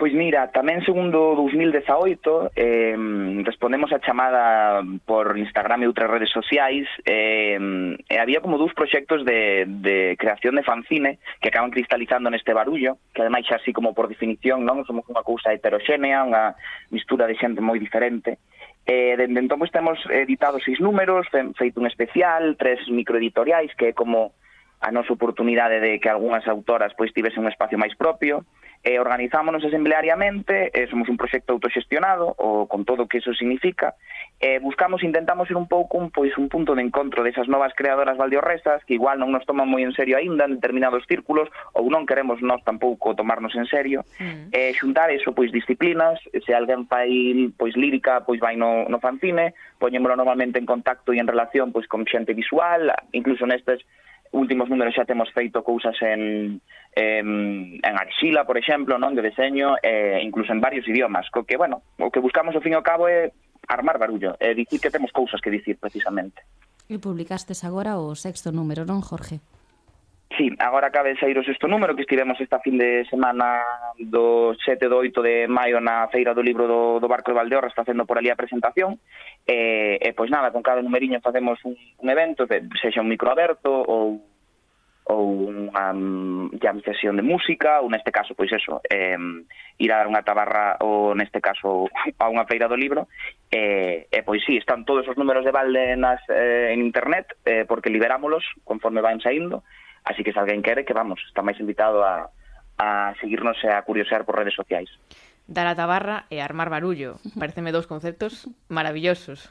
Pois 0.00 0.16
mira, 0.16 0.48
tamén 0.48 0.80
segundo 0.80 1.36
2018 1.36 2.56
eh, 2.56 2.96
respondemos 3.44 3.92
a 3.92 4.00
chamada 4.00 4.80
por 5.04 5.36
Instagram 5.36 5.84
e 5.84 5.92
outras 5.92 6.08
redes 6.08 6.32
sociais 6.32 6.88
eh, 7.04 7.60
e 8.08 8.16
había 8.16 8.40
como 8.40 8.56
dous 8.56 8.72
proxectos 8.72 9.28
de, 9.28 9.68
de 9.68 10.16
creación 10.16 10.56
de 10.56 10.64
fanzine 10.64 11.20
que 11.44 11.52
acaban 11.52 11.68
cristalizando 11.68 12.32
neste 12.32 12.56
barullo 12.56 12.96
que 13.12 13.20
ademais 13.20 13.44
xa 13.44 13.60
así 13.60 13.76
como 13.76 13.92
por 13.92 14.08
definición 14.08 14.64
non 14.64 14.88
somos 14.88 15.04
unha 15.04 15.20
cousa 15.20 15.52
heteroxénea, 15.52 16.24
unha 16.24 16.56
mistura 16.88 17.28
de 17.28 17.36
xente 17.36 17.60
moi 17.60 17.76
diferente. 17.76 18.40
Eh, 18.88 19.20
dende 19.20 19.44
entón, 19.44 19.60
pois, 19.60 19.68
temos 19.68 20.00
editado 20.08 20.56
seis 20.64 20.80
números, 20.80 21.28
feito 21.60 21.76
un 21.76 21.84
especial, 21.84 22.56
tres 22.56 22.80
microeditoriais, 22.88 23.76
que 23.76 23.92
é 23.92 23.94
como 23.94 24.32
a 24.80 24.88
nosa 24.90 25.12
oportunidade 25.12 25.80
de 25.80 26.00
que 26.00 26.08
algunhas 26.08 26.48
autoras 26.48 26.96
pois 26.96 27.12
tivesen 27.12 27.44
un 27.44 27.52
espacio 27.52 27.76
máis 27.76 27.92
propio, 27.94 28.48
e 28.82 28.96
organizámonos 28.96 29.60
asembleariamente, 29.60 30.72
e 30.72 30.88
somos 30.88 31.12
un 31.12 31.20
proxecto 31.20 31.52
autoxestionado, 31.52 32.32
o 32.40 32.64
con 32.64 32.88
todo 32.88 33.04
o 33.04 33.08
que 33.12 33.20
eso 33.20 33.36
significa, 33.36 33.92
e 34.40 34.56
buscamos, 34.56 35.04
intentamos 35.04 35.52
ser 35.52 35.60
un 35.60 35.68
pouco 35.68 36.00
un, 36.00 36.08
pois, 36.08 36.32
un 36.40 36.48
punto 36.48 36.72
de 36.72 36.80
encontro 36.80 37.20
desas 37.20 37.44
novas 37.44 37.76
creadoras 37.76 38.16
valdiorresas 38.16 38.80
que 38.88 38.96
igual 38.96 39.20
non 39.20 39.36
nos 39.36 39.44
toman 39.44 39.68
moi 39.68 39.84
en 39.84 39.92
serio 39.92 40.16
aínda 40.16 40.48
en 40.48 40.56
determinados 40.56 41.04
círculos 41.04 41.52
ou 41.76 41.92
non 41.92 42.08
queremos 42.08 42.40
nós 42.40 42.64
tampouco 42.64 43.12
tomarnos 43.12 43.52
en 43.52 43.68
serio, 43.68 44.00
mm. 44.16 44.48
e 44.56 44.72
xuntar 44.72 45.12
eso 45.12 45.36
pois 45.36 45.52
disciplinas, 45.52 46.16
se 46.32 46.56
alguén 46.56 46.88
fai 46.88 47.52
pois 47.60 47.76
lírica, 47.76 48.24
pois 48.24 48.40
vai 48.40 48.56
no, 48.56 48.88
no 48.88 48.96
fanzine, 48.96 49.52
poñémolo 49.76 50.16
normalmente 50.16 50.56
en 50.56 50.64
contacto 50.64 51.12
e 51.12 51.20
en 51.20 51.28
relación 51.28 51.68
pois 51.68 51.84
con 51.84 52.08
xente 52.08 52.32
visual, 52.32 52.96
incluso 53.12 53.44
nestes 53.44 53.84
últimos 54.32 54.70
números 54.70 54.94
xa 54.94 55.04
temos 55.04 55.30
feito 55.34 55.66
cousas 55.66 55.96
en, 56.02 56.62
en, 56.94 57.26
en 57.82 57.94
arxila, 57.98 58.46
por 58.46 58.58
exemplo, 58.58 58.98
non 58.98 59.18
de 59.18 59.26
deseño, 59.26 59.74
e 59.82 60.18
eh, 60.18 60.26
incluso 60.26 60.54
en 60.54 60.62
varios 60.62 60.86
idiomas, 60.86 61.26
co 61.34 61.42
que, 61.42 61.58
bueno, 61.58 61.82
o 61.98 62.14
que 62.14 62.22
buscamos 62.22 62.54
ao 62.54 62.62
fin 62.62 62.74
e 62.74 62.78
ao 62.78 62.86
cabo 62.86 63.10
é 63.10 63.34
armar 63.66 63.98
barullo, 63.98 64.38
é 64.38 64.54
dicir 64.54 64.78
que 64.78 64.90
temos 64.90 65.10
cousas 65.10 65.42
que 65.42 65.50
dicir 65.50 65.78
precisamente. 65.78 66.42
E 66.90 66.98
publicastes 66.98 67.62
agora 67.66 67.98
o 67.98 68.14
sexto 68.14 68.50
número, 68.54 68.86
non, 68.86 69.02
Jorge? 69.02 69.42
Sí, 70.40 70.50
agora 70.58 70.90
cabe 70.90 71.12
de 71.12 71.20
sair 71.20 71.36
o 71.36 71.44
sexto 71.44 71.68
número 71.68 71.92
que 71.92 72.08
estivemos 72.08 72.40
esta 72.40 72.64
fin 72.64 72.80
de 72.80 73.04
semana 73.12 73.60
do 74.00 74.56
7 74.56 74.88
do 74.88 74.96
8 74.96 75.20
de 75.20 75.44
maio 75.44 75.84
na 75.84 76.08
feira 76.08 76.32
do 76.32 76.40
libro 76.40 76.64
do, 76.64 76.96
do 76.96 77.12
Barco 77.12 77.28
de 77.28 77.36
Valdeorra 77.36 77.68
está 77.68 77.84
facendo 77.84 78.08
por 78.08 78.16
ali 78.16 78.32
a 78.32 78.40
presentación. 78.40 78.96
E, 79.44 80.00
e 80.00 80.16
pois 80.16 80.32
nada, 80.32 80.48
con 80.48 80.64
cada 80.64 80.80
numeriño 80.80 81.20
facemos 81.20 81.60
un, 81.68 81.76
un 81.76 82.08
evento, 82.08 82.48
de, 82.48 82.64
sexa 82.80 83.04
un 83.04 83.12
micro 83.12 83.28
aberto 83.28 83.68
ou 83.68 84.24
ou 85.12 85.52
unha 85.52 85.92
mm, 85.92 86.56
jam 86.56 86.80
sesión 86.88 87.20
de 87.20 87.26
música, 87.26 87.84
ou 87.84 87.92
neste 87.92 88.08
caso, 88.08 88.32
pois 88.32 88.48
eso, 88.48 88.80
eh, 88.88 89.20
ir 89.76 89.90
a 89.92 90.00
dar 90.00 90.08
unha 90.08 90.24
tabarra, 90.24 90.80
ou 90.80 91.12
neste 91.12 91.44
caso, 91.44 91.92
a 92.16 92.26
unha 92.32 92.48
feira 92.48 92.64
do 92.64 92.80
libro, 92.80 93.12
e, 93.52 94.08
eh, 94.08 94.22
eh, 94.22 94.22
pois 94.24 94.40
sí, 94.40 94.56
están 94.56 94.88
todos 94.88 95.04
os 95.04 95.20
números 95.20 95.44
de 95.44 95.52
balde 95.52 96.00
nas, 96.00 96.24
eh, 96.32 96.72
en 96.72 96.80
internet, 96.80 97.28
eh, 97.44 97.68
porque 97.68 97.92
liberámolos 97.92 98.46
conforme 98.64 99.04
van 99.04 99.20
saindo, 99.20 99.66
Así 100.04 100.24
que 100.24 100.32
se 100.32 100.40
alguén 100.40 100.62
quere 100.62 100.84
que 100.84 100.96
vamos, 100.96 101.20
está 101.28 101.42
máis 101.44 101.60
invitado 101.60 102.02
a, 102.02 102.32
a 102.80 103.14
seguirnos 103.20 103.56
e 103.64 103.68
a 103.68 103.82
curiosear 103.84 104.24
por 104.24 104.38
redes 104.38 104.56
sociais. 104.56 104.88
Dar 105.50 105.66
a 105.66 105.74
tabarra 105.74 106.24
e 106.30 106.40
armar 106.40 106.70
barullo. 106.70 107.18
Pareceme 107.36 107.74
dous 107.74 107.90
conceptos 107.90 108.48
maravillosos. 108.70 109.50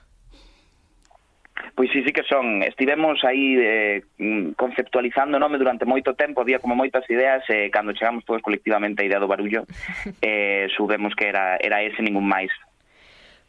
Pois 1.76 1.92
sí, 1.92 2.04
sí 2.04 2.12
que 2.12 2.24
son. 2.24 2.64
Estivemos 2.64 3.24
aí 3.24 3.56
eh, 3.60 4.04
conceptualizando 4.56 5.40
nome 5.40 5.58
durante 5.58 5.86
moito 5.86 6.16
tempo, 6.16 6.42
había 6.42 6.60
como 6.60 6.76
moitas 6.76 7.04
ideas, 7.12 7.44
e 7.52 7.68
eh, 7.68 7.72
cando 7.72 7.94
chegamos 7.94 8.24
todos 8.24 8.42
colectivamente 8.42 9.04
a 9.04 9.08
idea 9.08 9.20
do 9.20 9.28
barullo, 9.28 9.68
eh, 10.24 10.68
subemos 10.76 11.16
que 11.16 11.28
era, 11.28 11.60
era 11.60 11.84
ese 11.84 12.02
ningún 12.02 12.28
máis. 12.28 12.52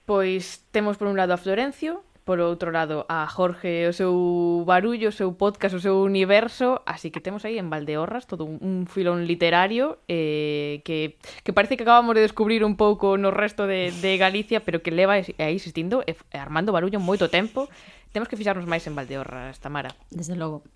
Pois 0.06 0.66
temos 0.74 0.98
por 0.98 1.06
un 1.06 1.16
lado 1.16 1.34
a 1.34 1.38
Florencio, 1.38 2.02
por 2.24 2.40
outro 2.40 2.70
lado 2.70 3.06
a 3.08 3.26
Jorge 3.26 3.88
o 3.88 3.92
seu 3.92 4.64
barullo, 4.66 5.08
o 5.08 5.16
seu 5.16 5.32
podcast, 5.34 5.76
o 5.76 5.80
seu 5.80 6.02
universo, 6.02 6.82
así 6.86 7.10
que 7.10 7.20
temos 7.20 7.44
aí 7.44 7.58
en 7.58 7.70
Valdeorras 7.70 8.26
todo 8.26 8.44
un, 8.44 8.58
un 8.60 8.86
filón 8.86 9.26
literario 9.26 9.98
eh, 10.08 10.82
que, 10.84 11.16
que 11.44 11.52
parece 11.52 11.76
que 11.76 11.84
acabamos 11.84 12.14
de 12.14 12.22
descubrir 12.22 12.64
un 12.64 12.76
pouco 12.76 13.16
no 13.16 13.30
resto 13.30 13.66
de, 13.66 13.92
de 13.92 14.16
Galicia, 14.18 14.60
pero 14.60 14.82
que 14.82 14.90
leva 14.90 15.14
aí 15.14 15.54
existindo 15.54 16.02
e, 16.06 16.16
e 16.16 16.38
armando 16.38 16.72
barullo 16.72 17.00
moito 17.00 17.28
tempo. 17.28 17.68
Temos 18.12 18.26
que 18.26 18.34
fixarnos 18.34 18.66
máis 18.66 18.82
en 18.90 18.98
Valdeorras, 18.98 19.62
Tamara. 19.62 19.94
Desde 20.10 20.34
logo. 20.34 20.66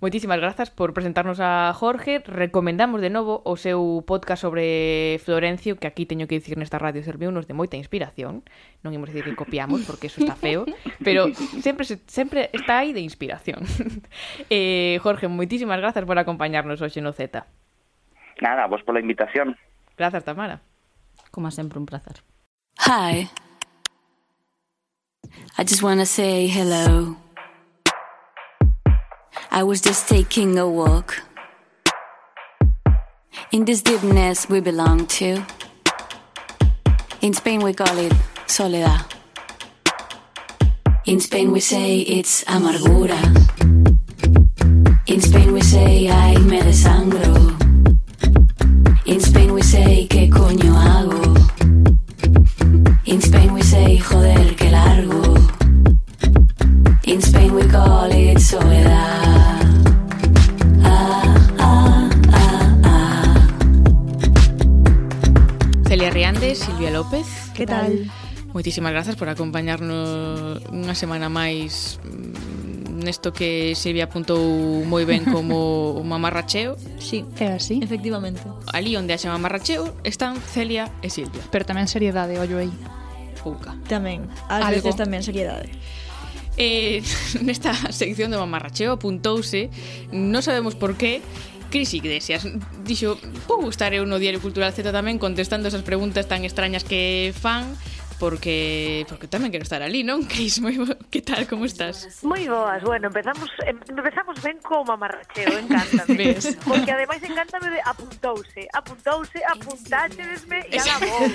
Moitísimas 0.00 0.38
grazas 0.38 0.70
por 0.70 0.94
presentarnos 0.94 1.40
a 1.40 1.72
Jorge. 1.74 2.22
Recomendamos 2.24 3.00
de 3.00 3.10
novo 3.10 3.42
o 3.42 3.58
seu 3.58 4.04
podcast 4.06 4.42
sobre 4.46 5.18
Florencio, 5.18 5.74
que 5.74 5.90
aquí 5.90 6.06
teño 6.06 6.30
que 6.30 6.38
dicir 6.38 6.54
nesta 6.54 6.78
radio 6.78 7.02
serviu 7.02 7.34
nos 7.34 7.50
de 7.50 7.54
moita 7.58 7.74
inspiración. 7.74 8.46
Non 8.86 8.94
imos 8.94 9.10
dicir 9.10 9.26
que 9.26 9.34
copiamos, 9.34 9.82
porque 9.82 10.06
eso 10.06 10.22
está 10.22 10.38
feo, 10.38 10.62
pero 11.06 11.34
sempre 11.58 11.82
sempre 12.06 12.48
está 12.54 12.78
aí 12.78 12.94
de 12.94 13.02
inspiración. 13.02 13.66
eh, 14.54 15.02
Jorge, 15.02 15.26
moitísimas 15.26 15.82
grazas 15.82 16.06
por 16.06 16.14
acompañarnos 16.14 16.78
hoxe 16.78 17.02
no 17.02 17.10
Z. 17.10 17.42
Nada, 18.38 18.70
vos 18.70 18.86
pola 18.86 19.02
invitación. 19.02 19.58
Grazas, 19.98 20.22
Tamara. 20.22 20.62
Como 21.34 21.50
sempre, 21.50 21.78
un 21.78 21.86
placer. 21.86 22.22
Hi. 22.86 23.28
I 25.58 25.64
just 25.66 25.82
want 25.82 25.98
to 25.98 26.06
say 26.06 26.46
hello. 26.46 27.16
I 29.50 29.62
was 29.62 29.80
just 29.80 30.08
taking 30.08 30.58
a 30.58 30.68
walk. 30.68 31.22
In 33.50 33.64
this 33.64 33.82
deepness 33.82 34.48
we 34.48 34.60
belong 34.60 35.06
to. 35.18 35.44
In 37.20 37.32
Spain 37.32 37.60
we 37.60 37.72
call 37.72 37.96
it 37.98 38.12
soledad. 38.46 39.04
In 41.06 41.20
Spain 41.20 41.52
we 41.52 41.60
say 41.60 42.00
it's 42.00 42.44
amargura. 42.44 43.18
In 45.06 45.20
Spain 45.20 45.52
we 45.52 45.62
say 45.62 46.08
ay 46.08 46.36
me 46.38 46.60
desangro. 46.60 47.56
In 49.06 49.20
Spain 49.20 49.54
we 49.54 49.62
say 49.62 50.06
que 50.06 50.28
coño 50.28 50.74
hago. 50.76 51.34
In 53.06 53.20
Spain 53.22 53.54
we 53.54 53.62
say 53.62 53.96
joder 53.96 54.54
que 54.54 54.70
largo. 54.70 55.34
In 57.04 57.22
Spain 57.22 57.54
we 57.54 57.66
call 57.66 58.12
it 58.12 58.38
soledad. 58.38 59.27
tarde, 66.48 66.64
Silvia 66.64 66.90
López. 66.90 67.26
Que 67.54 67.66
tal? 67.66 68.10
Moitísimas 68.52 68.92
grazas 68.92 69.16
por 69.16 69.28
acompañarnos 69.28 70.64
unha 70.72 70.96
semana 70.96 71.28
máis 71.28 72.00
mm, 72.00 73.04
nesto 73.04 73.36
que 73.36 73.76
Silvia 73.76 74.08
apuntou 74.08 74.40
moi 74.88 75.04
ben 75.04 75.28
como 75.28 75.92
o 76.00 76.02
mamarracheo. 76.02 76.80
Sí, 76.96 77.28
é 77.36 77.52
así. 77.52 77.84
Efectivamente. 77.84 78.40
Ali 78.72 78.96
onde 78.96 79.12
haxa 79.12 79.28
mamarracheo 79.28 79.92
están 80.00 80.40
Celia 80.40 80.88
e 81.04 81.12
Silvia. 81.12 81.44
Pero 81.52 81.68
tamén 81.68 81.84
seriedade, 81.84 82.40
ollo 82.40 82.56
aí. 82.56 82.72
Pouca. 83.44 83.76
Tamén. 83.84 84.24
Ás 84.48 84.72
Algo. 84.72 84.80
veces 84.80 84.96
tamén 84.96 85.20
seriedade. 85.20 85.68
Eh, 86.56 87.04
nesta 87.44 87.76
sección 87.92 88.32
do 88.32 88.40
mamarracheo 88.40 88.96
apuntouse, 88.96 89.68
non 90.16 90.40
sabemos 90.40 90.72
por 90.72 90.96
qué, 90.96 91.20
Cris 91.68 91.92
Iglesias. 91.92 92.48
Dixo, 92.84 93.18
vou 93.46 93.68
estar 93.68 93.92
eu 93.92 94.08
no 94.08 94.18
Diario 94.18 94.40
Cultural 94.40 94.72
Z 94.72 94.88
tamén 94.88 95.20
contestando 95.20 95.68
esas 95.68 95.84
preguntas 95.84 96.24
tan 96.24 96.44
extrañas 96.44 96.84
que 96.84 97.32
fan 97.36 97.76
porque 98.18 99.06
porque 99.08 99.30
tamén 99.30 99.54
quero 99.54 99.62
estar 99.62 99.80
ali, 99.80 100.02
non? 100.02 100.26
Cris, 100.30 100.58
moi 100.58 100.74
bo... 100.74 100.90
que 101.08 101.22
tal, 101.22 101.46
como 101.46 101.64
estás? 101.64 102.22
Moi 102.26 102.44
boas. 102.50 102.82
Bueno, 102.82 103.08
empezamos 103.08 103.48
empezamos 103.64 104.36
ben 104.42 104.58
co 104.58 104.82
mamarracheo, 104.82 105.54
encántame. 105.54 106.14
¿Ves? 106.18 106.58
Porque 106.66 106.90
ademais 106.90 107.22
encántame 107.22 107.70
de 107.70 107.80
apuntouse, 107.86 108.66
apuntouse, 108.74 109.38
apuntáchedesme 109.46 110.66
e 110.66 110.76
ala 110.82 110.96
vos. 110.98 111.30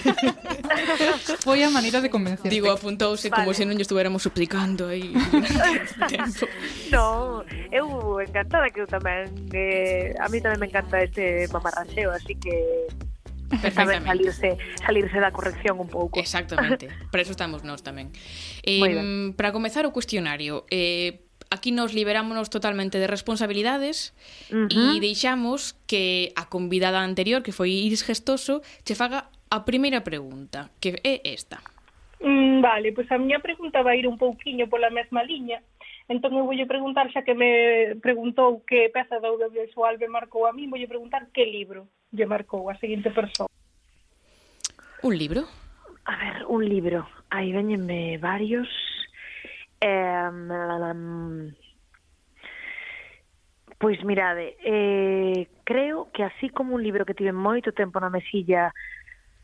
Foi 1.48 1.64
a 1.64 1.72
maneira 1.72 2.04
de 2.04 2.12
convencer. 2.12 2.52
Digo, 2.52 2.68
apuntouse 2.70 3.32
vale. 3.32 3.48
como 3.48 3.56
se 3.56 3.64
non 3.64 3.80
lle 3.80 3.88
estuveramos 3.88 4.20
suplicando 4.20 4.92
aí. 4.92 5.16
no, 6.92 7.42
eu 7.72 8.20
encantada 8.20 8.68
que 8.70 8.84
eu 8.84 8.88
tamén 8.92 9.32
eh, 9.56 10.12
a 10.20 10.28
mí 10.28 10.44
tamén 10.44 10.60
me 10.60 10.68
encanta 10.68 11.00
este 11.00 11.48
mamarracheo, 11.48 12.12
así 12.12 12.36
que 12.36 12.92
saber 13.72 14.02
salirse, 14.04 14.58
salirse 14.86 15.18
da 15.20 15.32
corrección 15.32 15.80
un 15.80 15.90
pouco. 15.90 16.20
Exactamente, 16.20 16.90
para 17.12 17.22
eso 17.22 17.32
estamos 17.32 17.64
nós 17.64 17.82
tamén. 17.82 18.10
Eh, 18.64 19.34
para 19.38 19.52
comezar 19.52 19.86
o 19.86 19.92
cuestionario, 19.92 20.66
eh, 20.72 21.24
aquí 21.54 21.72
nos 21.72 21.94
liberámonos 21.94 22.50
totalmente 22.50 22.98
de 22.98 23.08
responsabilidades 23.08 24.18
uh 24.50 24.66
-huh. 24.66 24.98
e 24.98 25.00
deixamos 25.00 25.78
que 25.86 26.34
a 26.34 26.50
convidada 26.50 27.06
anterior, 27.06 27.46
que 27.46 27.54
foi 27.54 27.70
Iris 27.70 28.02
Gestoso, 28.02 28.66
che 28.82 28.98
faga 28.98 29.30
a 29.54 29.62
primeira 29.62 30.02
pregunta, 30.02 30.74
que 30.82 30.98
é 31.06 31.22
esta. 31.30 31.62
Mm, 32.24 32.62
vale, 32.62 32.90
pois 32.96 33.06
a 33.12 33.22
miña 33.22 33.40
pregunta 33.40 33.86
vai 33.86 34.00
ir 34.00 34.08
un 34.08 34.18
pouquiño 34.18 34.66
pola 34.66 34.90
mesma 34.90 35.22
liña. 35.22 35.62
Entón 36.10 36.36
eu 36.36 36.48
voulle 36.50 36.66
preguntar, 36.66 37.08
xa 37.14 37.22
que 37.22 37.36
me 37.36 37.96
preguntou 38.02 38.66
que 38.66 38.90
peza 38.90 39.22
do 39.22 39.38
audiovisual 39.38 40.00
me 40.02 40.10
marcou 40.10 40.48
a 40.48 40.56
mí, 40.56 40.68
voulle 40.68 40.90
preguntar 40.90 41.30
que 41.32 41.46
libro 41.46 41.88
lle 42.14 42.26
marcou 42.26 42.70
a 42.70 42.78
seguinte 42.78 43.10
persoa. 43.10 43.50
Un 45.02 45.18
libro? 45.18 45.44
A 46.06 46.16
ver, 46.16 46.46
un 46.48 46.64
libro. 46.64 47.08
Aí 47.30 47.52
veñenme 47.52 48.18
varios. 48.18 48.70
Eh, 49.82 50.30
pois 53.80 54.00
mirade, 54.06 54.56
eh, 54.64 55.50
creo 55.66 56.08
que 56.14 56.24
así 56.24 56.50
como 56.50 56.76
un 56.76 56.84
libro 56.84 57.06
que 57.06 57.18
tive 57.18 57.34
moito 57.34 57.74
tempo 57.74 58.00
na 58.00 58.14
mesilla 58.14 58.72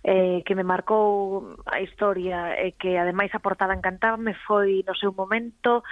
eh, 0.04 0.44
que 0.48 0.56
me 0.56 0.64
marcou 0.64 1.60
a 1.68 1.84
historia 1.84 2.56
e 2.56 2.72
eh, 2.72 2.74
que 2.80 2.96
ademais 2.96 3.36
a 3.36 3.44
portada 3.44 3.76
encantarme 3.76 4.32
foi 4.48 4.86
no 4.88 4.96
seu 4.96 5.12
momento 5.12 5.84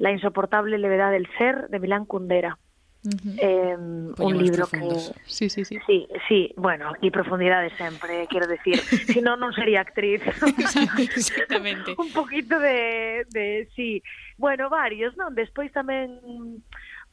La 0.00 0.10
insoportable 0.10 0.78
levedad 0.78 1.12
del 1.12 1.28
ser 1.36 1.68
de 1.68 1.78
Milán 1.78 2.06
Kundera. 2.06 2.56
-huh. 3.04 3.36
eh, 3.38 3.76
Poño 4.16 4.36
un 4.36 4.42
libro 4.42 4.66
profundos. 4.68 5.12
que 5.12 5.30
sí, 5.30 5.48
sí, 5.48 5.64
sí. 5.64 5.78
Sí, 5.86 6.08
sí, 6.28 6.54
bueno, 6.56 6.90
aquí 6.90 7.10
profundidade 7.10 7.70
sempre, 7.76 8.26
quero 8.28 8.46
decir, 8.46 8.76
si 8.80 9.20
non 9.20 9.40
non 9.40 9.52
sería 9.52 9.80
actriz. 9.80 10.20
Exactamente. 10.98 11.96
un 11.96 12.12
poquito 12.12 12.58
de 12.58 13.24
de 13.32 13.68
sí. 13.74 14.02
Bueno, 14.36 14.68
varios, 14.68 15.16
non? 15.16 15.32
Despois 15.34 15.72
tamén 15.72 16.20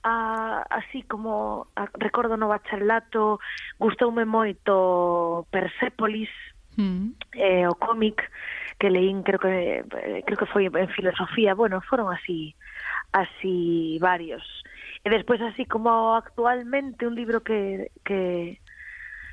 a, 0.03 0.11
ah, 0.11 0.61
así 0.69 1.03
como 1.03 1.67
ah, 1.75 1.87
a, 1.87 1.97
recordo 1.99 2.37
no 2.37 2.47
bacharelato, 2.47 3.39
gustoume 3.79 4.23
moito 4.27 5.47
Persépolis, 5.51 6.31
mm. 6.75 7.07
eh, 7.33 7.67
o 7.67 7.75
cómic 7.75 8.23
que 8.79 8.89
leín, 8.89 9.23
creo 9.23 9.39
que 9.39 9.81
eh, 9.81 10.23
creo 10.25 10.37
que 10.37 10.45
foi 10.45 10.69
en 10.69 10.89
filosofía, 10.93 11.55
bueno, 11.55 11.81
foron 11.81 12.13
así 12.13 12.55
así 13.11 13.97
varios. 13.99 14.43
E 15.07 15.09
despois 15.09 15.39
así 15.39 15.63
como 15.63 16.19
actualmente 16.19 17.07
un 17.07 17.15
libro 17.15 17.39
que, 17.39 17.95
que, 18.03 18.59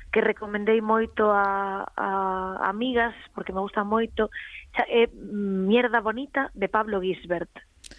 que 0.07 0.21
recomendei 0.23 0.79
moito 0.79 1.27
a, 1.27 1.83
a 1.91 2.09
amigas, 2.71 3.11
porque 3.35 3.51
me 3.51 3.59
gusta 3.59 3.83
moito, 3.83 4.31
é 4.87 5.11
Mierda 5.11 5.99
Bonita, 5.99 6.47
de 6.55 6.71
Pablo 6.71 7.03
Gisbert, 7.03 7.51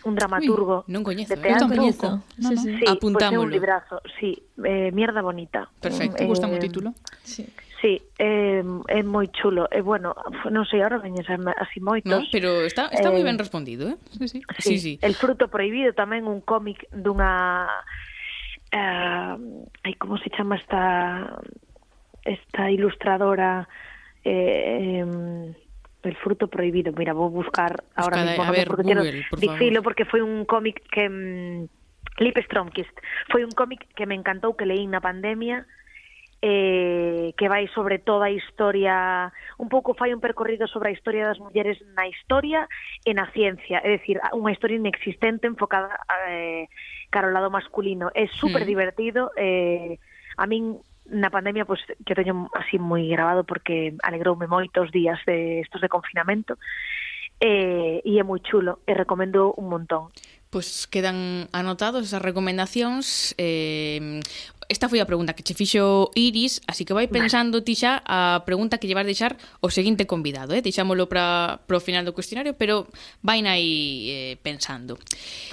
un 0.09 0.17
dramaturgo. 0.17 0.89
Ui, 0.89 0.97
non 0.97 1.05
coñezo, 1.05 1.37
de 1.37 1.37
eh. 1.37 1.45
teatro. 1.53 1.69
non 1.69 1.77
coñezo. 1.77 2.09
No, 2.41 2.49
no. 2.49 2.65
Sí, 2.65 2.81
Pois 2.97 3.13
pues 3.13 3.37
un 3.37 3.53
librazo, 3.53 4.01
sí, 4.17 4.41
eh, 4.65 4.89
Mierda 4.97 5.21
Bonita. 5.21 5.69
Perfecto, 5.77 6.25
eh, 6.25 6.33
gusta 6.33 6.49
o 6.49 6.57
título. 6.57 6.97
Sí. 7.29 7.45
Sí, 7.87 8.03
é, 8.19 8.67
é 8.67 9.01
moi 9.07 9.31
chulo. 9.31 9.71
E 9.71 9.79
bueno, 9.79 10.11
non 10.51 10.67
sei, 10.67 10.83
agora 10.83 10.99
veñes 10.99 11.23
así 11.31 11.79
moitos. 11.79 12.11
No, 12.11 12.27
pero 12.35 12.67
está, 12.67 12.91
está 12.91 13.07
eh, 13.07 13.15
moi 13.15 13.23
ben 13.23 13.39
respondido, 13.39 13.87
eh? 13.87 13.97
Sí, 14.19 14.27
sí. 14.27 14.39
sí, 14.59 14.75
sí. 14.75 14.77
sí. 14.83 14.93
El 15.07 15.15
fruto 15.15 15.47
prohibido 15.47 15.95
tamén 15.95 16.27
un 16.27 16.43
cómic 16.43 16.91
dunha... 16.91 17.71
Eh, 18.75 19.95
como 20.03 20.19
se 20.19 20.35
chama 20.35 20.59
esta 20.59 21.31
esta 22.27 22.75
ilustradora 22.75 23.71
eh, 24.27 24.99
eh 24.99 25.55
el 26.03 26.17
fruto 26.19 26.51
prohibido. 26.51 26.91
Mira, 26.91 27.15
vou 27.15 27.31
buscar 27.31 27.87
ahora 27.95 28.19
Buscada, 28.19 28.35
mismo 28.35 28.43
a 28.43 28.51
ver, 28.51 28.67
porque 28.67 28.83
Google, 28.83 29.23
por 29.31 29.39
dicilo 29.39 29.79
porque 29.87 30.11
foi 30.11 30.27
un 30.27 30.43
cómic 30.43 30.83
que 30.91 31.07
mm, 31.07 31.71
Lip 32.19 32.35
Stromkist. 32.51 32.99
Foi 33.31 33.47
un 33.47 33.55
cómic 33.55 33.87
que 33.95 34.11
me 34.11 34.19
encantou 34.19 34.59
que 34.59 34.67
leí 34.67 34.91
na 34.91 34.99
pandemia 34.99 35.63
eh, 36.43 37.33
que 37.37 37.49
vai 37.49 37.69
sobre 37.73 37.99
toda 37.99 38.27
a 38.27 38.35
historia, 38.35 39.33
un 39.59 39.69
pouco 39.69 39.95
fai 39.95 40.13
un 40.13 40.21
percorrido 40.21 40.67
sobre 40.69 40.91
a 40.91 40.97
historia 40.97 41.27
das 41.27 41.41
mulleres 41.41 41.81
na 41.97 42.07
historia 42.07 42.69
e 43.05 43.15
na 43.17 43.31
ciencia, 43.33 43.81
é 43.81 43.97
dicir, 43.97 44.21
unha 44.37 44.53
historia 44.53 44.77
inexistente 44.77 45.49
enfocada 45.49 45.97
eh, 46.29 46.69
cara 47.09 47.29
ao 47.29 47.37
lado 47.37 47.51
masculino. 47.51 48.13
É 48.13 48.29
super 48.29 48.69
divertido, 48.69 49.33
mm. 49.33 49.41
eh, 49.41 49.93
a 50.37 50.45
min 50.47 50.77
na 51.07 51.31
pandemia 51.31 51.65
pois 51.65 51.79
que 51.87 52.19
teño 52.19 52.51
así 52.51 52.83
moi 52.83 53.07
grabado 53.07 53.47
porque 53.47 53.95
alegroume 54.03 54.51
moito 54.51 54.83
os 54.83 54.91
días 54.91 55.23
de 55.23 55.63
estos 55.63 55.79
de 55.79 55.89
confinamento 55.89 56.59
eh, 57.39 58.03
e 58.03 58.19
é 58.19 58.25
moi 58.27 58.43
chulo 58.43 58.83
e 58.89 58.93
recomendo 58.97 59.55
un 59.55 59.71
montón. 59.71 60.11
Pois 60.51 60.87
pues 60.87 60.91
quedan 60.91 61.47
anotados 61.53 62.03
esas 62.03 62.23
recomendacións 62.23 63.37
eh, 63.39 64.19
esta 64.69 64.89
foi 64.89 64.99
a 64.99 65.07
pregunta 65.07 65.35
que 65.35 65.43
che 65.43 65.55
fixo 65.55 66.11
Iris, 66.15 66.61
así 66.67 66.85
que 66.85 66.93
vai 66.93 67.07
pensando 67.07 67.63
ti 67.63 67.75
xa 67.79 68.03
a 68.03 68.43
pregunta 68.43 68.79
que 68.79 68.87
lle 68.87 68.99
vas 68.99 69.07
deixar 69.07 69.39
o 69.63 69.71
seguinte 69.71 70.07
convidado, 70.07 70.55
eh? 70.55 70.63
Deixámolo 70.63 71.07
para 71.07 71.63
pro 71.67 71.79
final 71.79 72.03
do 72.03 72.13
cuestionario, 72.13 72.55
pero 72.59 72.91
vaina 73.23 73.55
aí 73.55 74.11
eh, 74.11 74.35
pensando. 74.43 74.99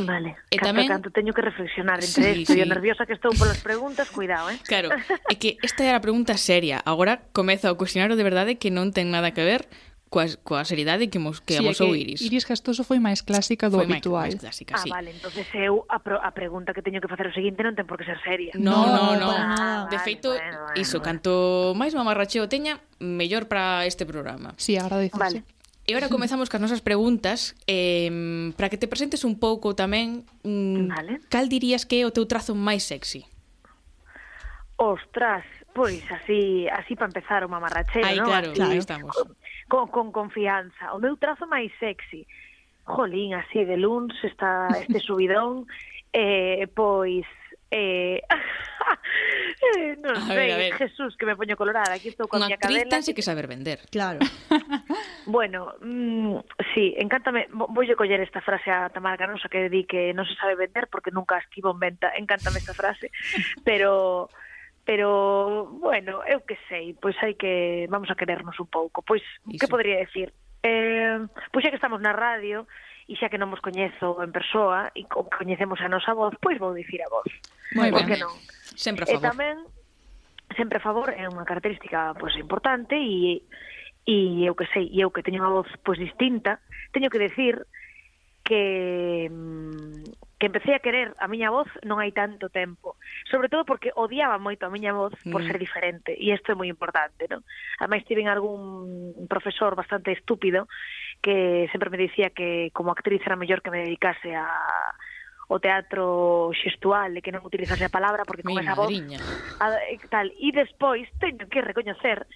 Vale. 0.01 0.37
E 0.49 0.57
Casta 0.57 0.73
tamén 0.73 0.89
canto 0.89 1.13
teño 1.13 1.33
que 1.33 1.45
reflexionar 1.45 2.01
entre 2.01 2.33
sí, 2.33 2.41
isto, 2.41 2.53
sí. 2.53 2.61
e 2.61 2.65
nerviosa 2.65 3.05
que 3.05 3.13
estou 3.13 3.31
polas 3.37 3.61
preguntas, 3.61 4.09
cuidado, 4.09 4.49
eh? 4.49 4.57
Claro, 4.65 4.89
é 5.29 5.35
que 5.37 5.61
esta 5.61 5.85
era 5.85 6.01
a 6.01 6.03
pregunta 6.03 6.33
seria. 6.35 6.81
Agora 6.81 7.21
comeza 7.31 7.69
o 7.69 7.77
cuestionario 7.77 8.17
de 8.17 8.25
verdade 8.25 8.57
que 8.57 8.73
non 8.73 8.89
ten 8.89 9.13
nada 9.13 9.31
que 9.31 9.45
ver 9.45 9.69
coa, 10.13 10.29
coa 10.45 10.61
seriedade 10.61 11.09
que 11.09 11.17
mos 11.17 11.41
que 11.41 11.57
sí, 11.57 11.65
amosou 11.65 11.97
Iris. 11.97 12.21
Iris 12.21 12.45
Gastoso 12.45 12.85
foi 12.85 13.01
máis 13.01 13.25
clásica 13.25 13.65
do 13.73 13.81
foi 13.81 13.89
habitual. 13.89 14.29
Máis, 14.29 14.37
máis 14.37 14.45
clásica, 14.45 14.77
sí. 14.77 14.93
Ah, 14.93 15.01
vale, 15.01 15.09
entonces 15.09 15.49
eu 15.57 15.89
a, 15.89 15.97
pro, 15.97 16.21
a 16.21 16.29
pregunta 16.37 16.69
que 16.77 16.85
teño 16.85 17.01
que 17.01 17.09
facer 17.09 17.25
o 17.25 17.33
seguinte 17.33 17.65
non 17.65 17.73
ten 17.73 17.89
por 17.89 17.97
que 17.97 18.05
ser 18.05 18.21
seria. 18.21 18.53
No, 18.53 18.85
no, 18.85 19.17
no. 19.17 19.25
no. 19.25 19.29
Ah, 19.33 19.89
de 19.89 19.97
vale, 19.97 20.05
feito, 20.05 20.37
bueno, 20.37 20.69
bueno, 20.69 20.77
iso, 20.77 21.01
bueno. 21.01 21.07
canto 21.09 21.33
máis 21.73 21.97
mamarracheo 21.97 22.45
teña, 22.45 22.77
mellor 23.01 23.49
para 23.49 23.89
este 23.89 24.05
programa. 24.05 24.53
Sí, 24.61 24.77
agradecese. 24.77 25.17
Vale. 25.17 25.39
E 25.83 25.91
agora 25.91 26.07
comezamos 26.07 26.47
cas 26.47 26.61
nosas 26.61 26.79
preguntas 26.79 27.57
eh, 27.65 28.07
para 28.55 28.69
que 28.69 28.77
te 28.77 28.85
presentes 28.85 29.25
un 29.25 29.41
pouco 29.41 29.73
tamén 29.73 30.29
mm, 30.45 30.93
vale. 30.93 31.13
cal 31.33 31.49
dirías 31.49 31.89
que 31.89 31.99
é 31.99 32.07
o 32.07 32.13
teu 32.13 32.29
trazo 32.29 32.53
máis 32.53 32.85
sexy? 32.85 33.25
Ostras, 34.77 35.43
Pois 35.73 36.03
así, 36.11 36.67
así 36.69 36.95
para 36.95 37.07
empezar 37.07 37.43
o 37.43 37.49
mamarracheo, 37.49 38.05
Aí, 38.05 38.17
¿no? 38.17 38.25
claro, 38.25 38.51
así, 38.51 38.61
claro, 38.61 38.73
estamos 38.73 39.15
con, 39.73 39.89
con 39.89 40.11
confianza, 40.11 40.93
o 40.93 41.01
meu 41.01 41.17
trazo 41.17 41.49
máis 41.49 41.73
sexy. 41.81 42.29
Jolín, 42.85 43.33
así 43.33 43.65
de 43.65 43.73
luns 43.73 44.13
está 44.21 44.69
este 44.69 45.01
subidón, 45.07 45.65
eh, 46.13 46.69
pois 46.69 47.25
eh, 47.73 48.21
eh 49.73 49.97
non 49.97 50.13
sei, 50.29 50.53
ver, 50.53 50.77
Jesús, 50.77 51.17
que 51.17 51.25
me 51.25 51.33
poño 51.33 51.57
colorada, 51.57 51.97
aquí 51.97 52.13
estou 52.13 52.29
con 52.29 52.45
a 52.45 52.45
miña 52.45 52.61
cadela. 52.61 52.85
Unha 52.85 53.17
que 53.17 53.25
saber 53.25 53.49
vender. 53.49 53.81
Claro. 53.89 54.21
bueno, 55.25 55.73
mm, 55.81 56.37
sí, 56.77 56.93
encántame, 56.93 57.49
Voy 57.49 57.89
a 57.89 57.97
coller 57.97 58.21
esta 58.21 58.45
frase 58.45 58.69
a 58.69 58.93
Tamara 58.93 59.17
Canosa 59.17 59.49
que 59.49 59.73
di 59.73 59.89
que 59.89 60.13
non 60.13 60.29
se 60.29 60.37
sabe 60.37 60.53
vender 60.53 60.85
porque 60.85 61.09
nunca 61.09 61.41
estivo 61.41 61.73
en 61.73 61.81
venta, 61.81 62.13
encántame 62.13 62.61
esta 62.61 62.77
frase, 62.77 63.09
pero 63.65 64.29
pero 64.83 65.67
bueno, 65.79 66.21
eu 66.27 66.43
que 66.43 66.59
sei, 66.67 66.91
pois 66.99 67.15
hai 67.23 67.39
que 67.39 67.87
vamos 67.87 68.11
a 68.11 68.19
querernos 68.19 68.59
un 68.59 68.67
pouco. 68.67 69.01
Pois 69.01 69.23
Iso. 69.47 69.63
que 69.63 69.71
podría 69.71 70.03
decir? 70.03 70.35
Eh, 70.63 71.19
pois 71.51 71.63
xa 71.63 71.71
que 71.71 71.79
estamos 71.79 72.03
na 72.03 72.11
radio, 72.11 72.67
e 73.07 73.15
xa 73.19 73.27
que 73.27 73.39
non 73.39 73.51
vos 73.51 73.59
coñezo 73.59 74.23
en 74.23 74.31
persoa 74.31 74.91
e 74.95 75.03
coñecemos 75.07 75.83
a 75.83 75.91
nosa 75.91 76.15
voz, 76.15 76.31
pois 76.39 76.55
vou 76.55 76.71
dicir 76.71 77.03
a 77.03 77.11
vos. 77.11 77.27
Moi 77.75 77.91
ben. 77.91 78.07
Que 78.07 78.19
non? 78.19 78.31
Sempre 78.75 79.03
a 79.03 79.07
favor. 79.11 79.19
E 79.19 79.27
tamén 79.27 79.55
sempre 80.55 80.77
a 80.79 80.85
favor 80.85 81.09
é 81.11 81.27
unha 81.27 81.43
característica 81.43 82.15
pois 82.15 82.35
importante 82.39 82.95
e 82.95 83.43
e 84.03 84.43
eu 84.43 84.55
que 84.55 84.67
sei, 84.71 84.87
e 84.91 84.99
eu 84.99 85.11
que 85.11 85.23
teño 85.23 85.43
unha 85.43 85.51
voz 85.51 85.69
pois 85.83 85.99
distinta, 85.99 86.63
teño 86.95 87.11
que 87.11 87.19
decir 87.19 87.67
que 88.43 89.27
mm, 89.31 90.32
que 90.43 90.47
empecé 90.47 90.75
a 90.75 90.79
querer 90.79 91.15
a 91.23 91.31
miña 91.31 91.55
voz 91.55 91.71
non 91.87 92.03
hai 92.03 92.11
tanto 92.11 92.51
tempo. 92.51 92.99
Sobre 93.31 93.47
todo 93.47 93.63
porque 93.63 93.95
odiaba 93.95 94.35
moito 94.35 94.67
a 94.67 94.73
miña 94.75 94.91
voz 94.91 95.15
por 95.31 95.39
mm. 95.39 95.47
ser 95.47 95.55
diferente, 95.55 96.11
e 96.11 96.35
isto 96.35 96.51
é 96.51 96.55
moi 96.59 96.67
importante, 96.67 97.31
non? 97.31 97.47
Ademais, 97.79 98.03
tiven 98.03 98.27
algún 98.27 99.23
profesor 99.31 99.71
bastante 99.79 100.11
estúpido 100.11 100.67
que 101.23 101.71
sempre 101.71 101.87
me 101.87 101.95
dicía 101.95 102.35
que 102.35 102.75
como 102.75 102.91
actriz 102.91 103.23
era 103.23 103.39
mellor 103.39 103.63
que 103.63 103.71
me 103.71 103.87
dedicase 103.87 104.35
a 104.35 104.51
o 105.47 105.63
teatro 105.63 106.51
xestual 106.59 107.15
e 107.15 107.23
que 107.23 107.31
non 107.31 107.47
utilizase 107.47 107.87
a 107.87 107.95
palabra 107.95 108.27
porque 108.27 108.43
con 108.43 108.51
Mi 108.51 108.67
esa 108.67 108.75
madriña. 108.75 109.23
voz 109.23 109.63
a, 109.63 109.79
tal 110.11 110.27
e 110.27 110.51
despois 110.51 111.07
teño 111.23 111.47
que 111.47 111.63
recoñecer 111.63 112.27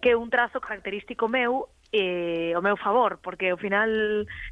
que 0.00 0.16
un 0.16 0.32
trazo 0.32 0.64
característico 0.64 1.28
meu 1.28 1.68
eh, 1.92 2.54
o 2.56 2.62
meu 2.62 2.76
favor, 2.76 3.18
porque 3.18 3.50
ao 3.50 3.58
final 3.58 3.90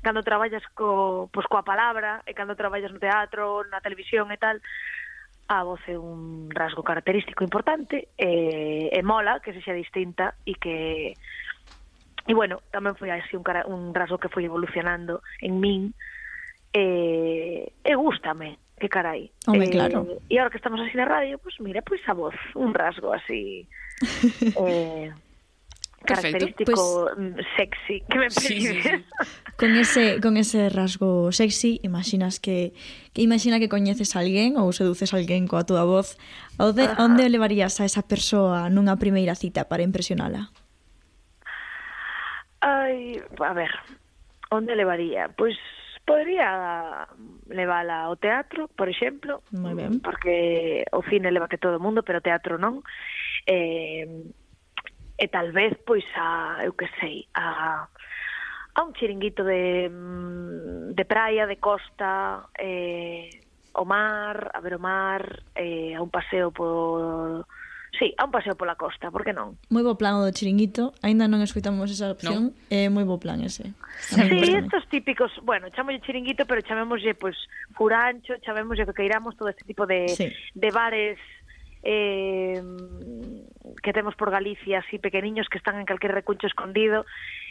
cando 0.02 0.26
traballas 0.26 0.62
co, 0.74 1.30
pois, 1.32 1.46
coa 1.46 1.62
palabra 1.62 2.22
e 2.26 2.34
cando 2.34 2.58
traballas 2.58 2.90
no 2.90 2.98
teatro, 2.98 3.62
na 3.70 3.80
televisión 3.80 4.30
e 4.34 4.38
tal, 4.38 4.58
a 5.48 5.64
voz 5.64 5.80
é 5.88 5.96
un 5.96 6.50
rasgo 6.52 6.82
característico 6.84 7.42
importante 7.42 8.12
e, 8.18 8.90
e 8.92 9.00
mola 9.02 9.40
que 9.40 9.54
se 9.54 9.62
xa 9.64 9.72
distinta 9.72 10.36
e 10.44 10.58
que 10.58 11.16
e 12.28 12.32
bueno, 12.36 12.60
tamén 12.68 12.92
foi 12.92 13.08
así 13.08 13.32
un, 13.32 13.46
cara, 13.46 13.64
un 13.64 13.96
rasgo 13.96 14.20
que 14.20 14.28
foi 14.28 14.44
evolucionando 14.44 15.24
en 15.40 15.56
min 15.56 15.82
e, 16.76 17.72
e 17.80 17.92
gústame 17.96 18.60
que 18.76 18.92
carai. 18.92 19.32
Home, 19.48 19.66
eh, 19.66 19.70
claro. 19.72 20.20
E 20.28 20.36
agora 20.36 20.52
que 20.52 20.60
estamos 20.60 20.84
así 20.84 20.92
na 20.94 21.08
radio, 21.08 21.40
pois 21.40 21.56
pues 21.56 21.64
mira, 21.64 21.80
pois 21.80 22.04
a 22.04 22.12
voz, 22.12 22.36
un 22.54 22.76
rasgo 22.76 23.16
así. 23.16 23.64
eh, 24.60 25.08
característico 26.04 27.10
pues, 27.14 27.18
mm, 27.18 27.38
sexy 27.56 28.00
que 28.08 28.18
me 28.18 28.30
sí, 28.30 28.60
sí, 28.60 28.82
sí. 28.82 28.90
con 29.56 29.76
ese 29.76 30.20
con 30.20 30.36
ese 30.36 30.68
rasgo 30.68 31.32
sexy 31.32 31.80
imaginas 31.82 32.40
que, 32.40 32.72
que 33.12 33.22
imagina 33.22 33.58
que 33.58 33.68
coñeces 33.68 34.14
a 34.16 34.20
alguén 34.20 34.56
ou 34.56 34.70
seduces 34.72 35.12
a 35.12 35.18
alguén 35.18 35.50
coa 35.50 35.66
túa 35.66 35.82
voz 35.82 36.16
onde, 36.58 36.86
uh 36.86 36.94
-huh. 36.94 37.04
onde 37.04 37.26
levarías 37.28 37.82
a 37.82 37.84
esa 37.84 38.06
persoa 38.06 38.70
nunha 38.70 38.96
primeira 38.96 39.34
cita 39.34 39.66
para 39.66 39.82
impresionala? 39.82 40.54
Ai, 42.60 43.22
a 43.38 43.52
ver, 43.54 43.70
onde 44.50 44.74
levaría? 44.74 45.30
Pois 45.34 45.58
podría 46.08 47.06
levala 47.52 48.08
ao 48.08 48.16
teatro, 48.16 48.72
por 48.72 48.88
exemplo, 48.88 49.44
moi 49.52 49.76
ben. 49.76 50.00
porque 50.00 50.88
o 50.90 51.04
cine 51.04 51.28
leva 51.28 51.52
que 51.52 51.60
todo 51.60 51.76
o 51.76 51.84
mundo, 51.84 52.00
pero 52.00 52.18
o 52.18 52.24
teatro 52.24 52.56
non. 52.56 52.80
Eh, 53.44 54.08
e 55.18 55.26
tal 55.28 55.50
vez 55.52 55.74
pois 55.84 56.06
a, 56.14 56.62
eu 56.62 56.72
que 56.72 56.86
sei, 57.00 57.26
a 57.34 57.90
a 58.78 58.82
un 58.86 58.94
chiringuito 58.94 59.42
de 59.42 59.90
mm, 59.90 60.94
de 60.94 61.04
praia, 61.04 61.46
de 61.50 61.58
costa, 61.58 62.46
eh 62.54 63.28
o 63.78 63.84
mar, 63.84 64.50
a 64.54 64.60
ver 64.60 64.74
o 64.74 64.78
mar, 64.82 65.42
eh, 65.54 65.94
a 65.94 66.02
un 66.02 66.10
paseo 66.10 66.50
por 66.50 67.46
Sí, 67.98 68.14
a 68.18 68.24
un 68.26 68.30
paseo 68.30 68.54
pola 68.54 68.76
costa, 68.76 69.10
por 69.10 69.24
que 69.24 69.32
non? 69.32 69.56
Moi 69.72 69.82
bo 69.82 69.96
plan 69.96 70.20
do 70.20 70.30
chiringuito, 70.30 70.92
aínda 71.02 71.24
non 71.26 71.40
escoitamos 71.40 71.88
esa 71.88 72.12
opción, 72.12 72.52
no. 72.52 72.68
é 72.68 72.86
eh, 72.86 72.88
moi 72.92 73.02
bo 73.02 73.16
plan 73.16 73.40
ese. 73.40 73.72
Sí, 73.98 74.22
sí 74.22 74.54
estos 74.54 74.86
típicos, 74.92 75.32
bueno, 75.42 75.72
chamolle 75.72 75.98
chiringuito, 76.04 76.44
pero 76.44 76.60
chamémoslle, 76.62 77.16
pois, 77.16 77.34
pues, 77.34 77.74
furancho, 77.74 78.36
chamémoslle 78.44 78.86
que 78.86 78.94
queiramos 78.94 79.34
todo 79.34 79.48
este 79.48 79.64
tipo 79.64 79.88
de, 79.88 80.06
sí. 80.14 80.30
de 80.54 80.70
bares 80.70 81.18
eh, 81.82 82.62
que 83.82 83.92
temos 83.92 84.14
por 84.16 84.30
Galicia 84.30 84.80
así 84.80 84.98
pequeniños 84.98 85.48
que 85.48 85.58
están 85.58 85.78
en 85.78 85.86
calquer 85.86 86.12
recuncho 86.12 86.46
escondido 86.46 87.06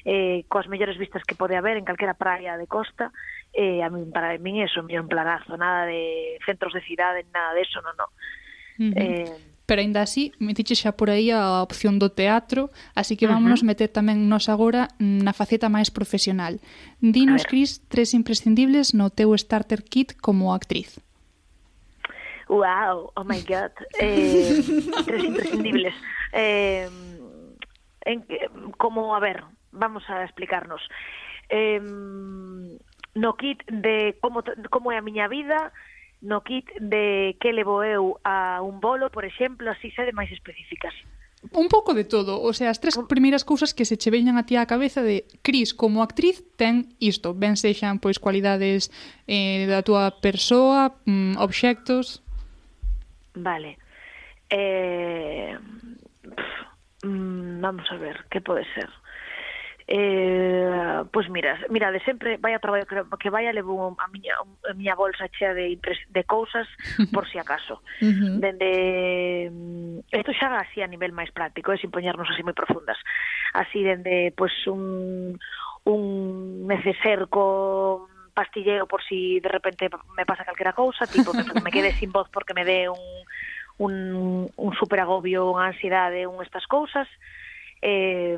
eh, 0.06 0.44
coas 0.48 0.68
mellores 0.68 0.98
vistas 0.98 1.24
que 1.24 1.36
pode 1.36 1.56
haber 1.56 1.78
en 1.78 1.86
calquera 1.86 2.16
praia 2.16 2.58
de 2.58 2.68
costa 2.68 3.12
eh, 3.54 3.84
a 3.84 3.90
min, 3.90 4.12
para 4.12 4.38
min 4.38 4.62
eso, 4.62 4.84
mi 4.84 4.98
un 4.98 5.08
planazo 5.08 5.58
nada 5.58 5.86
de 5.86 6.38
centros 6.46 6.74
de 6.74 6.82
cidade, 6.82 7.26
nada 7.34 7.54
de 7.54 7.62
eso 7.62 7.82
non, 7.82 7.96
non 7.96 8.10
uh 8.10 8.92
-huh. 8.92 8.94
eh, 8.96 9.58
Pero 9.68 9.84
aínda 9.84 10.00
así, 10.00 10.32
metiche 10.40 10.80
xa 10.80 10.96
por 10.96 11.12
aí 11.12 11.28
a 11.28 11.60
opción 11.60 12.00
do 12.00 12.08
teatro, 12.08 12.72
así 12.96 13.20
que 13.20 13.28
vámonos 13.28 13.60
uh 13.60 13.68
-huh. 13.68 13.76
meter 13.76 13.92
tamén 13.92 14.32
nos 14.32 14.48
agora 14.48 14.88
na 14.96 15.36
faceta 15.36 15.68
máis 15.68 15.92
profesional. 15.92 16.64
Dinos, 17.04 17.44
Cris, 17.44 17.84
tres 17.92 18.16
imprescindibles 18.16 18.96
no 18.96 19.12
teu 19.12 19.36
starter 19.36 19.84
kit 19.84 20.16
como 20.24 20.56
actriz 20.56 21.04
wow, 22.50 23.12
oh 23.16 23.24
my 23.24 23.42
god, 23.42 23.72
eh, 24.00 24.62
tres 25.06 25.24
imprescindibles. 25.24 25.94
Eh, 26.34 26.90
en, 28.02 28.26
como, 28.78 29.16
a 29.16 29.20
ver, 29.20 29.44
vamos 29.72 30.04
a 30.10 30.24
explicarnos. 30.24 30.82
Eh, 31.50 31.80
no 33.18 33.36
kit 33.36 33.64
de 33.68 34.18
como, 34.22 34.44
como 34.70 34.92
é 34.92 34.98
a 34.98 35.02
miña 35.02 35.28
vida, 35.28 35.74
no 36.22 36.42
kit 36.42 36.70
de 36.80 37.36
que 37.42 37.54
levo 37.54 37.84
eu 37.84 38.22
a 38.24 38.62
un 38.62 38.80
bolo, 38.80 39.10
por 39.10 39.26
exemplo, 39.26 39.70
así 39.70 39.92
sede 39.92 40.14
máis 40.14 40.30
específicas. 40.32 40.94
Un 41.54 41.70
pouco 41.70 41.94
de 41.94 42.04
todo, 42.04 42.42
o 42.42 42.52
sea, 42.54 42.74
as 42.74 42.82
tres 42.82 42.98
primeiras 43.06 43.46
cousas 43.46 43.74
que 43.74 43.86
se 43.86 43.98
che 43.98 44.10
veñan 44.10 44.42
a 44.42 44.46
ti 44.46 44.58
á 44.58 44.66
cabeza 44.66 45.06
de 45.06 45.30
Cris 45.46 45.74
como 45.74 46.02
actriz 46.02 46.42
ten 46.58 46.94
isto, 46.98 47.38
ben 47.38 47.58
sexan 47.58 48.02
pois 48.02 48.18
cualidades 48.18 48.90
eh, 49.30 49.70
da 49.70 49.86
túa 49.86 50.18
persoa, 50.22 50.98
mm, 51.06 51.38
obxectos... 51.38 52.26
Vale. 53.44 53.78
Eh, 54.50 55.58
pff, 56.24 57.06
mm, 57.06 57.62
vamos 57.62 57.92
a 57.92 57.98
ver, 57.98 58.26
que 58.30 58.42
pode 58.42 58.66
ser? 58.74 58.90
Eh, 59.90 61.04
pois 61.14 61.30
mira, 61.30 61.58
mira, 61.70 61.92
de 61.92 62.04
sempre 62.04 62.36
vai 62.38 62.54
a 62.54 62.60
traballo 62.60 62.84
que 62.84 63.30
vai 63.30 63.48
a 63.48 63.56
levo 63.56 63.96
a 63.96 64.08
miña, 64.12 64.36
a 64.68 64.74
miña 64.74 65.00
bolsa 65.00 65.32
chea 65.32 65.54
de, 65.54 65.80
de 65.80 66.24
cousas 66.26 66.68
por 67.14 67.24
si 67.30 67.40
acaso. 67.40 67.80
Uh 68.02 68.12
-huh. 68.12 68.40
Dende 68.44 69.48
mm, 69.48 70.00
isto 70.12 70.36
xa 70.36 70.60
así 70.60 70.84
a 70.84 70.92
nivel 70.92 71.16
máis 71.16 71.32
práctico, 71.32 71.72
é 71.72 71.80
sin 71.80 71.88
poñernos 71.88 72.28
así 72.28 72.44
moi 72.44 72.52
profundas. 72.52 73.00
Así 73.56 73.80
dende 73.80 74.36
pois 74.36 74.52
un 74.68 75.40
un 75.88 76.68
neceser 76.68 77.32
con 77.32 78.17
pastilleo 78.38 78.86
por 78.86 79.02
si 79.02 79.40
de 79.40 79.50
repente 79.50 79.90
me 80.16 80.26
pasa 80.26 80.46
calquera 80.46 80.74
cousa, 80.74 81.08
tipo 81.08 81.34
que 81.34 81.62
me 81.62 81.72
quede 81.72 81.92
sin 81.94 82.12
voz 82.12 82.30
porque 82.30 82.54
me 82.54 82.64
dé 82.64 82.88
un, 82.88 83.02
un, 83.80 84.52
un 84.56 84.74
super 84.78 85.02
agobio, 85.02 85.50
unha 85.50 85.74
ansiedade, 85.74 86.30
un 86.30 86.38
estas 86.46 86.70
cousas, 86.70 87.10
eh, 87.82 88.38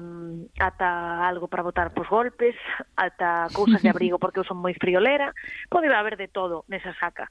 ata 0.56 1.28
algo 1.28 1.52
para 1.52 1.68
botar 1.68 1.92
pos 1.92 2.08
golpes, 2.08 2.56
ata 2.96 3.52
cousas 3.52 3.84
de 3.84 3.92
abrigo 3.92 4.24
porque 4.24 4.40
eu 4.40 4.48
son 4.48 4.64
moi 4.64 4.72
friolera, 4.72 5.36
pode 5.68 5.92
haber 5.92 6.16
de 6.16 6.32
todo 6.32 6.64
nesa 6.72 6.96
saca. 6.96 7.28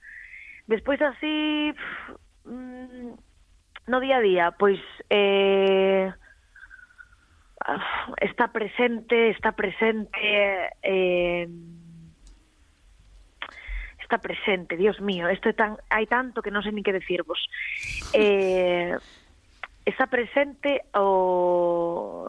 Despois 0.69 1.01
así, 1.01 1.73
pff, 1.73 2.53
mm, 2.53 3.17
no 3.89 3.99
día 4.05 4.21
a 4.21 4.25
día, 4.25 4.47
pois 4.53 4.81
eh, 5.09 6.13
ah, 7.65 8.13
está 8.21 8.53
presente, 8.53 9.33
está 9.33 9.57
presente 9.57 10.21
eh, 10.85 11.49
está 14.09 14.17
presente, 14.17 14.81
Dios 14.81 15.01
mío, 15.05 15.29
isto 15.29 15.51
é 15.51 15.53
tan, 15.53 15.77
hai 15.93 16.09
tanto 16.09 16.41
que 16.41 16.49
non 16.49 16.65
sei 16.65 16.73
nin 16.73 16.81
que 16.81 16.97
decirvos. 16.97 17.45
Eh, 18.17 18.97
está 19.85 20.09
presente 20.09 20.89
o 20.97 22.25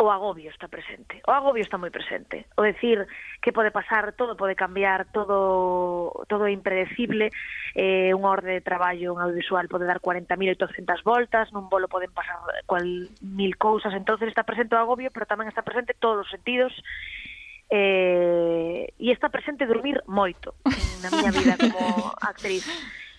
o 0.00 0.10
agobio 0.10 0.50
está 0.50 0.66
presente. 0.66 1.20
O 1.28 1.30
agobio 1.30 1.60
está 1.60 1.76
moi 1.76 1.92
presente. 1.92 2.48
O 2.56 2.64
decir 2.64 3.04
que 3.44 3.52
pode 3.52 3.68
pasar, 3.68 4.16
todo 4.16 4.32
pode 4.32 4.56
cambiar, 4.56 5.12
todo 5.12 6.24
todo 6.24 6.48
é 6.48 6.52
impredecible. 6.56 7.30
Eh, 7.76 8.16
unha 8.16 8.32
orde 8.32 8.58
de 8.58 8.64
traballo 8.64 9.12
en 9.12 9.20
audiovisual 9.20 9.68
pode 9.68 9.84
dar 9.84 10.00
40.800 10.00 11.04
voltas, 11.04 11.52
nun 11.52 11.68
bolo 11.68 11.86
poden 11.86 12.10
pasar 12.16 12.40
cual 12.64 13.12
mil 13.20 13.54
cousas. 13.60 13.92
Entonces 13.92 14.32
está 14.32 14.42
presente 14.42 14.72
o 14.72 14.82
agobio, 14.82 15.12
pero 15.12 15.28
tamén 15.28 15.52
está 15.52 15.60
presente 15.60 15.92
todos 15.94 16.26
os 16.26 16.32
sentidos. 16.32 16.72
Eh, 17.70 18.33
e 19.04 19.12
está 19.12 19.28
presente 19.28 19.68
dormir 19.68 20.00
moito 20.08 20.56
na 21.04 21.12
miña 21.12 21.28
vida 21.28 21.60
como 21.60 22.08
actriz. 22.24 22.64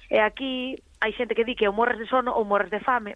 E 0.10 0.18
aquí 0.18 0.82
hai 0.98 1.14
xente 1.14 1.38
que 1.38 1.46
di 1.46 1.54
que 1.54 1.70
ou 1.70 1.78
morres 1.78 2.02
de 2.02 2.10
sono 2.10 2.34
ou 2.34 2.42
morres 2.42 2.74
de 2.74 2.82
fame, 2.82 3.14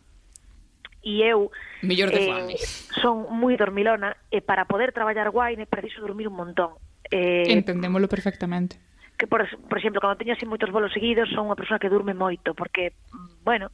e 1.02 1.26
eu 1.26 1.50
Mellor 1.82 2.14
de 2.14 2.22
eh, 2.22 2.30
fame. 2.30 2.56
son 3.02 3.26
moi 3.34 3.58
dormilona 3.58 4.14
e 4.30 4.46
para 4.46 4.70
poder 4.70 4.94
traballar 4.94 5.34
guai 5.34 5.58
preciso 5.66 6.06
dormir 6.06 6.30
un 6.30 6.38
montón. 6.38 6.78
Eh, 7.10 7.50
Entendémolo 7.50 8.06
perfectamente. 8.06 8.78
Que, 9.18 9.26
por, 9.26 9.42
por 9.66 9.78
exemplo, 9.82 10.00
cando 10.00 10.22
teño 10.22 10.38
así 10.38 10.46
moitos 10.46 10.70
bolos 10.70 10.94
seguidos, 10.94 11.26
son 11.34 11.50
unha 11.50 11.58
persoa 11.58 11.82
que 11.82 11.90
durme 11.90 12.14
moito, 12.14 12.54
porque, 12.54 12.94
bueno, 13.42 13.74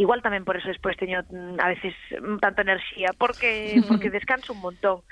igual 0.00 0.24
tamén 0.24 0.48
por 0.48 0.56
eso 0.56 0.72
despois 0.72 0.96
teño 0.96 1.20
mm, 1.28 1.60
a 1.60 1.68
veces 1.68 1.92
mm, 2.16 2.40
tanta 2.40 2.64
enerxía, 2.64 3.12
porque 3.20 3.76
porque 3.90 4.08
descanso 4.08 4.56
un 4.56 4.64
montón. 4.64 5.04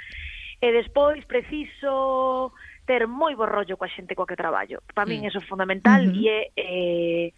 E 0.59 0.73
despois 0.73 1.23
preciso 1.29 2.57
ter 2.89 3.05
moi 3.05 3.37
bo 3.37 3.45
rollo 3.45 3.77
coa 3.77 3.93
xente 3.93 4.17
coa 4.17 4.25
que 4.25 4.41
traballo. 4.41 4.81
Para 4.97 5.05
min 5.05 5.21
mm. 5.21 5.29
eso 5.29 5.39
é 5.45 5.45
fundamental 5.45 6.01
mm 6.01 6.17
e 6.17 6.25
é 6.33 6.41
eh, 6.57 7.29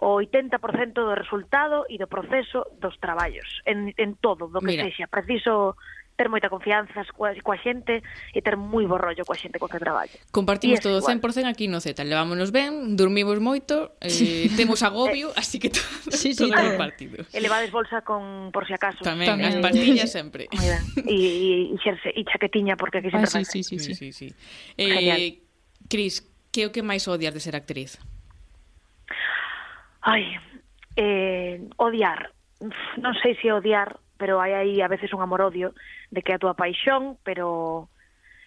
o 0.00 0.16
80% 0.20 0.96
do 0.96 1.12
resultado 1.12 1.84
e 1.92 2.00
do 2.00 2.08
proceso 2.08 2.64
dos 2.80 2.96
traballos 2.96 3.60
en, 3.68 3.92
en 3.96 4.16
todo, 4.16 4.48
do 4.48 4.60
que 4.64 4.76
Mira. 4.76 4.88
sexa. 4.88 5.08
Preciso 5.08 5.76
ter 6.16 6.32
moita 6.32 6.48
confianza 6.48 7.04
coa, 7.12 7.36
coa 7.44 7.60
xente 7.60 8.00
e 8.32 8.40
ter 8.40 8.56
moi 8.56 8.88
bo 8.88 8.96
rollo 8.96 9.22
coa 9.28 9.36
xente 9.36 9.60
coa 9.60 9.68
que 9.68 9.76
traballo. 9.76 10.16
Compartimos 10.32 10.80
todo 10.80 10.98
igual. 10.98 11.20
100% 11.20 11.44
aquí 11.44 11.68
no 11.68 11.84
Z, 11.84 11.92
levámonos 12.02 12.50
ben, 12.50 12.96
dormimos 12.96 13.36
moito, 13.38 13.94
eh, 14.00 14.48
temos 14.56 14.80
agobio, 14.80 15.30
eh, 15.36 15.40
así 15.40 15.60
que 15.60 15.68
todo, 15.68 15.84
sí, 16.10 16.32
sí, 16.32 16.48
todo 16.48 16.48
sí, 16.48 16.56
compartido. 16.56 17.22
E 17.30 17.38
levades 17.44 17.68
bolsa 17.68 18.00
con 18.00 18.50
por 18.50 18.64
si 18.64 18.72
acaso. 18.72 19.04
Tamén, 19.04 19.28
Tamén. 19.28 19.52
as 19.52 19.56
pastillas 19.60 20.08
sempre. 20.08 20.48
Moi 20.48 20.66
ben. 20.66 20.82
E, 21.04 21.70
e, 21.70 21.76
xerse, 21.84 22.08
e 22.10 22.24
chaquetiña, 22.24 22.80
porque 22.80 23.04
aquí 23.04 23.12
sempre 23.12 23.28
ah, 23.28 23.44
sí, 23.44 23.44
sí, 23.44 23.60
sí, 23.62 23.76
sí, 23.78 23.92
sí, 23.92 24.08
sí. 24.10 24.28
Eh, 24.80 25.44
Cris, 25.86 26.24
que 26.50 26.64
é 26.64 26.66
o 26.66 26.72
que 26.72 26.80
máis 26.80 27.04
odias 27.06 27.36
de 27.36 27.44
ser 27.44 27.54
actriz? 27.54 28.00
Ai, 30.00 30.40
eh, 30.96 31.60
odiar. 31.76 32.32
Non 32.96 33.12
sei 33.20 33.36
se 33.36 33.52
odiar, 33.52 34.00
pero 34.16 34.40
hai 34.40 34.56
aí 34.56 34.80
a 34.80 34.88
veces 34.88 35.12
un 35.12 35.20
amor-odio 35.20 35.76
de 36.10 36.22
que 36.22 36.32
a 36.34 36.40
túa 36.40 36.54
paixón, 36.54 37.18
pero 37.26 37.88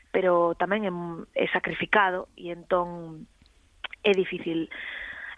pero 0.10 0.58
tamén 0.58 0.90
é, 0.90 0.94
é 1.38 1.46
sacrificado 1.54 2.34
e 2.34 2.50
entón 2.50 3.30
é 4.02 4.12
difícil 4.12 4.70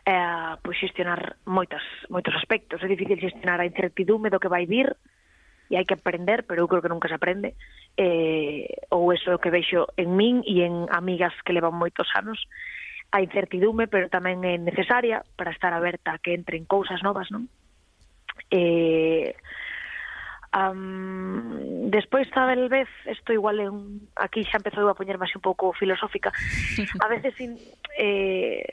eh, 0.06 0.54
pois 0.64 0.78
xestionar 0.80 1.36
moitas, 1.46 1.84
moitos 2.10 2.34
aspectos. 2.36 2.82
É 2.82 2.88
difícil 2.88 3.20
xestionar 3.20 3.60
a 3.60 3.68
incertidume 3.68 4.32
do 4.32 4.40
que 4.40 4.52
vai 4.52 4.66
vir 4.66 4.96
e 5.72 5.80
hai 5.80 5.88
que 5.88 5.96
aprender, 5.96 6.44
pero 6.44 6.64
eu 6.64 6.68
creo 6.68 6.84
que 6.84 6.92
nunca 6.92 7.08
se 7.08 7.16
aprende. 7.16 7.56
Eh, 7.96 8.68
ou 8.92 9.12
eso 9.16 9.32
é 9.32 9.36
o 9.36 9.42
que 9.44 9.54
vexo 9.54 9.88
en 9.96 10.16
min 10.16 10.44
e 10.44 10.68
en 10.68 10.88
amigas 10.92 11.32
que 11.44 11.56
levan 11.56 11.76
moitos 11.76 12.08
anos. 12.16 12.44
A 13.12 13.20
incertidume, 13.20 13.92
pero 13.92 14.08
tamén 14.08 14.44
é 14.48 14.56
necesaria 14.56 15.24
para 15.36 15.52
estar 15.52 15.76
aberta 15.76 16.16
a 16.16 16.20
que 16.20 16.36
entren 16.36 16.64
cousas 16.68 17.04
novas, 17.04 17.28
non? 17.32 17.48
Eh, 18.52 19.36
Um, 20.52 21.90
despois, 21.90 22.30
tal 22.32 22.68
vez, 22.68 22.90
isto 23.08 23.32
igual 23.32 23.60
é 23.60 23.72
un, 23.72 24.12
aquí 24.20 24.44
xa 24.44 24.60
empezou 24.60 24.84
a 24.92 24.98
poñerme 25.00 25.24
así 25.24 25.40
un 25.40 25.48
pouco 25.48 25.72
filosófica, 25.72 26.36
a 27.00 27.08
veces 27.08 27.32
sin, 27.40 27.56
eh, 27.96 28.68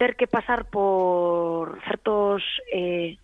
ter 0.00 0.16
que 0.16 0.24
pasar 0.24 0.64
por 0.72 1.76
certos 1.84 2.40
eh, 2.72 3.20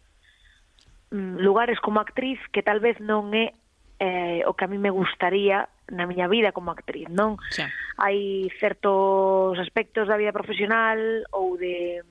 mm, 1.11 1.41
lugares 1.41 1.81
como 1.81 2.01
actriz 2.01 2.37
que 2.53 2.61
tal 2.61 2.85
vez 2.85 3.01
non 3.01 3.33
é 3.33 3.57
eh, 3.97 4.45
o 4.45 4.53
que 4.53 4.69
a 4.69 4.71
mí 4.71 4.77
me 4.77 4.93
gustaría 4.93 5.73
na 5.89 6.05
miña 6.05 6.29
vida 6.29 6.53
como 6.53 6.77
actriz, 6.77 7.09
non? 7.09 7.41
Sí. 7.49 7.65
Hai 7.97 8.53
certos 8.61 9.57
aspectos 9.57 10.05
da 10.05 10.21
vida 10.21 10.37
profesional 10.37 11.01
ou 11.33 11.57
de 11.57 12.05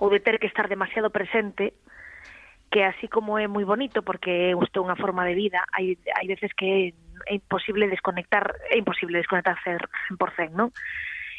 ou 0.00 0.08
de 0.08 0.24
ter 0.24 0.40
que 0.40 0.48
estar 0.48 0.72
demasiado 0.72 1.12
presente 1.12 1.76
uh 1.76 1.95
que 2.70 2.84
así 2.84 3.08
como 3.08 3.38
é 3.38 3.46
moi 3.46 3.64
bonito 3.64 4.02
porque 4.02 4.50
é 4.50 4.54
isto 4.54 4.82
unha 4.82 4.98
forma 4.98 5.22
de 5.24 5.34
vida, 5.38 5.62
hai, 5.72 5.96
hai 6.12 6.26
veces 6.26 6.50
que 6.52 6.92
é 7.26 7.34
imposible 7.34 7.88
desconectar, 7.88 8.54
é 8.70 8.76
imposible 8.78 9.18
desconectar 9.18 9.56
100%, 9.62 10.52
non? 10.52 10.74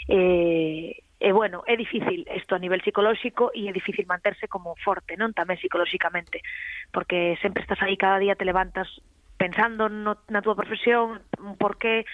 Eh, 0.08 1.04
e 1.20 1.30
bueno, 1.34 1.66
é 1.66 1.76
difícil 1.76 2.24
isto 2.30 2.56
a 2.56 2.62
nivel 2.62 2.82
psicolóxico 2.82 3.52
e 3.54 3.68
é 3.68 3.74
difícil 3.74 4.06
manterse 4.06 4.48
como 4.48 4.78
forte, 4.80 5.18
non? 5.18 5.34
Tamén 5.34 5.60
psicolóxicamente, 5.60 6.46
porque 6.94 7.36
sempre 7.42 7.66
estás 7.66 7.82
aí 7.82 7.98
cada 7.98 8.22
día 8.22 8.38
te 8.38 8.48
levantas 8.48 8.88
pensando 9.36 9.90
no, 9.90 10.22
na 10.30 10.42
túa 10.42 10.58
profesión, 10.58 11.22
por 11.58 11.78
que 11.78 12.06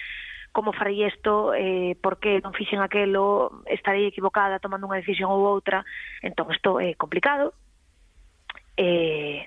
como 0.54 0.72
farei 0.72 1.02
isto, 1.02 1.50
eh, 1.52 1.98
por 1.98 2.22
que 2.22 2.38
non 2.38 2.54
fixen 2.54 2.78
aquelo, 2.78 3.62
estarei 3.66 4.06
equivocada 4.06 4.62
tomando 4.62 4.86
unha 4.86 5.02
decisión 5.02 5.28
ou 5.34 5.42
outra, 5.42 5.82
entón 6.22 6.48
isto 6.54 6.78
é 6.78 6.94
complicado, 6.94 7.52
Eh, 8.76 9.46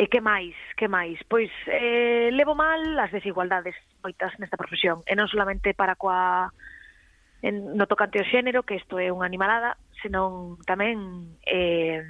e 0.00 0.06
que 0.08 0.20
máis, 0.24 0.56
que 0.80 0.88
máis? 0.88 1.20
Pois 1.28 1.50
eh, 1.68 2.32
levo 2.32 2.54
mal 2.56 2.80
as 2.96 3.12
desigualdades 3.12 3.76
moitas 4.00 4.32
nesta 4.40 4.56
profesión, 4.56 5.04
e 5.04 5.12
non 5.12 5.28
solamente 5.28 5.76
para 5.76 5.98
coa 5.98 6.48
en, 7.44 7.76
no 7.76 7.84
tocante 7.84 8.16
ao 8.16 8.28
xénero, 8.28 8.64
que 8.64 8.80
isto 8.80 8.96
é 8.96 9.12
unha 9.12 9.28
animalada, 9.28 9.76
senón 10.00 10.56
tamén 10.64 11.36
eh, 11.44 12.00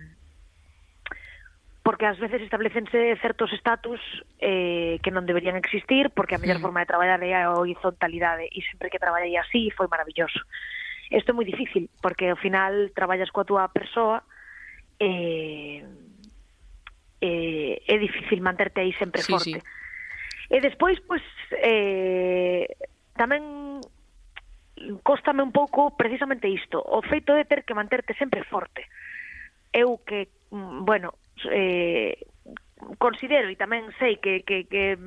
porque 1.83 2.07
ás 2.07 2.20
veces 2.20 2.45
establecense 2.47 3.16
certos 3.18 3.51
estatus 3.57 3.99
eh, 4.39 5.01
que 5.03 5.11
non 5.11 5.26
deberían 5.26 5.59
existir, 5.59 6.14
porque 6.14 6.37
a 6.37 6.43
mellor 6.43 6.61
mm. 6.61 6.64
forma 6.70 6.83
de 6.85 6.91
traballar 6.95 7.18
é 7.24 7.35
a 7.35 7.57
horizontalidade, 7.57 8.47
e 8.53 8.61
sempre 8.70 8.93
que 8.93 9.03
traballei 9.03 9.35
así 9.35 9.72
foi 9.74 9.91
maravilloso. 9.91 10.39
Isto 11.11 11.33
é 11.33 11.35
moi 11.35 11.49
difícil, 11.49 11.91
porque 11.99 12.31
ao 12.31 12.39
final 12.39 12.95
traballas 12.95 13.35
coa 13.35 13.49
túa 13.49 13.66
persoa, 13.72 14.22
eh, 15.01 15.83
eh, 17.21 17.83
é 17.87 17.97
difícil 17.99 18.41
manterte 18.41 18.81
aí 18.81 18.93
sempre 18.97 19.23
sí, 19.23 19.33
forte. 19.33 19.61
Sí. 19.61 19.66
E 20.51 20.59
despois, 20.59 20.99
pois, 21.07 21.23
eh, 21.62 22.66
tamén 23.14 23.79
costame 25.05 25.45
un 25.45 25.53
pouco 25.53 25.95
precisamente 25.95 26.49
isto, 26.49 26.81
o 26.81 27.05
feito 27.05 27.37
de 27.37 27.45
ter 27.45 27.62
que 27.62 27.77
manterte 27.77 28.16
sempre 28.16 28.43
forte. 28.49 28.89
Eu 29.71 30.03
que, 30.03 30.33
bueno, 30.51 31.14
eh, 31.47 32.16
considero 32.99 33.53
e 33.53 33.61
tamén 33.61 33.93
sei 34.01 34.18
que, 34.18 34.43
que, 34.43 34.66
que 34.66 34.99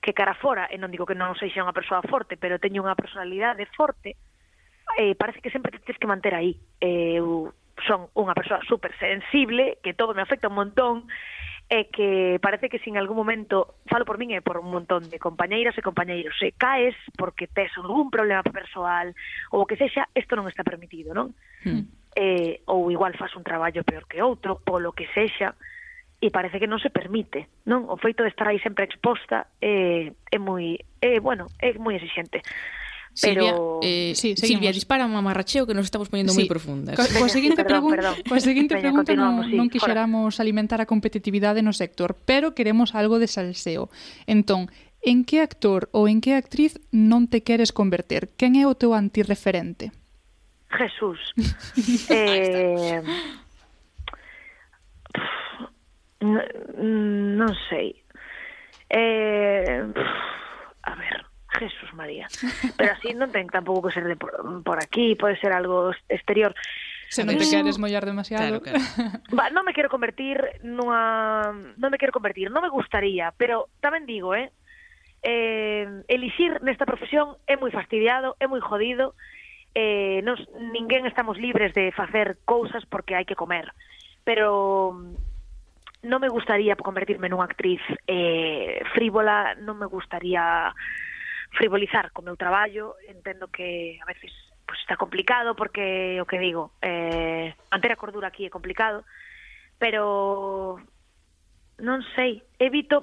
que 0.00 0.14
cara 0.14 0.34
fora, 0.34 0.70
e 0.70 0.78
non 0.78 0.94
digo 0.94 1.04
que 1.04 1.18
non 1.18 1.34
sexa 1.36 1.60
unha 1.60 1.74
persoa 1.74 2.06
forte, 2.06 2.38
pero 2.38 2.62
teño 2.62 2.86
unha 2.86 2.96
personalidade 2.96 3.66
forte, 3.74 4.14
eh, 4.96 5.14
parece 5.18 5.42
que 5.42 5.50
sempre 5.50 5.74
te 5.74 5.82
tens 5.82 5.98
que 5.98 6.08
manter 6.08 6.32
aí. 6.32 6.56
Eh, 6.80 7.18
eu 7.18 7.52
son 7.86 8.10
unha 8.16 8.34
persoa 8.34 8.64
super 8.66 8.90
sensible, 8.98 9.78
que 9.84 9.94
todo 9.94 10.16
me 10.16 10.22
afecta 10.22 10.50
un 10.50 10.58
montón, 10.58 11.06
e 11.68 11.92
que 11.92 12.40
parece 12.40 12.72
que 12.72 12.80
sin 12.80 12.96
algún 12.96 13.16
momento, 13.16 13.76
falo 13.92 14.08
por 14.08 14.16
min 14.16 14.32
e 14.32 14.40
por 14.40 14.56
un 14.56 14.72
montón 14.72 15.04
de 15.12 15.20
compañeiras 15.20 15.76
e 15.76 15.84
compañeiros, 15.84 16.32
se 16.40 16.56
caes 16.56 16.96
porque 17.12 17.44
tes 17.44 17.68
algún 17.76 18.08
problema 18.08 18.40
persoal 18.40 19.12
ou 19.52 19.68
que 19.68 19.76
sexa, 19.76 20.08
isto 20.16 20.32
non 20.32 20.48
está 20.48 20.64
permitido, 20.64 21.12
non? 21.12 21.36
Eh, 22.16 22.64
ou 22.72 22.88
igual 22.88 23.12
fas 23.20 23.36
un 23.36 23.44
traballo 23.44 23.84
peor 23.84 24.08
que 24.08 24.24
outro, 24.24 24.64
polo 24.64 24.96
que 24.96 25.12
sexa, 25.12 25.52
e 26.24 26.32
parece 26.32 26.56
que 26.56 26.66
non 26.66 26.80
se 26.80 26.88
permite, 26.88 27.52
non? 27.68 27.84
O 27.84 28.00
feito 28.00 28.24
de 28.24 28.32
estar 28.32 28.48
aí 28.48 28.56
sempre 28.64 28.88
exposta 28.88 29.52
eh, 29.60 30.16
é 30.32 30.38
moi, 30.40 30.80
eh, 31.04 31.20
bueno, 31.20 31.52
é 31.60 31.76
moi 31.76 32.00
exixente. 32.00 32.40
Pero... 33.20 33.42
Silvia, 33.42 33.54
eh, 33.82 34.12
sí, 34.14 34.34
Silvia, 34.36 34.72
dispara 34.72 35.06
un 35.06 35.12
mamarracheo 35.12 35.66
que 35.66 35.74
nos 35.74 35.84
estamos 35.84 36.08
poniendo 36.08 36.32
sí. 36.32 36.46
moi 36.46 36.48
profundas. 36.48 36.94
Co, 36.94 37.02
coa 37.02 37.30
seguinte, 37.30 37.64
perdón, 37.66 37.90
pregun 37.90 37.92
perdón. 37.98 38.14
Coa 38.26 38.40
seguinte 38.40 38.72
Veña, 38.78 38.84
pregunta 38.86 39.10
non, 39.18 39.42
sí, 39.42 39.54
non 39.58 39.66
quixeramos 39.66 40.38
fora. 40.38 40.42
alimentar 40.46 40.78
a 40.78 40.86
competitividade 40.86 41.62
no 41.62 41.74
sector, 41.74 42.14
pero 42.14 42.54
queremos 42.54 42.94
algo 42.94 43.18
de 43.18 43.26
salseo. 43.26 43.90
Entón, 44.30 44.70
en 45.02 45.26
que 45.26 45.42
actor 45.42 45.90
ou 45.90 46.06
en 46.06 46.22
que 46.22 46.38
actriz 46.38 46.78
non 46.94 47.26
te 47.26 47.42
queres 47.42 47.74
converter? 47.74 48.30
Quen 48.38 48.54
é 48.54 48.66
o 48.66 48.78
teu 48.78 48.94
antirreferente? 48.94 49.90
Jesús. 50.70 51.18
eh, 52.12 53.02
non, 56.22 56.42
non 57.34 57.52
sei. 57.66 57.98
Eh, 58.90 59.86
Jesús 61.58 61.92
María. 61.94 62.26
Pero 62.78 62.94
así 62.94 63.12
non 63.12 63.34
ten 63.34 63.50
tampouco 63.50 63.90
que 63.90 63.94
ser 63.98 64.06
de 64.06 64.14
por, 64.14 64.32
por 64.62 64.78
aquí, 64.78 65.18
pode 65.18 65.36
ser 65.42 65.50
algo 65.50 65.90
exterior. 66.08 66.54
Se 67.08 67.24
non 67.24 67.34
te 67.40 67.48
mm. 67.48 67.52
queres 67.52 67.76
mollar 67.80 68.04
demasiado. 68.04 68.60
Claro, 68.60 68.84
claro. 68.94 69.18
Va, 69.36 69.50
non 69.50 69.64
me 69.64 69.72
quero 69.72 69.88
convertir 69.88 70.38
nunha... 70.62 71.50
Non 71.80 71.88
me 71.88 71.98
quero 71.98 72.12
convertir, 72.12 72.52
non 72.52 72.62
me 72.62 72.70
gustaría, 72.70 73.32
pero 73.34 73.72
tamén 73.80 74.04
digo, 74.04 74.36
eh, 74.36 74.52
eh 75.24 75.88
elixir 76.06 76.60
nesta 76.60 76.84
profesión 76.84 77.40
é 77.48 77.56
moi 77.56 77.72
fastidiado, 77.72 78.36
é 78.38 78.46
moi 78.46 78.60
jodido, 78.60 79.16
eh, 79.72 80.20
nos, 80.22 80.38
ninguén 80.74 81.08
estamos 81.08 81.40
libres 81.40 81.72
de 81.72 81.90
facer 81.96 82.36
cousas 82.44 82.84
porque 82.84 83.16
hai 83.16 83.24
que 83.24 83.38
comer. 83.38 83.72
Pero 84.28 84.92
non 86.04 86.20
me 86.22 86.30
gustaría 86.30 86.78
convertirme 86.78 87.32
nunha 87.32 87.48
actriz 87.48 87.82
eh, 88.06 88.84
frívola, 88.94 89.58
non 89.58 89.80
me 89.80 89.88
gustaría 89.88 90.70
frivolizar 91.58 92.14
co 92.14 92.22
meu 92.22 92.38
traballo, 92.38 92.94
entendo 93.10 93.50
que 93.50 93.98
a 93.98 94.06
veces 94.06 94.30
pues, 94.62 94.78
está 94.78 94.94
complicado 94.94 95.58
porque 95.58 96.22
o 96.22 96.26
que 96.30 96.38
digo, 96.38 96.70
eh, 96.80 97.50
manter 97.66 97.90
a 97.90 97.98
cordura 97.98 98.30
aquí 98.30 98.46
é 98.46 98.54
complicado, 98.54 99.02
pero 99.82 100.78
non 101.82 102.06
sei, 102.14 102.46
evito 102.62 103.02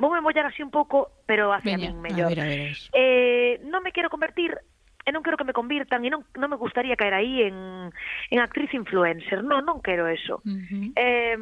vou 0.00 0.08
me 0.12 0.24
mollar 0.24 0.48
así 0.48 0.64
un 0.64 0.72
pouco, 0.72 1.12
pero 1.28 1.52
hacia 1.52 1.76
Veña, 1.76 1.92
min 1.92 2.00
mellor. 2.00 2.32
A 2.32 2.32
ver, 2.32 2.40
a 2.40 2.48
ver. 2.48 2.76
Eh, 2.96 3.60
non 3.68 3.84
me 3.84 3.92
quero 3.92 4.08
convertir 4.08 4.56
e 5.04 5.12
non 5.12 5.20
quero 5.24 5.36
que 5.36 5.48
me 5.48 5.56
convirtan 5.56 6.04
e 6.04 6.08
non, 6.08 6.24
non 6.40 6.48
me 6.48 6.60
gustaría 6.60 6.96
caer 6.96 7.16
aí 7.16 7.44
en, 7.44 7.92
en 8.32 8.38
actriz 8.40 8.72
influencer, 8.72 9.44
non, 9.44 9.60
non 9.64 9.84
quero 9.84 10.08
eso. 10.08 10.40
Uh 10.44 10.56
-huh. 10.56 10.84
eh, 10.96 11.36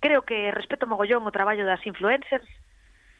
creo 0.00 0.24
que 0.24 0.52
respeto 0.52 0.88
mogollón 0.88 1.24
o 1.28 1.34
traballo 1.34 1.68
das 1.68 1.84
influencers, 1.84 2.48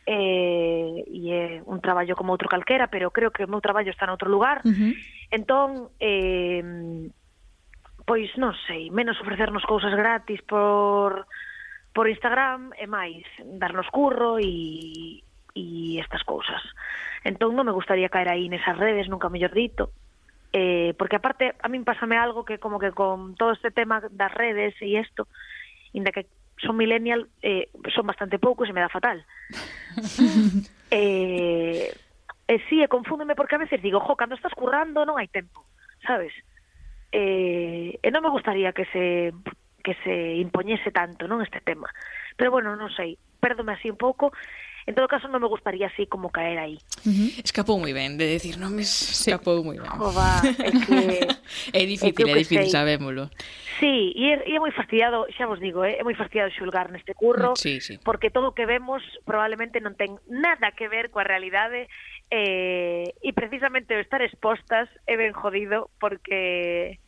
eh, 0.07 1.05
e 1.07 1.23
é 1.31 1.63
un 1.67 1.79
traballo 1.81 2.17
como 2.19 2.35
outro 2.35 2.51
calquera, 2.51 2.91
pero 2.91 3.15
creo 3.15 3.31
que 3.31 3.45
o 3.45 3.51
meu 3.51 3.63
traballo 3.63 3.91
está 3.91 4.07
noutro 4.07 4.31
lugar. 4.31 4.63
Uh 4.67 4.75
-huh. 4.75 4.93
Entón, 5.31 5.91
eh, 6.03 6.63
pois 8.05 8.35
non 8.37 8.55
sei, 8.67 8.91
menos 8.91 9.19
ofrecernos 9.23 9.63
cousas 9.65 9.95
gratis 9.95 10.43
por 10.43 11.27
por 11.93 12.09
Instagram 12.09 12.73
e 12.81 12.89
máis 12.89 13.23
darnos 13.61 13.87
curro 13.93 14.41
e 14.41 15.23
e 15.53 16.01
estas 16.01 16.25
cousas. 16.25 16.63
Entón 17.23 17.55
non 17.55 17.69
me 17.69 17.77
gustaría 17.77 18.09
caer 18.09 18.33
aí 18.33 18.49
nesas 18.49 18.75
redes, 18.81 19.07
nunca 19.07 19.29
mellor 19.29 19.53
dito. 19.53 19.93
Eh, 20.53 20.93
porque 21.01 21.17
aparte 21.17 21.57
a 21.61 21.69
min 21.69 21.85
pásame 21.85 22.17
algo 22.17 22.45
que 22.45 22.61
como 22.61 22.77
que 22.81 22.93
con 22.93 23.37
todo 23.37 23.53
este 23.53 23.71
tema 23.71 24.05
das 24.13 24.33
redes 24.33 24.77
e 24.81 25.01
isto, 25.01 25.29
inda 25.93 26.13
que 26.13 26.29
son 26.59 26.77
millennial 26.77 27.29
eh, 27.43 27.71
son 27.95 28.07
bastante 28.07 28.39
poucos 28.39 28.69
e 28.69 28.73
me 28.73 28.83
dá 28.85 28.89
fatal. 28.89 29.25
eh, 30.91 31.89
e 32.49 32.55
eh, 32.55 32.61
sí, 32.69 32.83
e 32.83 32.91
confúndeme 32.91 33.35
porque 33.35 33.57
a 33.57 33.63
veces 33.63 33.81
digo, 33.81 34.01
jo, 34.01 34.17
cando 34.17 34.35
estás 34.35 34.53
currando 34.53 35.07
non 35.07 35.17
hai 35.17 35.31
tempo, 35.31 35.65
sabes? 36.05 36.35
Eh, 37.13 37.97
e 38.03 38.09
non 38.11 38.25
me 38.25 38.33
gustaría 38.33 38.75
que 38.77 38.85
se 38.91 39.33
que 39.83 39.99
se 40.07 40.39
impoñese 40.39 40.95
tanto 40.95 41.27
non 41.27 41.43
este 41.43 41.61
tema. 41.61 41.91
Pero 42.39 42.55
bueno, 42.55 42.75
non 42.79 42.91
sei, 42.95 43.19
pérdome 43.43 43.75
así 43.75 43.91
un 43.91 43.99
pouco 43.99 44.31
En 44.87 44.95
todo 44.95 45.07
caso, 45.07 45.31
non 45.31 45.39
me 45.39 45.47
gustaría 45.47 45.87
así 45.87 46.11
como 46.11 46.35
caer 46.35 46.59
aí. 46.59 46.77
Uh 47.07 47.15
-huh. 47.15 47.31
Escapou 47.47 47.79
moi 47.79 47.95
ben 47.95 48.19
de 48.19 48.27
decir 48.27 48.59
nomes, 48.59 48.91
me 48.91 49.15
escapou 49.15 49.63
moi 49.63 49.79
ben. 49.79 49.87
Jova, 49.95 50.43
é, 50.43 50.71
que, 50.75 50.99
é 51.79 51.83
difícil, 51.87 52.27
é, 52.27 52.33
é 52.33 52.39
difícil, 52.43 52.67
sei. 52.67 52.75
sabémolo. 52.75 53.31
Sí, 53.79 54.11
e 54.15 54.35
é, 54.35 54.43
e 54.47 54.53
é 54.55 54.61
moi 54.63 54.75
fastidiado, 54.75 55.27
xa 55.39 55.47
vos 55.47 55.63
digo, 55.63 55.87
é, 55.87 55.99
é 55.99 56.03
moi 56.03 56.15
fastidiado 56.19 56.51
xulgar 56.51 56.91
neste 56.91 57.15
curro, 57.15 57.55
mm, 57.55 57.63
sí, 57.63 57.79
sí. 57.79 57.95
porque 58.03 58.35
todo 58.35 58.51
o 58.51 58.57
que 58.59 58.67
vemos 58.67 59.03
probablemente 59.23 59.79
non 59.79 59.95
ten 59.95 60.19
nada 60.27 60.75
que 60.75 60.91
ver 60.91 61.15
coa 61.15 61.27
realidade 61.27 61.87
eh, 62.31 63.11
e 63.23 63.31
precisamente 63.35 63.95
estar 63.99 64.23
expostas 64.23 64.91
é 65.07 65.15
ben 65.15 65.31
jodido 65.31 65.91
porque 66.03 66.99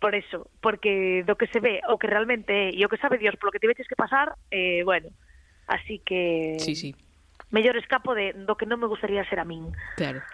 por 0.00 0.14
eso, 0.14 0.48
porque 0.60 1.24
do 1.26 1.36
que 1.36 1.48
se 1.48 1.60
ve 1.60 1.80
o 1.88 1.98
que 1.98 2.06
realmente 2.06 2.52
é 2.52 2.70
e 2.72 2.84
o 2.84 2.88
que 2.88 3.00
sabe 3.00 3.18
Dios 3.18 3.36
polo 3.36 3.52
que 3.52 3.60
tiveches 3.60 3.88
que 3.88 3.98
pasar, 3.98 4.34
eh, 4.50 4.82
bueno, 4.84 5.10
así 5.68 6.00
que 6.02 6.56
sí, 6.58 6.74
sí. 6.74 6.96
mellor 7.52 7.76
escapo 7.76 8.16
de, 8.16 8.32
do 8.32 8.56
que 8.56 8.66
non 8.66 8.80
me 8.80 8.88
gustaría 8.90 9.22
ser 9.28 9.38
a 9.38 9.46
min. 9.46 9.70
Claro. 9.94 10.24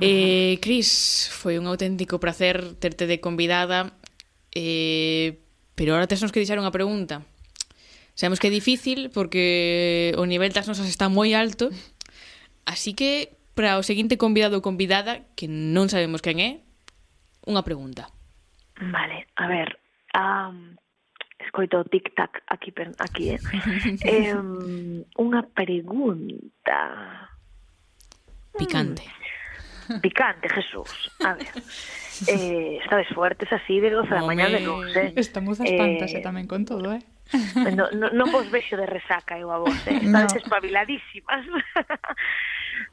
Eh, 0.00 0.56
Cris, 0.64 1.28
foi 1.28 1.60
un 1.60 1.68
auténtico 1.68 2.16
placer 2.16 2.80
terte 2.80 3.04
de 3.04 3.20
convidada 3.20 3.92
eh, 4.54 5.36
pero 5.76 5.92
ahora 5.92 6.08
tesnos 6.08 6.32
que 6.32 6.40
deixar 6.40 6.56
unha 6.56 6.72
pregunta 6.72 7.20
Sabemos 8.16 8.40
que 8.40 8.48
é 8.48 8.52
difícil 8.52 9.12
porque 9.12 10.12
o 10.16 10.24
nivel 10.24 10.52
das 10.52 10.68
nosas 10.68 10.88
está 10.88 11.12
moi 11.12 11.36
alto 11.36 11.68
Así 12.64 12.96
que 12.96 13.36
para 13.52 13.76
o 13.76 13.84
seguinte 13.84 14.16
convidado 14.16 14.56
ou 14.56 14.64
convidada 14.64 15.28
que 15.36 15.44
non 15.44 15.92
sabemos 15.92 16.24
quen 16.24 16.40
é 16.40 16.50
unha 17.44 17.60
pregunta 17.60 18.08
Vale, 18.80 19.28
a 19.36 19.44
ver 19.44 19.76
um, 20.16 20.72
escoito 21.44 21.80
o 21.80 21.84
tic-tac 21.84 22.42
aquí, 22.46 22.72
aquí 22.98 23.36
eh? 23.36 23.40
eh, 24.06 24.34
unha 25.18 25.42
pregunta. 25.54 26.80
Picante. 28.56 29.02
Mm, 29.88 30.00
picante, 30.00 30.48
Jesús. 30.48 31.10
A 31.24 31.34
ver. 31.34 31.50
Eh, 32.28 32.78
estades 32.84 33.08
fuertes 33.08 33.52
así 33.52 33.80
de 33.80 33.90
12 33.90 34.14
da 34.14 34.22
mañá 34.22 34.46
de 34.46 34.60
luz, 34.60 34.94
eh? 34.94 35.10
Estamos 35.16 35.58
as 35.58 35.72
pantas 35.74 36.14
eh, 36.14 36.22
tamén 36.22 36.46
con 36.46 36.62
todo, 36.62 36.94
eh? 36.94 37.02
No, 37.74 37.90
no, 37.90 38.14
non 38.14 38.28
vos 38.30 38.46
vexo 38.46 38.78
de 38.78 38.86
resaca 38.86 39.34
eu 39.40 39.50
a 39.50 39.58
vos, 39.58 39.74
eh? 39.90 39.98
estades 39.98 40.30
no. 40.30 40.38
espabiladísimas. 40.38 41.42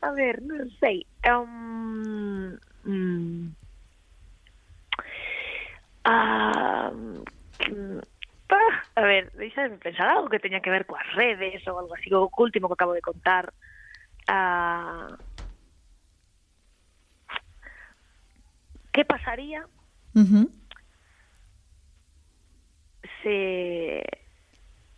a 0.01 0.09
ver, 0.17 0.41
non 0.41 0.65
sei. 0.81 1.05
Um, 1.29 2.57
mm, 2.89 3.43
ah, 6.09 6.89
mm, 6.89 8.01
A 8.95 9.01
ver, 9.01 9.31
deixa 9.33 9.69
de 9.69 9.77
pensar 9.77 10.09
algo 10.09 10.29
que 10.29 10.39
teña 10.39 10.59
que 10.59 10.69
ver 10.69 10.85
coas 10.85 11.05
redes 11.13 11.65
ou 11.67 11.79
algo 11.79 11.93
así, 11.95 12.11
o 12.13 12.27
último 12.27 12.67
que 12.67 12.75
acabo 12.75 12.93
de 12.93 13.05
contar. 13.05 13.53
Ah, 14.27 15.15
que 18.91 19.05
pasaría 19.05 19.63
uh 20.15 20.25
-huh. 20.25 20.47
se 23.23 24.03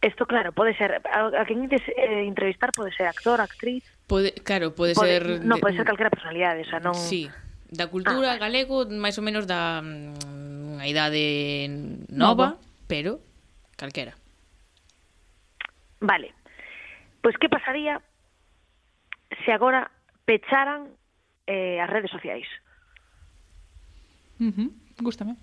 Esto, 0.02 0.26
claro, 0.26 0.52
pode 0.52 0.74
ser... 0.74 0.98
A, 1.06 1.30
a 1.30 1.46
quen 1.46 1.62
intes, 1.62 1.86
eh, 1.94 2.26
entrevistar 2.26 2.74
pode 2.74 2.90
ser 2.98 3.06
actor, 3.06 3.38
actriz... 3.38 3.86
Pode, 4.10 4.34
claro, 4.42 4.74
pode, 4.74 4.98
pode 4.98 5.22
ser... 5.22 5.46
Non, 5.46 5.62
pode 5.62 5.78
ser 5.78 5.86
calquera 5.86 6.10
personalidade, 6.10 6.66
o 6.66 6.70
sea, 6.74 6.82
non... 6.82 6.98
Sí, 6.98 7.30
da 7.70 7.86
cultura 7.86 8.34
ah, 8.34 8.42
galego, 8.42 8.90
máis 8.90 9.14
ou 9.22 9.24
menos 9.24 9.46
da 9.46 9.80
mm, 9.86 10.82
unha 10.82 10.86
idade 10.90 11.70
nova, 12.10 12.58
nova. 12.58 12.64
pero 12.90 13.22
calquera. 13.82 14.14
Vale. 16.00 16.34
Pois 17.26 17.34
que 17.42 17.50
pasaría 17.50 17.98
se 19.46 19.50
agora 19.50 19.90
pecharan 20.26 20.94
eh, 21.50 21.82
as 21.82 21.90
redes 21.90 22.14
sociais? 22.14 22.46
Uh 24.38 24.54
-huh. 24.54 24.70
Gústame. 25.02 25.34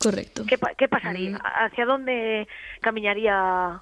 Correcto. 0.00 0.46
Que, 0.48 0.56
pa 0.56 0.72
que 0.72 0.88
pasaría? 0.88 1.36
Mm. 1.36 1.42
Hacia 1.42 1.84
onde 1.84 2.46
camiñaría 2.80 3.80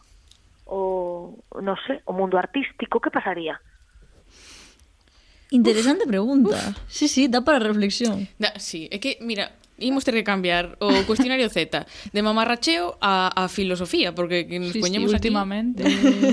o, 0.67 1.39
no 1.63 1.75
sé, 1.87 2.03
o 2.07 2.13
mundo 2.13 2.39
artístico? 2.39 2.99
Que 2.99 3.11
pasaría? 3.11 3.61
Interesante 5.51 6.05
uf, 6.05 6.11
pregunta. 6.11 6.57
Uf. 6.57 6.79
Sí, 6.89 7.07
sí, 7.07 7.29
dá 7.29 7.43
para 7.43 7.59
reflexión. 7.59 8.27
Da, 8.39 8.59
sí, 8.59 8.89
é 8.91 8.99
que, 8.99 9.19
mira, 9.21 9.53
imos 9.79 10.05
ter 10.05 10.15
que 10.15 10.25
cambiar 10.25 10.77
o 10.81 10.89
cuestionario 11.05 11.49
Z 11.49 11.87
de 12.13 12.21
mamarracheo 12.23 12.97
a, 13.01 13.29
a 13.35 13.49
filosofía, 13.49 14.15
porque 14.15 14.47
que 14.49 14.59
nos 14.59 14.73
sí, 14.73 14.81
poñemos 14.81 15.11
sí, 15.11 15.17
últimamente 15.17 15.85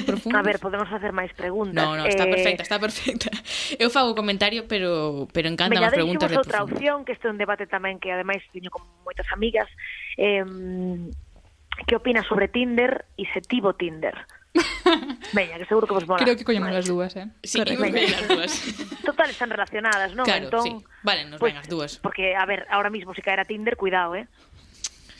profundos. 0.06 0.40
A 0.40 0.44
ver, 0.44 0.60
podemos 0.60 0.88
facer 0.88 1.12
máis 1.12 1.32
preguntas. 1.36 1.76
No, 1.76 1.96
no, 2.00 2.06
está 2.08 2.24
eh... 2.24 2.32
perfecta, 2.32 2.64
está 2.64 2.78
perfecta. 2.80 3.30
Eu 3.78 3.92
fago 3.92 4.16
comentario, 4.16 4.66
pero 4.68 5.28
pero 5.36 5.52
encanta 5.52 5.80
as 5.80 5.92
preguntas 5.92 6.32
de 6.32 6.38
outra 6.40 6.64
opción, 6.64 7.04
que 7.04 7.14
este 7.14 7.28
é 7.28 7.32
un 7.32 7.40
debate 7.40 7.68
tamén 7.68 8.00
que 8.00 8.12
ademais 8.12 8.44
teño 8.52 8.72
con 8.72 8.88
moitas 9.04 9.28
amigas. 9.36 9.68
Eh, 10.16 10.44
que 11.88 11.96
opinas 11.96 12.26
sobre 12.30 12.48
Tinder 12.48 13.06
e 13.18 13.26
se 13.34 13.42
tivo 13.42 13.74
Tinder? 13.74 14.14
Veña, 15.34 15.58
que 15.58 15.66
seguro 15.66 15.88
que 15.88 15.94
vos 15.94 16.08
mola. 16.08 16.24
Creo 16.24 16.38
que 16.38 16.46
collemos 16.46 16.70
vale. 16.70 16.80
as 16.80 16.86
dúas, 16.86 17.16
eh? 17.18 17.28
Sí, 17.42 17.58
imos 17.58 17.90
ben 17.90 18.14
as 18.14 18.28
dúas. 18.30 18.52
Total, 19.08 19.30
están 19.30 19.50
relacionadas, 19.50 20.14
non? 20.14 20.26
Claro, 20.30 20.46
entón, 20.46 20.64
sí. 20.64 20.72
Vale, 21.02 21.26
nos 21.26 21.42
pues, 21.42 21.54
ven 21.54 21.62
as 21.62 21.68
dúas. 21.68 21.98
Porque, 21.98 22.38
a 22.38 22.46
ver, 22.46 22.70
ahora 22.70 22.94
mismo 22.94 23.18
se 23.18 23.22
si 23.22 23.26
caera 23.26 23.46
Tinder, 23.46 23.76
cuidado, 23.76 24.14
eh? 24.14 24.30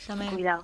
Tamén. 0.06 0.30
Cuidado. 0.30 0.62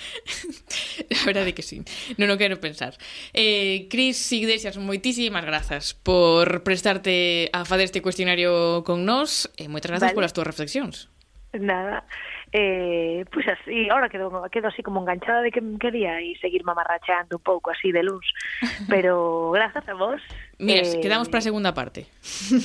A 1.20 1.24
verdade 1.26 1.52
que 1.52 1.60
sí, 1.60 1.84
non 2.16 2.32
o 2.32 2.40
quero 2.40 2.56
pensar 2.56 2.96
eh, 3.36 3.84
Cris 3.92 4.16
Iglesias, 4.32 4.80
moitísimas 4.80 5.44
grazas 5.44 5.92
por 5.92 6.64
prestarte 6.64 7.52
a 7.52 7.68
fazer 7.68 7.92
este 7.92 8.00
cuestionario 8.00 8.80
con 8.80 9.04
nós 9.04 9.52
e 9.60 9.66
eh, 9.66 9.68
moitas 9.68 9.92
grazas 9.92 10.12
vale. 10.12 10.16
polas 10.16 10.32
túas 10.32 10.48
reflexións 10.48 11.12
Nada, 11.52 12.06
eh, 12.52 13.24
pois 13.32 13.46
pues 13.46 13.58
así, 13.60 13.88
ahora 13.88 14.08
quedo, 14.08 14.42
quedo 14.50 14.68
así 14.68 14.82
como 14.82 15.00
enganchada 15.00 15.42
de 15.42 15.50
que 15.50 15.62
quería 15.78 16.20
y 16.20 16.34
seguir 16.36 16.64
mamarracheando 16.64 17.36
un 17.36 17.42
pouco 17.42 17.70
así 17.70 17.92
de 17.92 18.02
luz, 18.02 18.26
pero 18.88 19.50
grazas 19.52 19.88
a 19.88 19.94
vos. 19.94 20.20
Mira, 20.58 20.82
eh, 20.82 21.00
quedamos 21.00 21.28
para 21.28 21.38
a 21.38 21.42
segunda 21.42 21.74
parte. 21.74 22.06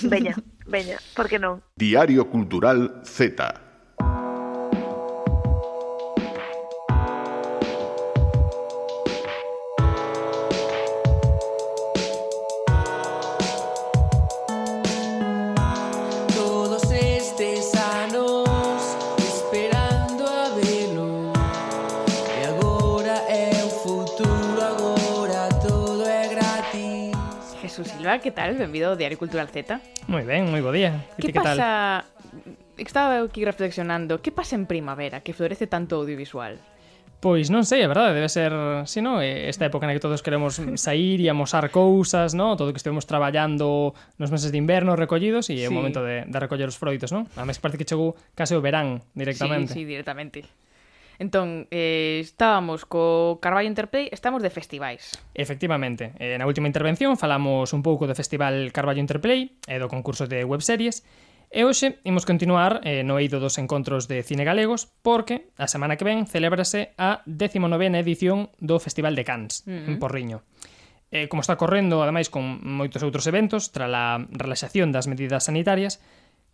Veña, 0.04 0.36
veña, 0.66 0.98
por 1.16 1.30
que 1.30 1.40
non? 1.40 1.62
Diario 1.76 2.30
Cultural 2.30 3.02
Z. 3.04 3.65
Salva, 28.06 28.22
que 28.22 28.30
tal? 28.30 28.54
Benvido 28.54 28.94
ao 28.94 28.96
Diario 28.96 29.18
Cultural 29.18 29.50
Z. 29.50 29.82
Moi 30.06 30.22
ben, 30.22 30.46
moi 30.54 30.62
bo 30.62 30.70
día. 30.70 31.10
Que, 31.18 31.34
que 31.34 31.42
pasa... 31.42 32.06
Tal? 32.06 32.54
Estaba 32.78 33.18
aquí 33.18 33.42
reflexionando, 33.42 34.22
que 34.22 34.30
pasa 34.30 34.54
en 34.54 34.70
primavera 34.70 35.26
que 35.26 35.34
florece 35.34 35.66
tanto 35.66 35.98
audiovisual? 35.98 36.62
Pois 37.18 37.50
non 37.50 37.66
sei, 37.66 37.82
a 37.82 37.90
verdade, 37.90 38.14
debe 38.14 38.30
ser, 38.30 38.54
si 38.86 39.02
non, 39.02 39.26
eh, 39.26 39.50
esta 39.50 39.66
época 39.66 39.90
na 39.90 39.98
que 39.98 40.04
todos 40.04 40.22
queremos 40.22 40.62
sair 40.78 41.18
e 41.18 41.34
amosar 41.34 41.74
cousas, 41.74 42.38
non? 42.38 42.54
Todo 42.54 42.70
o 42.70 42.74
que 42.78 42.82
estivemos 42.84 43.10
traballando 43.10 43.98
nos 44.22 44.30
meses 44.30 44.54
de 44.54 44.62
inverno 44.62 44.94
recollidos 44.94 45.50
e 45.50 45.66
é 45.66 45.66
sí. 45.66 45.72
o 45.72 45.74
momento 45.74 46.06
de, 46.06 46.30
de 46.30 46.38
recoller 46.38 46.70
os 46.70 46.78
froitos, 46.78 47.10
non? 47.10 47.26
A 47.34 47.42
mes 47.42 47.58
parece 47.58 47.82
que 47.82 47.90
chegou 47.90 48.14
case 48.38 48.54
o 48.54 48.62
verán 48.62 49.02
directamente. 49.18 49.74
Sí, 49.74 49.82
sí, 49.82 49.90
directamente. 49.90 50.46
Entón, 51.20 51.68
eh, 51.72 52.20
estábamos 52.22 52.84
co 52.84 53.40
Carballo 53.42 53.70
Interplay, 53.70 54.10
estamos 54.12 54.44
de 54.44 54.52
festivais. 54.52 55.16
Efectivamente, 55.34 56.12
eh, 56.20 56.36
na 56.36 56.48
última 56.48 56.68
intervención 56.68 57.16
falamos 57.16 57.72
un 57.72 57.82
pouco 57.84 58.08
do 58.08 58.16
Festival 58.16 58.72
Carballo 58.76 59.00
Interplay 59.00 59.56
e 59.68 59.76
do 59.80 59.88
concurso 59.88 60.28
de 60.28 60.44
webseries, 60.44 61.08
e 61.56 61.64
hoxe 61.64 62.04
imos 62.04 62.28
continuar 62.28 62.84
eh, 62.84 63.06
no 63.08 63.16
eido 63.16 63.40
dos 63.40 63.56
encontros 63.62 64.12
de 64.12 64.26
cine 64.28 64.44
galegos 64.44 64.92
porque 65.06 65.48
a 65.56 65.72
semana 65.72 65.96
que 65.96 66.04
ven 66.04 66.28
celébrase 66.28 66.92
a 67.00 67.24
19ª 67.24 67.96
edición 68.02 68.52
do 68.60 68.76
Festival 68.82 69.16
de 69.16 69.24
Cans, 69.24 69.64
mm 69.64 69.72
en 69.72 69.76
mm-hmm. 69.96 70.00
Porriño. 70.02 70.44
Eh, 71.16 71.30
como 71.30 71.40
está 71.40 71.56
correndo, 71.56 72.04
ademais, 72.04 72.28
con 72.28 72.60
moitos 72.60 73.00
outros 73.06 73.24
eventos, 73.30 73.72
tra 73.72 73.88
a 73.88 74.20
relaxación 74.36 74.92
das 74.92 75.08
medidas 75.08 75.48
sanitarias, 75.48 76.04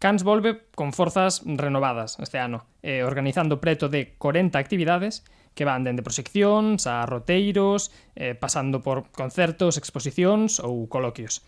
Cans 0.02 0.24
volve 0.24 0.66
con 0.74 0.94
forzas 0.94 1.44
renovadas 1.46 2.18
este 2.18 2.40
ano, 2.40 2.66
eh, 2.82 3.04
organizando 3.04 3.62
preto 3.62 3.88
de 3.88 4.16
40 4.18 4.58
actividades 4.58 5.24
que 5.54 5.62
van 5.62 5.86
dende 5.86 6.02
proxeccións 6.02 6.90
a 6.90 7.06
roteiros, 7.06 7.94
eh, 8.18 8.34
pasando 8.34 8.82
por 8.82 9.14
concertos, 9.14 9.78
exposicións 9.78 10.58
ou 10.58 10.90
coloquios. 10.90 11.46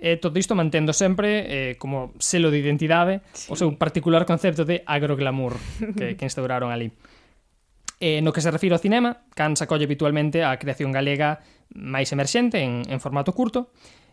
E 0.00 0.16
todo 0.16 0.40
isto 0.40 0.56
mantendo 0.56 0.96
sempre 0.96 1.44
eh, 1.44 1.72
como 1.76 2.16
selo 2.16 2.48
de 2.48 2.64
identidade 2.64 3.20
sí. 3.36 3.52
o 3.52 3.60
seu 3.60 3.68
particular 3.76 4.24
concepto 4.24 4.64
de 4.64 4.80
agroglamour 4.88 5.60
que, 5.92 6.16
que 6.16 6.24
instauraron 6.24 6.72
ali. 6.72 6.96
E 8.00 8.24
no 8.24 8.32
que 8.32 8.40
se 8.40 8.48
refiro 8.48 8.72
ao 8.72 8.80
cinema, 8.80 9.28
Cans 9.36 9.60
acolle 9.60 9.84
habitualmente 9.84 10.48
a 10.48 10.56
creación 10.56 10.96
galega 10.96 11.44
máis 11.76 12.08
emerxente 12.08 12.64
en, 12.64 12.88
en 12.88 13.04
formato 13.04 13.36
curto, 13.36 13.68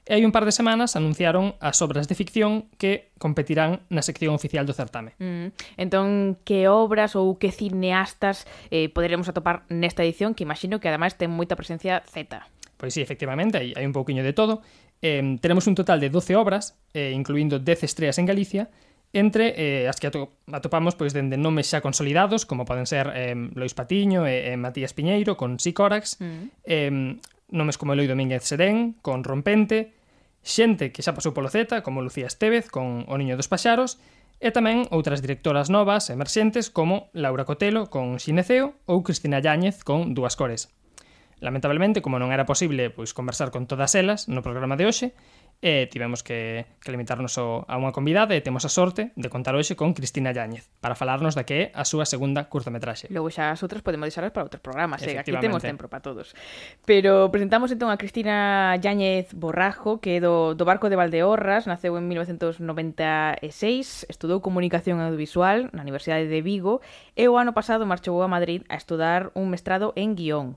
E 0.10 0.18
hai 0.18 0.26
un 0.26 0.34
par 0.34 0.41
de 0.41 0.49
semanas 0.49 0.97
anunciaron 0.97 1.53
as 1.62 1.78
obras 1.86 2.10
de 2.10 2.18
ficción 2.18 2.66
que 2.82 3.14
competirán 3.22 3.86
na 3.93 4.01
sección 4.01 4.34
oficial 4.34 4.66
do 4.66 4.74
certame. 4.74 5.14
Mm. 5.22 5.53
Entón, 5.78 6.34
que 6.41 6.66
obras 6.66 7.14
ou 7.14 7.38
que 7.38 7.53
cineastas 7.53 8.49
eh, 8.74 8.89
poderemos 8.89 9.30
atopar 9.30 9.70
nesta 9.70 10.01
edición 10.01 10.34
que 10.34 10.41
imagino 10.41 10.82
que 10.82 10.89
ademais 10.89 11.14
ten 11.14 11.30
moita 11.30 11.53
presencia 11.53 12.01
Z? 12.10 12.41
Pois 12.82 12.97
sí, 12.97 13.05
efectivamente, 13.05 13.62
hai, 13.62 13.78
hai 13.78 13.86
un 13.86 13.93
pouquiño 13.93 14.26
de 14.26 14.34
todo. 14.34 14.66
Eh, 15.05 15.22
tenemos 15.45 15.70
un 15.70 15.78
total 15.78 16.01
de 16.01 16.10
12 16.10 16.34
obras, 16.41 16.74
eh, 16.97 17.14
incluindo 17.14 17.62
10 17.62 17.86
estreas 17.86 18.18
en 18.18 18.26
Galicia, 18.26 18.74
entre 19.14 19.53
eh, 19.62 19.86
as 19.86 20.01
que 20.01 20.10
atopamos 20.10 20.97
pois 20.97 21.14
dende 21.14 21.38
nomes 21.38 21.70
xa 21.70 21.86
consolidados, 21.86 22.49
como 22.49 22.66
poden 22.66 22.89
ser 22.89 23.14
eh, 23.14 23.38
Lois 23.53 23.78
Patiño 23.78 24.26
e 24.26 24.49
e 24.49 24.57
Matías 24.57 24.97
Piñeiro, 24.97 25.38
con 25.38 25.62
Sicórax, 25.62 26.18
mm. 26.18 26.66
eh, 26.66 27.14
nomes 27.53 27.78
como 27.78 27.93
Eloi 27.93 28.10
Domínguez 28.10 28.41
Serén, 28.41 28.97
con 29.05 29.22
Rompente, 29.22 29.99
xente 30.50 30.89
que 30.89 31.06
xa 31.06 31.14
pasou 31.14 31.32
polo 31.38 31.54
Z, 31.54 31.86
como 31.86 32.02
Lucía 32.02 32.26
Estevez 32.26 32.74
con 32.74 33.06
O 33.06 33.16
Niño 33.22 33.38
dos 33.38 33.47
Paxaros, 33.47 34.02
e 34.39 34.50
tamén 34.56 34.88
outras 34.89 35.22
directoras 35.22 35.68
novas 35.70 36.10
emerxentes 36.10 36.72
como 36.72 37.12
Laura 37.14 37.45
Cotelo 37.45 37.91
con 37.93 38.18
Xineceo 38.18 38.74
ou 38.89 39.06
Cristina 39.06 39.43
Yáñez 39.43 39.84
con 39.84 40.16
Dúas 40.18 40.39
Cores. 40.39 40.72
Lamentablemente, 41.40 42.04
como 42.04 42.20
non 42.20 42.36
era 42.36 42.44
posible 42.44 42.92
pois 42.92 43.16
conversar 43.16 43.50
con 43.50 43.66
todas 43.66 43.96
elas 43.96 44.28
no 44.28 44.44
programa 44.44 44.76
de 44.76 44.88
hoxe, 44.88 45.08
e 45.62 45.88
tivemos 45.92 46.24
que, 46.24 46.66
que 46.80 46.92
limitarnos 46.92 47.36
ao, 47.36 47.68
a 47.68 47.76
unha 47.76 47.92
convidada 47.92 48.32
e 48.32 48.40
temos 48.40 48.64
a 48.64 48.72
sorte 48.72 49.12
de 49.20 49.28
contar 49.28 49.60
hoxe 49.60 49.76
con 49.76 49.92
Cristina 49.92 50.32
Yáñez 50.32 50.72
para 50.80 50.96
falarnos 50.96 51.36
da 51.36 51.44
que 51.44 51.56
é 51.60 51.64
a 51.76 51.84
súa 51.84 52.08
segunda 52.08 52.48
curtametraxe. 52.48 53.12
Logo 53.12 53.28
xa 53.28 53.52
as 53.52 53.60
outras 53.60 53.84
podemos 53.84 54.08
deixarlas 54.08 54.32
para 54.32 54.48
outros 54.48 54.64
programas, 54.64 55.04
eh? 55.04 55.20
aquí 55.20 55.36
temos 55.36 55.60
tempo 55.60 55.92
para 55.92 56.00
todos. 56.00 56.32
Pero 56.88 57.28
presentamos 57.28 57.76
entón 57.76 57.92
a 57.92 58.00
Cristina 58.00 58.72
Yáñez 58.80 59.36
Borrajo, 59.36 60.00
que 60.00 60.16
é 60.16 60.24
do, 60.24 60.56
do 60.56 60.64
Barco 60.64 60.88
de 60.88 60.96
Valdeorras, 60.96 61.68
naceu 61.68 62.00
en 62.00 62.08
1996, 62.08 64.08
estudou 64.08 64.40
Comunicación 64.40 65.04
Audiovisual 65.04 65.76
na 65.76 65.84
Universidade 65.84 66.32
de 66.32 66.40
Vigo 66.40 66.80
e 67.20 67.28
o 67.28 67.36
ano 67.36 67.52
pasado 67.52 67.84
marchou 67.84 68.16
a 68.24 68.32
Madrid 68.32 68.64
a 68.72 68.80
estudar 68.80 69.36
un 69.36 69.52
mestrado 69.52 69.92
en 70.00 70.16
guión. 70.16 70.56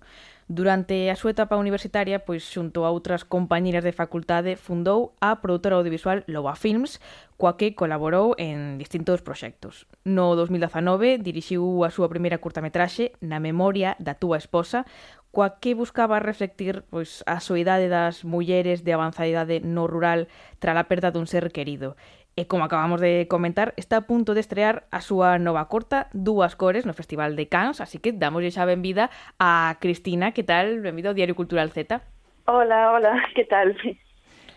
Durante 0.53 1.09
a 1.09 1.17
súa 1.17 1.33
etapa 1.33 1.57
universitaria, 1.57 2.29
pois 2.29 2.45
xunto 2.45 2.85
a 2.85 2.93
outras 2.93 3.25
compañeiras 3.25 3.89
de 3.89 3.97
facultade, 3.97 4.61
fundou 4.61 5.17
a 5.17 5.41
produtora 5.41 5.81
audiovisual 5.81 6.29
Loba 6.29 6.61
Films, 6.61 7.01
coa 7.41 7.57
que 7.57 7.73
colaborou 7.73 8.37
en 8.37 8.77
distintos 8.77 9.25
proxectos. 9.25 9.89
No 10.05 10.37
2019 10.37 11.25
dirixiu 11.25 11.65
a 11.89 11.89
súa 11.89 12.13
primeira 12.13 12.37
curtametraxe 12.37 13.17
Na 13.25 13.41
memoria 13.41 13.97
da 13.97 14.13
túa 14.13 14.37
esposa, 14.37 14.85
coa 15.33 15.57
que 15.57 15.73
buscaba 15.73 16.21
reflectir 16.21 16.85
pois 16.93 17.25
a 17.25 17.41
soidade 17.41 17.89
das 17.89 18.21
mulleres 18.21 18.85
de 18.85 18.93
avanzada 18.93 19.33
idade 19.33 19.65
no 19.65 19.89
rural 19.89 20.29
tras 20.61 20.77
a 20.77 20.85
perda 20.85 21.09
dun 21.09 21.25
ser 21.25 21.49
querido 21.49 21.97
E 22.33 22.49
como 22.49 22.65
acabamos 22.65 23.05
de 23.05 23.29
comentar, 23.29 23.77
está 23.77 24.01
a 24.01 24.07
punto 24.09 24.33
de 24.33 24.41
estrear 24.41 24.89
a 24.89 25.05
súa 25.05 25.37
nova 25.37 25.69
corta 25.69 26.09
Dúas 26.17 26.57
Cores 26.57 26.89
no 26.89 26.97
Festival 26.97 27.37
de 27.37 27.45
Cannes, 27.45 27.85
así 27.85 28.01
que 28.01 28.17
damos 28.17 28.41
xa 28.49 28.65
benvida 28.65 29.13
a 29.37 29.77
Cristina, 29.85 30.33
que 30.33 30.41
tal? 30.41 30.81
Benvido 30.81 31.13
ao 31.13 31.17
Diario 31.19 31.37
Cultural 31.37 31.69
Z. 31.69 32.01
Hola, 32.49 32.97
hola, 32.97 33.21
que 33.37 33.45
tal? 33.45 33.77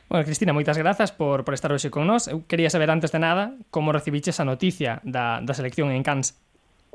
Bueno, 0.07 0.23
Cristina, 0.23 0.55
moitas 0.55 0.79
grazas 0.79 1.11
por, 1.11 1.43
por 1.43 1.51
estar 1.51 1.67
hoxe 1.75 1.91
con 1.91 2.07
nós. 2.07 2.31
Eu 2.31 2.47
quería 2.47 2.71
saber 2.71 2.87
antes 2.87 3.11
de 3.11 3.19
nada 3.19 3.59
como 3.75 3.91
recibiches 3.91 4.39
a 4.39 4.47
noticia 4.47 5.03
da, 5.03 5.43
da 5.43 5.51
selección 5.51 5.91
en 5.91 5.99
Cannes. 5.99 6.37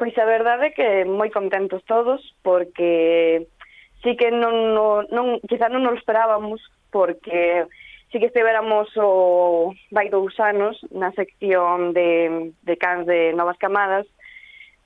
Pois 0.01 0.17
a 0.17 0.25
verdade 0.25 0.73
é 0.73 0.75
que 0.75 1.05
moi 1.05 1.29
contentos 1.29 1.85
todos 1.85 2.25
porque 2.41 3.45
sí 4.01 4.17
que 4.17 4.33
non, 4.33 4.73
non, 4.73 5.05
non 5.13 5.45
quizá 5.45 5.69
non 5.69 5.85
nos 5.85 6.01
esperábamos 6.01 6.65
porque 6.89 7.69
Si 8.11 8.19
que 8.19 8.27
estivéramos 8.27 8.91
o 8.99 9.73
vai 9.95 10.11
dous 10.11 10.35
anos 10.43 10.83
na 10.91 11.15
sección 11.15 11.95
de, 11.95 12.51
de 12.67 12.75
cans 12.75 13.07
de 13.07 13.31
novas 13.33 13.55
camadas, 13.57 14.07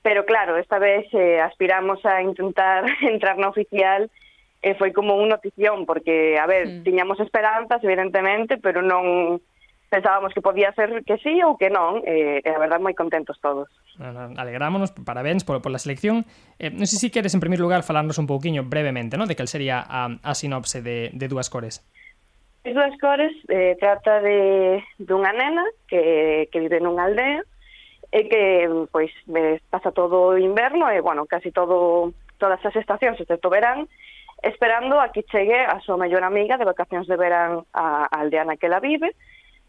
pero 0.05 0.25
claro, 0.25 0.57
esta 0.57 0.77
vez 0.77 1.09
eh, 1.13 1.41
aspiramos 1.41 2.05
a 2.05 2.21
intentar 2.21 2.85
entrar 3.01 3.41
na 3.41 3.49
oficial 3.49 4.13
e 4.61 4.73
eh, 4.73 4.75
foi 4.77 4.93
como 4.93 5.17
unha 5.17 5.37
notición, 5.37 5.89
porque, 5.89 6.37
a 6.37 6.45
ver, 6.45 6.69
mm. 6.69 6.83
tiñamos 6.85 7.17
esperanzas, 7.17 7.81
evidentemente, 7.81 8.61
pero 8.61 8.85
non 8.85 9.41
pensábamos 9.89 10.33
que 10.33 10.41
podía 10.41 10.73
ser 10.73 11.05
que 11.05 11.17
sí 11.21 11.41
ou 11.41 11.57
que 11.57 11.69
non, 11.69 12.01
e, 12.05 12.41
eh, 12.41 12.45
e 12.45 12.49
a 12.49 12.61
verdad 12.61 12.81
moi 12.81 12.93
contentos 12.93 13.37
todos. 13.41 13.69
Alegrámonos, 13.97 14.93
parabéns 15.05 15.45
por, 15.45 15.61
por 15.61 15.73
la 15.73 15.81
selección. 15.81 16.25
Eh, 16.57 16.73
non 16.73 16.85
sei 16.85 16.97
se 16.97 17.09
si 17.09 17.13
queres, 17.13 17.33
en 17.33 17.41
primeiro 17.41 17.65
lugar, 17.65 17.85
falarnos 17.85 18.17
un 18.17 18.29
pouquiño 18.29 18.65
brevemente, 18.65 19.17
¿no? 19.17 19.29
de 19.29 19.37
que 19.37 19.45
sería 19.45 19.81
a, 19.81 20.17
a 20.21 20.31
sinopse 20.33 20.81
de, 20.81 21.13
de 21.13 21.25
dúas 21.29 21.49
cores. 21.49 21.85
As 22.65 22.73
dúas 22.73 22.97
cores 22.97 23.31
eh, 23.47 23.77
trata 23.79 24.21
de 24.25 24.81
dunha 24.97 25.29
nena 25.37 25.61
que, 25.85 26.49
que 26.49 26.59
vive 26.65 26.81
nunha 26.81 27.05
aldea 27.05 27.45
e 28.09 28.25
que 28.25 28.65
pois 28.89 29.13
pasa 29.69 29.93
todo 29.93 30.33
o 30.33 30.37
inverno 30.41 30.89
e 30.89 30.97
bueno, 30.97 31.29
casi 31.29 31.53
todo 31.53 32.09
todas 32.41 32.57
as 32.65 32.73
estacións, 32.73 33.21
excepto 33.21 33.53
verán, 33.53 33.85
esperando 34.41 34.97
a 34.97 35.13
que 35.13 35.29
chegue 35.29 35.61
a 35.61 35.77
súa 35.85 36.01
mellor 36.01 36.25
amiga 36.25 36.57
de 36.57 36.65
vacacións 36.65 37.05
de 37.05 37.13
verán 37.21 37.69
a, 37.69 38.09
a 38.09 38.25
aldea 38.25 38.49
na 38.49 38.57
que 38.57 38.65
ela 38.65 38.81
vive 38.81 39.13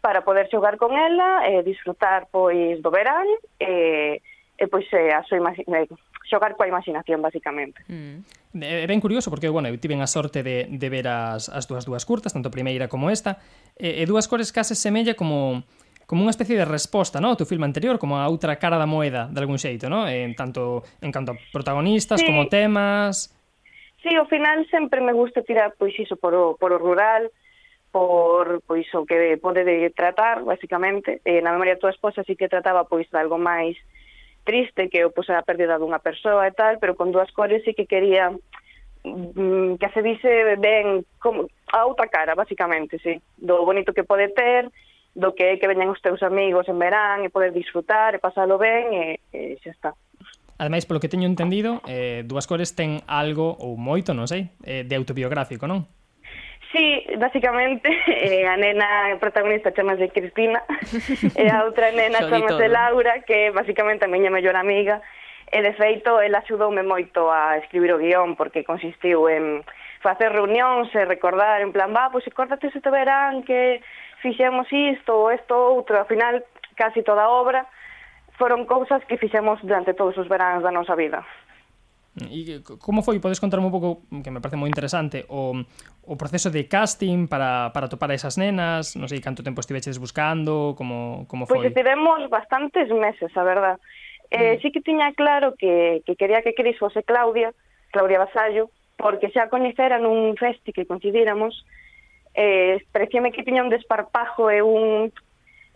para 0.01 0.25
poder 0.25 0.49
xogar 0.49 0.81
con 0.81 0.97
ela 0.97 1.45
e 1.45 1.61
disfrutar 1.61 2.25
pois 2.33 2.81
do 2.81 2.89
verán 2.89 3.29
e 3.61 4.17
eh, 4.17 4.36
Eh, 4.57 4.65
e 4.65 4.67
pois 4.67 4.85
eh, 4.93 5.13
a 5.13 5.21
súa 5.23 5.53
eh, 5.53 5.87
xogar 6.25 6.57
coa 6.57 6.67
imaginación 6.67 7.21
basicamente. 7.21 7.85
Mm. 7.87 8.25
mm. 8.57 8.61
Eh, 8.61 8.83
é 8.83 8.87
ben 8.89 8.99
curioso 8.99 9.29
porque, 9.29 9.49
bueno, 9.49 9.69
eu 9.69 9.77
tiven 9.77 10.01
a 10.01 10.09
sorte 10.09 10.41
de, 10.41 10.67
de 10.67 10.87
ver 10.89 11.07
as, 11.07 11.47
as 11.49 11.69
dúas 11.69 11.85
dúas 11.85 12.03
curtas, 12.03 12.33
tanto 12.33 12.49
a 12.49 12.53
primeira 12.53 12.89
como 12.89 13.09
esta, 13.13 13.39
e, 13.77 14.01
e 14.01 14.03
dúas 14.09 14.27
cores 14.27 14.51
case 14.51 14.75
semella 14.75 15.13
como 15.13 15.63
como 16.07 16.23
unha 16.23 16.31
especie 16.31 16.55
de 16.55 16.63
resposta 16.63 17.19
¿no? 17.19 17.35
ao 17.35 17.37
teu 17.37 17.43
filme 17.43 17.67
anterior, 17.67 17.99
como 17.99 18.15
a 18.15 18.31
outra 18.31 18.55
cara 18.55 18.79
da 18.79 18.87
moeda, 18.87 19.27
de 19.27 19.43
algún 19.43 19.59
xeito, 19.59 19.91
¿no? 19.91 20.07
en 20.07 20.39
tanto 20.39 20.87
en 21.03 21.11
canto 21.11 21.35
a 21.35 21.39
protagonistas 21.51 22.23
sí. 22.23 22.25
como 22.25 22.47
temas... 22.47 23.27
Sí, 23.99 24.15
ao 24.15 24.23
final 24.31 24.63
sempre 24.71 25.03
me 25.03 25.11
gusta 25.11 25.43
tirar 25.43 25.75
pois 25.75 25.91
iso 25.99 26.15
por 26.15 26.31
o, 26.31 26.55
por 26.55 26.71
o 26.71 26.79
rural, 26.79 27.27
por 27.91 28.63
pois 28.63 28.87
o 28.95 29.03
que 29.03 29.35
pode 29.35 29.67
de 29.67 29.91
tratar, 29.91 30.47
basicamente. 30.47 31.19
Eh, 31.27 31.43
na 31.43 31.51
memoria 31.51 31.75
da 31.75 31.83
tua 31.83 31.91
esposa 31.91 32.23
sí 32.23 32.39
que 32.39 32.47
trataba 32.47 32.87
pois 32.87 33.11
de 33.11 33.19
algo 33.19 33.35
máis 33.35 33.75
triste 34.47 34.87
que 34.87 35.03
eu 35.03 35.11
pois, 35.11 35.27
a 35.27 35.43
pérdida 35.43 35.75
dunha 35.75 35.99
persoa 35.99 36.47
e 36.47 36.55
tal, 36.55 36.79
pero 36.79 36.95
con 36.95 37.11
dúas 37.11 37.27
cores 37.35 37.67
e 37.67 37.75
que 37.75 37.83
quería 37.83 38.31
mm, 39.03 39.75
que 39.75 39.89
se 39.91 39.99
vise 39.99 40.55
ben 40.55 41.03
como 41.19 41.51
a 41.75 41.83
outra 41.83 42.07
cara, 42.07 42.31
basicamente, 42.31 42.95
sí, 43.03 43.19
do 43.35 43.67
bonito 43.67 43.91
que 43.91 44.07
pode 44.07 44.31
ter, 44.31 44.71
do 45.11 45.35
que 45.35 45.51
é 45.51 45.59
que 45.59 45.67
veñan 45.67 45.91
os 45.91 45.99
teus 45.99 46.23
amigos 46.23 46.71
en 46.71 46.79
verán 46.79 47.27
e 47.27 47.33
poder 47.33 47.51
disfrutar 47.51 48.15
e 48.15 48.23
pasalo 48.23 48.55
ben 48.55 48.95
e, 48.95 49.19
e 49.35 49.59
xa 49.59 49.75
está. 49.75 49.91
Ademais, 50.57 50.87
polo 50.87 51.03
que 51.03 51.11
teño 51.11 51.27
entendido, 51.27 51.83
eh, 51.85 52.23
dúas 52.23 52.47
cores 52.47 52.73
ten 52.73 53.03
algo 53.05 53.53
ou 53.59 53.75
moito, 53.75 54.15
non 54.15 54.31
sei, 54.31 54.49
eh, 54.63 54.87
de 54.87 54.95
autobiográfico, 54.95 55.67
non? 55.67 55.85
Sí, 56.71 57.05
basicamente, 57.17 57.89
eh, 58.07 58.47
a 58.47 58.57
nena 58.57 59.17
protagonista 59.19 59.71
chamase 59.71 60.09
Cristina. 60.09 60.63
Eh, 61.37 61.45
e 61.45 61.49
a 61.49 61.63
outra 61.63 61.91
nena 61.91 62.27
chamase 62.27 62.67
Laura, 62.67 63.21
que 63.23 63.51
basicamente 63.51 64.05
a 64.05 64.11
miña 64.11 64.29
mellor 64.29 64.55
amiga, 64.55 65.01
e 65.51 65.61
de 65.63 65.73
feito 65.73 66.19
ela 66.19 66.43
axudoume 66.43 66.83
moito 66.83 67.31
a 67.31 67.55
escribir 67.57 67.95
o 67.95 68.01
guión, 68.01 68.35
porque 68.35 68.67
consistiu 68.67 69.31
en 69.31 69.63
facer 70.03 70.31
reunións 70.31 70.91
e 70.91 71.07
recordar 71.07 71.63
en 71.63 71.71
plan, 71.71 71.95
va, 71.95 72.11
pois 72.11 72.27
acórdate 72.27 72.67
te 72.67 72.91
verán 72.91 73.43
que 73.47 73.79
fixemos 74.19 74.67
isto 74.71 75.15
ou 75.15 75.31
isto 75.31 75.55
outro, 75.55 75.95
ao 75.97 76.09
final 76.09 76.43
casi 76.75 77.01
toda 77.01 77.23
a 77.23 77.31
obra 77.31 77.65
foron 78.37 78.69
cousas 78.69 79.01
que 79.09 79.17
fixemos 79.17 79.57
durante 79.63 79.97
todos 79.97 80.15
os 80.17 80.29
veráns 80.29 80.61
da 80.61 80.71
nosa 80.71 80.93
vida. 80.93 81.25
E 82.25 82.65
como 82.81 83.05
foi, 83.05 83.21
podes 83.21 83.37
contarme 83.37 83.69
un 83.69 83.73
pouco, 83.73 84.09
que 84.09 84.33
me 84.33 84.41
parece 84.41 84.57
moi 84.57 84.65
interesante, 84.65 85.29
o, 85.29 85.53
o 86.07 86.13
proceso 86.17 86.49
de 86.49 86.65
casting 86.65 87.29
para, 87.29 87.69
para 87.69 87.85
topar 87.85 88.09
a 88.09 88.17
esas 88.17 88.41
nenas, 88.41 88.97
non 88.97 89.05
sei 89.05 89.21
canto 89.21 89.45
tempo 89.45 89.61
estiveches 89.61 90.01
buscando, 90.01 90.73
como, 90.73 91.29
como 91.29 91.45
foi? 91.45 91.61
Pois 91.61 91.69
estivemos 91.69 92.25
bastantes 92.33 92.89
meses, 92.89 93.29
a 93.37 93.43
verdad. 93.45 93.77
Eh, 94.33 94.57
mm. 94.57 94.61
sí 94.65 94.73
que 94.73 94.81
tiña 94.81 95.13
claro 95.13 95.53
que, 95.53 96.01
que 96.05 96.17
quería 96.17 96.41
que 96.41 96.57
Cris 96.57 96.81
fose 96.81 97.05
Claudia, 97.05 97.53
Claudia 97.93 98.19
Basallo, 98.19 98.73
porque 98.97 99.29
xa 99.29 99.47
coñecera 99.53 100.01
nun 100.01 100.33
festi 100.41 100.73
que 100.73 100.89
coincidíramos, 100.89 101.53
eh, 102.33 102.81
parecíame 102.89 103.29
que 103.29 103.45
tiña 103.45 103.61
un 103.61 103.69
desparpajo 103.69 104.49
e 104.49 104.65
un 104.65 105.13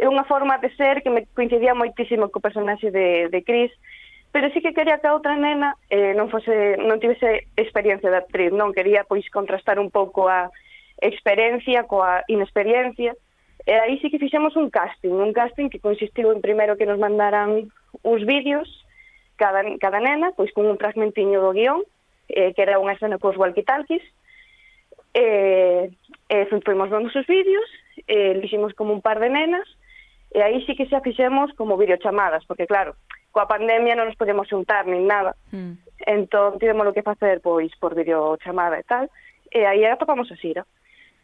e 0.02 0.10
unha 0.10 0.26
forma 0.26 0.58
de 0.58 0.74
ser 0.74 1.06
que 1.06 1.14
me 1.14 1.30
coincidía 1.38 1.78
moitísimo 1.78 2.34
co 2.34 2.42
personaxe 2.42 2.89
de, 2.89 3.30
de 3.30 3.39
Cris, 3.46 3.70
pero 4.32 4.50
sí 4.52 4.62
que 4.62 4.74
quería 4.74 5.00
que 5.00 5.08
a 5.08 5.14
outra 5.14 5.36
nena 5.36 5.76
eh, 5.92 6.16
non 6.16 6.32
fose 6.32 6.80
non 6.80 7.04
tivese 7.04 7.52
experiencia 7.60 8.08
de 8.08 8.20
actriz, 8.24 8.56
non 8.56 8.72
quería 8.72 9.04
pois 9.04 9.28
contrastar 9.28 9.76
un 9.76 9.92
pouco 9.92 10.32
a 10.32 10.48
experiencia 11.04 11.84
coa 11.84 12.24
inexperiencia. 12.32 13.12
E 13.68 13.74
aí 13.78 14.00
sí 14.00 14.10
que 14.10 14.22
fixemos 14.22 14.56
un 14.56 14.72
casting, 14.72 15.12
un 15.12 15.36
casting 15.36 15.70
que 15.70 15.84
consistiu 15.84 16.32
en 16.32 16.40
primeiro 16.40 16.80
que 16.80 16.88
nos 16.88 16.98
mandaran 16.98 17.70
uns 18.02 18.24
vídeos 18.26 18.66
cada, 19.36 19.62
cada 19.78 20.00
nena, 20.00 20.32
pois 20.32 20.54
con 20.54 20.66
un 20.66 20.80
fragmentiño 20.80 21.42
do 21.42 21.52
guión, 21.52 21.84
eh, 22.30 22.54
que 22.56 22.62
era 22.64 22.80
unha 22.80 22.96
escena 22.96 23.20
cos 23.20 23.36
walkie-talkies, 23.36 24.06
e 25.12 25.20
eh, 25.20 25.84
eh, 26.32 26.46
fuimos 26.64 26.88
vendo 26.88 27.12
os 27.12 27.28
vídeos, 27.28 27.68
eh, 28.08 28.38
liximos 28.40 28.72
como 28.74 28.94
un 28.94 29.02
par 29.04 29.20
de 29.20 29.28
nenas, 29.28 29.68
e 30.32 30.40
aí 30.40 30.64
sí 30.64 30.78
que 30.78 30.88
xa 30.88 31.04
fixemos 31.04 31.52
como 31.60 31.76
videochamadas, 31.76 32.46
porque 32.48 32.70
claro, 32.70 32.96
coa 33.32 33.48
pandemia 33.48 33.96
non 33.96 34.12
nos 34.12 34.20
podíamos 34.20 34.52
xuntar 34.52 34.86
nin 34.86 35.08
nada. 35.08 35.34
Mm. 35.56 35.80
Entón 36.06 36.60
tivemos 36.60 36.86
lo 36.86 36.94
que 36.94 37.04
facer 37.04 37.40
pois 37.40 37.72
por 37.80 37.96
videochamada 37.96 38.78
e 38.78 38.86
tal, 38.86 39.08
e 39.52 39.64
aí 39.64 39.84
atopamos 39.88 40.32
a 40.32 40.36
Xira, 40.36 40.68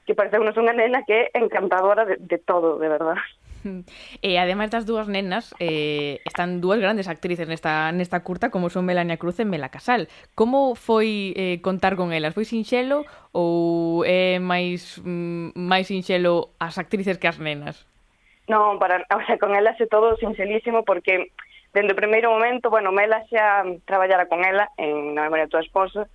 que 0.08 0.16
parece 0.16 0.40
unha 0.40 0.56
unha 0.56 0.74
nena 0.74 1.04
que 1.04 1.32
é 1.32 1.38
encantadora 1.38 2.08
de, 2.08 2.16
de 2.20 2.38
todo, 2.40 2.80
de 2.80 2.88
verdad. 2.88 3.20
Mm. 3.64 3.84
E 4.22 4.36
eh, 4.36 4.40
ademais 4.40 4.72
das 4.72 4.86
dúas 4.86 5.12
nenas 5.12 5.52
eh, 5.60 6.24
están 6.24 6.62
dúas 6.62 6.80
grandes 6.80 7.12
actrices 7.12 7.50
nesta, 7.50 7.92
nesta 7.92 8.24
curta 8.24 8.50
como 8.54 8.70
son 8.70 8.86
Melania 8.86 9.18
Cruz 9.18 9.40
e 9.42 9.46
Mela 9.46 9.74
Casal. 9.74 10.08
Como 10.38 10.76
foi 10.76 11.34
eh, 11.36 11.60
contar 11.60 12.00
con 12.00 12.14
elas? 12.14 12.32
Foi 12.38 12.46
sinxelo 12.46 13.04
ou 13.36 14.06
é 14.06 14.38
eh, 14.38 14.40
máis 14.40 15.02
mm, 15.04 15.58
máis 15.58 15.92
sinxelo 15.92 16.56
as 16.62 16.78
actrices 16.78 17.20
que 17.20 17.28
as 17.28 17.42
nenas? 17.42 17.84
Non, 18.48 18.80
para, 18.80 19.04
o 19.12 19.22
sea, 19.28 19.36
con 19.36 19.52
elas 19.60 19.76
é 19.76 19.88
todo 19.92 20.16
sinxelísimo 20.16 20.88
porque 20.88 21.36
Dende 21.74 21.94
o 21.94 22.00
primeiro 22.00 22.32
momento, 22.32 22.70
bueno, 22.70 22.92
Mela 22.92 23.24
xa 23.28 23.64
traballara 23.86 24.28
con 24.28 24.44
ela 24.46 24.72
en 24.78 25.14
Na 25.14 25.28
memoria 25.28 25.46
da 25.46 25.54
tua 25.60 25.66
esposa, 25.66 26.08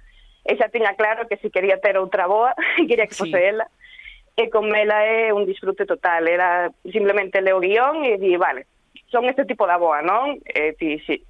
e 0.42 0.57
xa 0.59 0.72
tiña 0.72 0.96
claro 0.98 1.28
que 1.28 1.38
se 1.38 1.50
quería 1.50 1.78
ter 1.78 1.98
outra 1.98 2.26
boa, 2.26 2.55
quería 2.88 3.07
que 3.07 3.14
fose 3.14 3.36
sí. 3.36 3.48
ela, 3.53 3.68
e 4.34 4.48
con 4.48 4.66
Mela 4.68 5.05
é 5.05 5.30
un 5.30 5.44
disfrute 5.44 5.86
total, 5.86 6.26
era 6.26 6.72
simplemente 6.88 7.44
leo 7.44 7.61
o 7.61 7.64
guión 7.64 8.03
e 8.05 8.16
di, 8.18 8.34
vale, 8.40 8.66
son 9.12 9.28
este 9.28 9.44
tipo 9.44 9.68
da 9.68 9.76
boa, 9.76 10.00
non? 10.00 10.40
E 10.42 10.72
ti, 10.74 10.98
sí, 11.05 11.20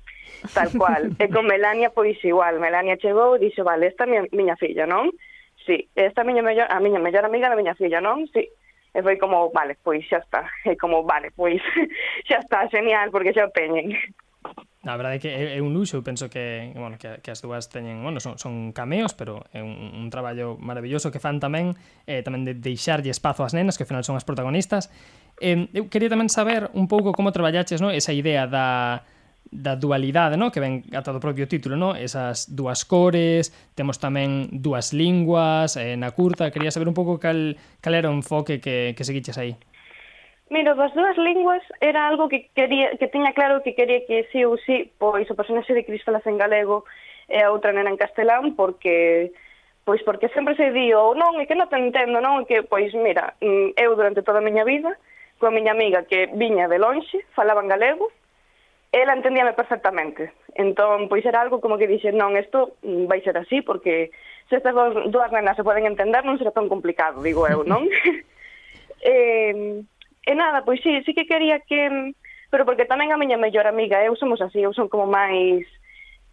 tal 0.54 0.70
cual. 0.78 1.12
e 1.22 1.26
con 1.28 1.44
Melania 1.44 1.90
pois 1.90 2.16
igual, 2.24 2.62
Melania 2.62 2.96
chegou 2.96 3.36
e 3.36 3.42
dixo, 3.42 3.66
vale, 3.66 3.90
esta 3.90 4.06
é 4.06 4.08
mi, 4.08 4.18
miña 4.30 4.56
filla, 4.56 4.86
non? 4.86 5.10
Sí, 5.66 5.90
esta 5.98 6.22
é 6.22 6.24
miña 6.24 6.46
mellor, 6.46 6.70
a 6.70 6.78
miña 6.78 7.02
mellor 7.02 7.26
amiga 7.26 7.50
da 7.50 7.58
miña 7.58 7.74
filla, 7.74 8.00
non? 8.00 8.30
Sí, 8.30 8.48
E 8.92 9.00
foi 9.00 9.16
como, 9.16 9.48
vale, 9.50 9.76
pois 9.80 10.04
xa 10.04 10.20
está. 10.20 10.44
E 10.68 10.76
como, 10.76 11.02
vale, 11.02 11.32
pois 11.32 11.60
xa 12.28 12.38
está, 12.44 12.68
genial, 12.68 13.10
porque 13.10 13.32
xa 13.32 13.48
o 13.48 13.54
teñen. 13.54 13.96
Na 14.82 14.98
verdade 14.98 15.22
que 15.22 15.30
é 15.30 15.62
un 15.62 15.70
luxo, 15.70 15.94
eu 15.94 16.02
penso 16.02 16.26
que, 16.26 16.74
bueno, 16.74 16.98
que, 16.98 17.22
que 17.22 17.30
as 17.30 17.38
dúas 17.38 17.70
teñen, 17.70 18.02
bueno, 18.02 18.18
son, 18.18 18.34
son 18.34 18.74
cameos, 18.74 19.14
pero 19.14 19.46
é 19.54 19.62
un, 19.62 19.94
un 19.94 20.10
traballo 20.10 20.58
maravilloso 20.58 21.14
que 21.14 21.22
fan 21.22 21.38
tamén, 21.38 21.78
eh, 22.10 22.26
tamén 22.26 22.42
de 22.42 22.58
deixarlle 22.58 23.14
espazo 23.14 23.46
ás 23.46 23.54
nenas, 23.54 23.78
que 23.78 23.86
ao 23.86 23.90
final 23.94 24.02
son 24.02 24.18
as 24.18 24.26
protagonistas. 24.26 24.90
Eh, 25.38 25.70
eu 25.70 25.86
quería 25.86 26.10
tamén 26.10 26.26
saber 26.26 26.66
un 26.74 26.90
pouco 26.90 27.14
como 27.14 27.30
traballaches, 27.30 27.78
no? 27.78 27.94
esa 27.94 28.10
idea 28.10 28.50
da, 28.50 29.06
da 29.52 29.76
dualidade, 29.76 30.40
no? 30.40 30.50
que 30.50 30.58
ven 30.58 30.82
ata 30.96 31.12
do 31.12 31.20
propio 31.20 31.44
título, 31.44 31.76
no? 31.76 31.92
esas 31.92 32.48
dúas 32.48 32.88
cores, 32.88 33.52
temos 33.76 34.00
tamén 34.00 34.48
dúas 34.48 34.96
linguas, 34.96 35.76
eh, 35.76 35.94
na 36.00 36.10
curta, 36.16 36.48
quería 36.48 36.72
saber 36.72 36.88
un 36.88 36.96
pouco 36.96 37.20
cal, 37.20 37.60
cal 37.84 37.94
era 37.94 38.08
o 38.08 38.16
enfoque 38.16 38.64
que, 38.64 38.96
que 38.96 39.04
seguiches 39.04 39.36
aí. 39.36 39.54
Mira, 40.48 40.72
das 40.72 40.92
dúas 40.96 41.16
linguas 41.20 41.60
era 41.80 42.08
algo 42.08 42.32
que 42.32 42.48
quería 42.56 42.96
que 42.96 43.08
tiña 43.08 43.36
claro 43.36 43.62
que 43.62 43.76
quería 43.76 44.04
que 44.08 44.24
sí 44.32 44.44
ou 44.48 44.56
sí, 44.56 44.88
pois 44.96 45.28
o 45.28 45.36
personaxe 45.36 45.76
de 45.76 45.84
Cristolas 45.84 46.24
en 46.24 46.40
galego 46.40 46.88
e 47.28 47.44
a 47.44 47.52
outra 47.52 47.76
nena 47.76 47.92
en 47.92 48.00
castelán, 48.00 48.56
porque 48.56 49.36
pois 49.84 50.00
porque 50.02 50.32
sempre 50.32 50.56
se 50.56 50.72
di, 50.72 50.96
ou 50.96 51.12
non, 51.12 51.36
é 51.40 51.44
que 51.44 51.56
non 51.56 51.68
te 51.68 51.76
entendo, 51.76 52.24
non, 52.24 52.40
é 52.40 52.44
que, 52.48 52.56
pois, 52.64 52.88
mira, 52.96 53.36
mm, 53.40 53.76
eu 53.76 53.92
durante 53.96 54.24
toda 54.24 54.40
a 54.40 54.46
miña 54.46 54.64
vida, 54.64 54.96
coa 55.42 55.50
miña 55.50 55.74
amiga 55.74 56.06
que 56.06 56.30
viña 56.32 56.68
de 56.70 56.78
lonxe, 56.78 57.24
falaban 57.34 57.66
galego, 57.66 58.08
ela 58.92 59.16
entendíame 59.16 59.54
perfectamente. 59.54 60.32
Entón, 60.54 61.08
pois 61.08 61.24
era 61.24 61.40
algo 61.40 61.60
como 61.64 61.80
que 61.80 61.88
dixe, 61.88 62.12
non, 62.12 62.36
isto 62.36 62.76
vai 63.08 63.24
ser 63.24 63.40
así, 63.40 63.64
porque 63.64 64.12
se 64.52 64.60
estas 64.60 64.76
dos, 64.76 65.08
dúas 65.08 65.32
nenas 65.32 65.56
se 65.56 65.64
poden 65.64 65.88
entender, 65.88 66.20
non 66.28 66.36
será 66.36 66.52
tan 66.52 66.68
complicado, 66.68 67.24
digo 67.24 67.48
eu, 67.48 67.64
non? 67.64 67.88
e, 69.00 69.08
eh, 69.08 69.80
e 70.28 70.32
nada, 70.36 70.60
pois 70.60 70.84
sí, 70.84 71.00
sí 71.08 71.16
que 71.16 71.24
quería 71.24 71.64
que... 71.64 72.12
Pero 72.52 72.68
porque 72.68 72.84
tamén 72.84 73.08
a 73.08 73.16
miña 73.16 73.40
mellor 73.40 73.64
amiga, 73.64 74.04
eu 74.04 74.12
somos 74.12 74.44
así, 74.44 74.60
eu 74.60 74.76
son 74.76 74.92
como 74.92 75.08
máis 75.08 75.64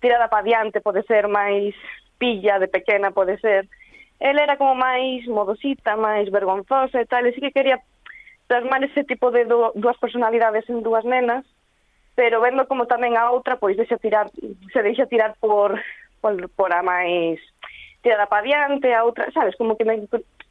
tirada 0.03 0.28
pa 0.28 0.43
diante, 0.43 0.84
pode 0.84 0.99
ser 1.07 1.32
máis 1.32 1.72
pilla 2.20 2.60
de 2.60 2.68
pequena, 2.68 3.16
pode 3.16 3.39
ser. 3.39 3.72
Ela 4.20 4.43
era 4.43 4.60
como 4.60 4.76
máis 4.76 5.24
modosita, 5.32 5.95
máis 5.95 6.28
vergonzosa 6.28 6.99
e 6.99 7.07
tal, 7.07 7.24
e 7.24 7.32
sí 7.32 7.39
que 7.39 7.55
quería 7.55 7.80
plasmar 8.51 8.84
ese 8.84 9.07
tipo 9.07 9.32
de 9.32 9.47
do, 9.47 9.72
dúas 9.80 9.95
personalidades 9.95 10.68
en 10.68 10.84
dúas 10.84 11.07
nenas, 11.07 11.47
pero 12.20 12.43
verlo 12.43 12.67
como 12.67 12.84
tamén 12.84 13.15
a 13.15 13.32
outra 13.32 13.55
pois 13.55 13.80
deixa 13.80 13.95
tirar 13.95 14.28
se 14.76 14.84
deixa 14.84 15.07
tirar 15.07 15.39
por 15.39 15.80
por, 16.20 16.36
por 16.51 16.76
a 16.76 16.84
máis 16.84 17.39
tirada 18.03 18.28
para 18.28 18.43
diante, 18.43 18.91
a 18.91 19.07
outra, 19.07 19.32
sabes, 19.32 19.55
como 19.55 19.80
que 19.80 19.88
me 19.88 20.03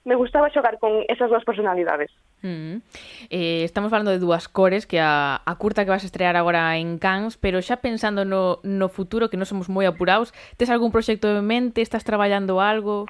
me 0.09 0.17
gustaba 0.17 0.49
xogar 0.49 0.81
con 0.81 1.05
esas 1.13 1.29
dúas 1.29 1.45
personalidades. 1.45 2.09
Mm. 2.41 2.81
Eh, 3.29 3.65
estamos 3.69 3.91
falando 3.91 4.11
de 4.11 4.19
dúas 4.19 4.49
cores 4.49 4.89
que 4.89 4.97
a, 4.97 5.43
a 5.45 5.55
curta 5.61 5.85
que 5.85 5.93
vas 5.93 6.05
a 6.05 6.09
estrear 6.09 6.41
agora 6.41 6.73
en 6.81 6.97
Cans, 6.97 7.37
pero 7.37 7.61
xa 7.61 7.85
pensando 7.85 8.25
no, 8.25 8.65
no 8.65 8.89
futuro, 8.89 9.29
que 9.29 9.37
non 9.37 9.45
somos 9.45 9.69
moi 9.69 9.85
apurados, 9.85 10.33
tes 10.57 10.73
algún 10.73 10.89
proxecto 10.89 11.29
en 11.29 11.45
mente? 11.45 11.85
Estás 11.85 12.09
traballando 12.09 12.65
algo? 12.65 13.05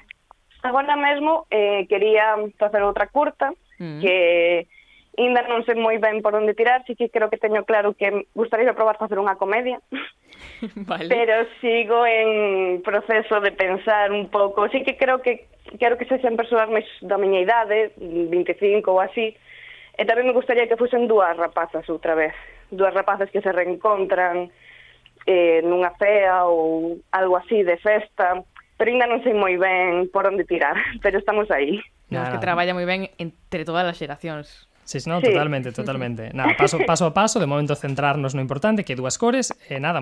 Agora 0.59 0.99
mesmo 0.99 1.47
eh, 1.47 1.87
quería 1.87 2.35
facer 2.59 2.83
outra 2.83 3.07
curta 3.07 3.55
mm. 3.79 4.03
que 4.03 4.67
Ainda 5.19 5.43
non 5.51 5.67
sei 5.67 5.75
moi 5.75 5.99
ben 5.99 6.23
por 6.23 6.31
onde 6.31 6.55
tirar, 6.55 6.87
si 6.87 6.95
que 6.95 7.11
creo 7.11 7.27
que 7.27 7.35
teño 7.35 7.67
claro 7.67 7.91
que 7.91 8.23
gustaría 8.31 8.71
probar 8.71 8.95
facer 8.95 9.19
unha 9.19 9.35
comedia. 9.35 9.83
Vale. 10.87 11.11
Pero 11.11 11.43
sigo 11.59 12.07
en 12.07 12.79
proceso 12.87 13.43
de 13.43 13.51
pensar 13.51 14.15
un 14.15 14.31
pouco. 14.31 14.71
Sí 14.71 14.87
que 14.87 14.95
creo 14.95 15.19
que 15.19 15.51
quero 15.75 15.99
que 15.99 16.07
sexan 16.07 16.39
persoas 16.39 16.71
máis 16.71 16.87
da 17.03 17.19
miña 17.19 17.43
idade, 17.43 17.91
25 17.99 18.87
ou 18.87 19.03
así, 19.03 19.35
e 19.99 20.03
tamén 20.07 20.31
me 20.31 20.37
gustaría 20.37 20.71
que 20.71 20.79
fusen 20.79 21.11
dúas 21.11 21.35
rapazas 21.35 21.83
outra 21.91 22.15
vez. 22.15 22.31
Dúas 22.71 22.95
rapazas 22.95 23.27
que 23.27 23.43
se 23.43 23.51
reencontran 23.51 24.47
eh, 25.27 25.59
nunha 25.67 25.91
fea 25.99 26.47
ou 26.47 27.03
algo 27.11 27.35
así 27.35 27.61
de 27.67 27.75
festa, 27.75 28.39
pero 28.79 28.87
ainda 28.87 29.11
non 29.11 29.19
sei 29.27 29.35
moi 29.35 29.59
ben 29.59 30.07
por 30.07 30.23
onde 30.23 30.47
tirar, 30.47 30.79
pero 31.03 31.19
estamos 31.19 31.51
aí. 31.51 31.83
Claro. 32.07 32.15
No, 32.15 32.23
es 32.23 32.31
que 32.31 32.41
traballa 32.41 32.71
moi 32.71 32.87
ben 32.87 33.11
entre 33.19 33.67
todas 33.67 33.83
as 33.83 33.99
xeracións. 33.99 34.68
Sí, 34.89 34.97
no, 35.05 35.19
sí. 35.19 35.27
totalmente, 35.27 35.71
totalmente. 35.71 36.31
Nada, 36.33 36.57
paso, 36.57 36.79
paso 36.87 37.05
a 37.05 37.13
paso, 37.13 37.39
de 37.39 37.45
momento 37.45 37.75
centrarnos 37.75 38.33
no 38.33 38.41
importante, 38.41 38.83
que 38.83 38.95
dúas 38.95 39.19
cores. 39.21 39.53
E 39.69 39.77
eh, 39.77 39.79
nada, 39.79 40.01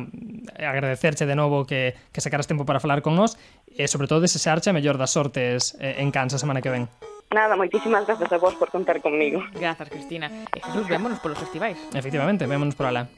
agradecerche 0.56 1.28
de 1.28 1.36
novo 1.36 1.68
que, 1.68 1.92
que 2.16 2.24
sacaras 2.24 2.48
tempo 2.48 2.64
para 2.64 2.80
falar 2.80 3.04
con 3.04 3.12
nós 3.12 3.36
e 3.68 3.84
sobre 3.92 4.08
todo 4.08 4.24
desexarche 4.24 4.72
a 4.72 4.74
mellor 4.74 4.96
das 4.96 5.12
sortes 5.12 5.76
eh, 5.84 6.00
en 6.00 6.08
Kansas 6.08 6.40
a 6.40 6.48
semana 6.48 6.64
que 6.64 6.72
ven. 6.72 6.88
Nada, 7.36 7.60
moitísimas 7.60 8.08
grazas 8.08 8.32
a 8.32 8.40
vos 8.40 8.56
por 8.56 8.72
contar 8.72 9.04
conmigo. 9.04 9.44
Grazas, 9.60 9.92
Cristina. 9.92 10.32
E 10.56 10.64
Jesús, 10.64 10.88
vémonos 10.88 11.20
polos 11.20 11.36
festivais. 11.36 11.76
Efectivamente, 11.92 12.48
vémonos 12.48 12.72
por 12.72 12.88
alá. 12.88 13.12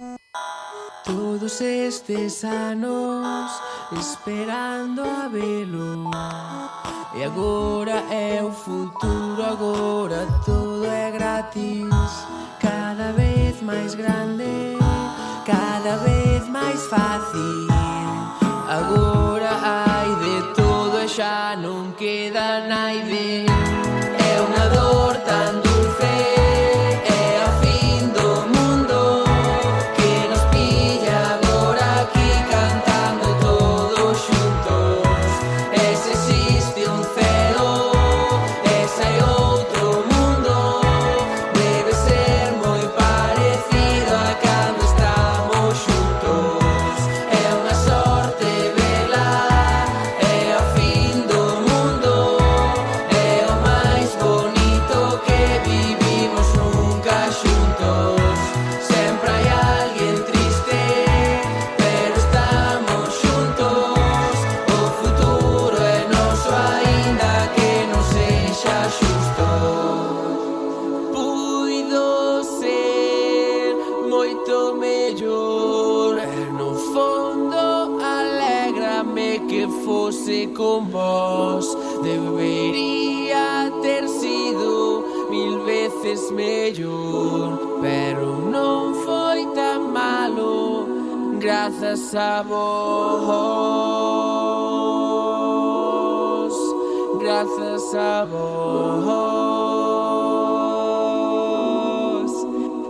Todos 1.06 1.62
estes 1.62 2.42
anos 2.42 3.46
esperando 3.94 5.06
a 5.06 5.30
velo 5.30 6.10
E 7.12 7.24
agora 7.24 8.04
é 8.12 8.44
o 8.44 8.52
futuro, 8.52 9.44
agora 9.44 10.28
todo 10.46 10.86
é 10.86 11.10
gratis. 11.10 11.90
Cada 12.60 13.12
vez 13.14 13.62
máis 13.64 13.96
grande, 13.96 14.78
cada 15.46 15.96
vez 15.98 16.48
máis 16.50 16.86
fácil. 16.86 17.68
Agora 18.70 19.50
hai 19.64 20.16
de 20.16 20.54
todo 20.54 21.00
e 21.02 21.08
xa 21.08 21.58
non 21.58 21.92
queda 21.98 22.68
naide 22.68 23.69
Grazas 92.12 92.16
a 92.16 92.42
vos. 92.42 92.50
Grazas 97.20 97.94
a 97.94 98.26
vos. 98.26 98.80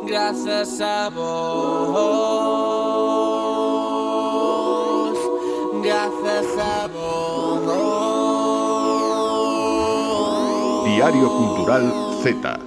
Grazas 0.05 0.79
a 0.79 1.09
vos. 1.09 1.19
Grazas 5.83 6.57
a 6.57 6.87
vos. 6.87 7.65
Diario 10.85 11.27
Cultural 11.29 11.85
Z. 12.23 12.59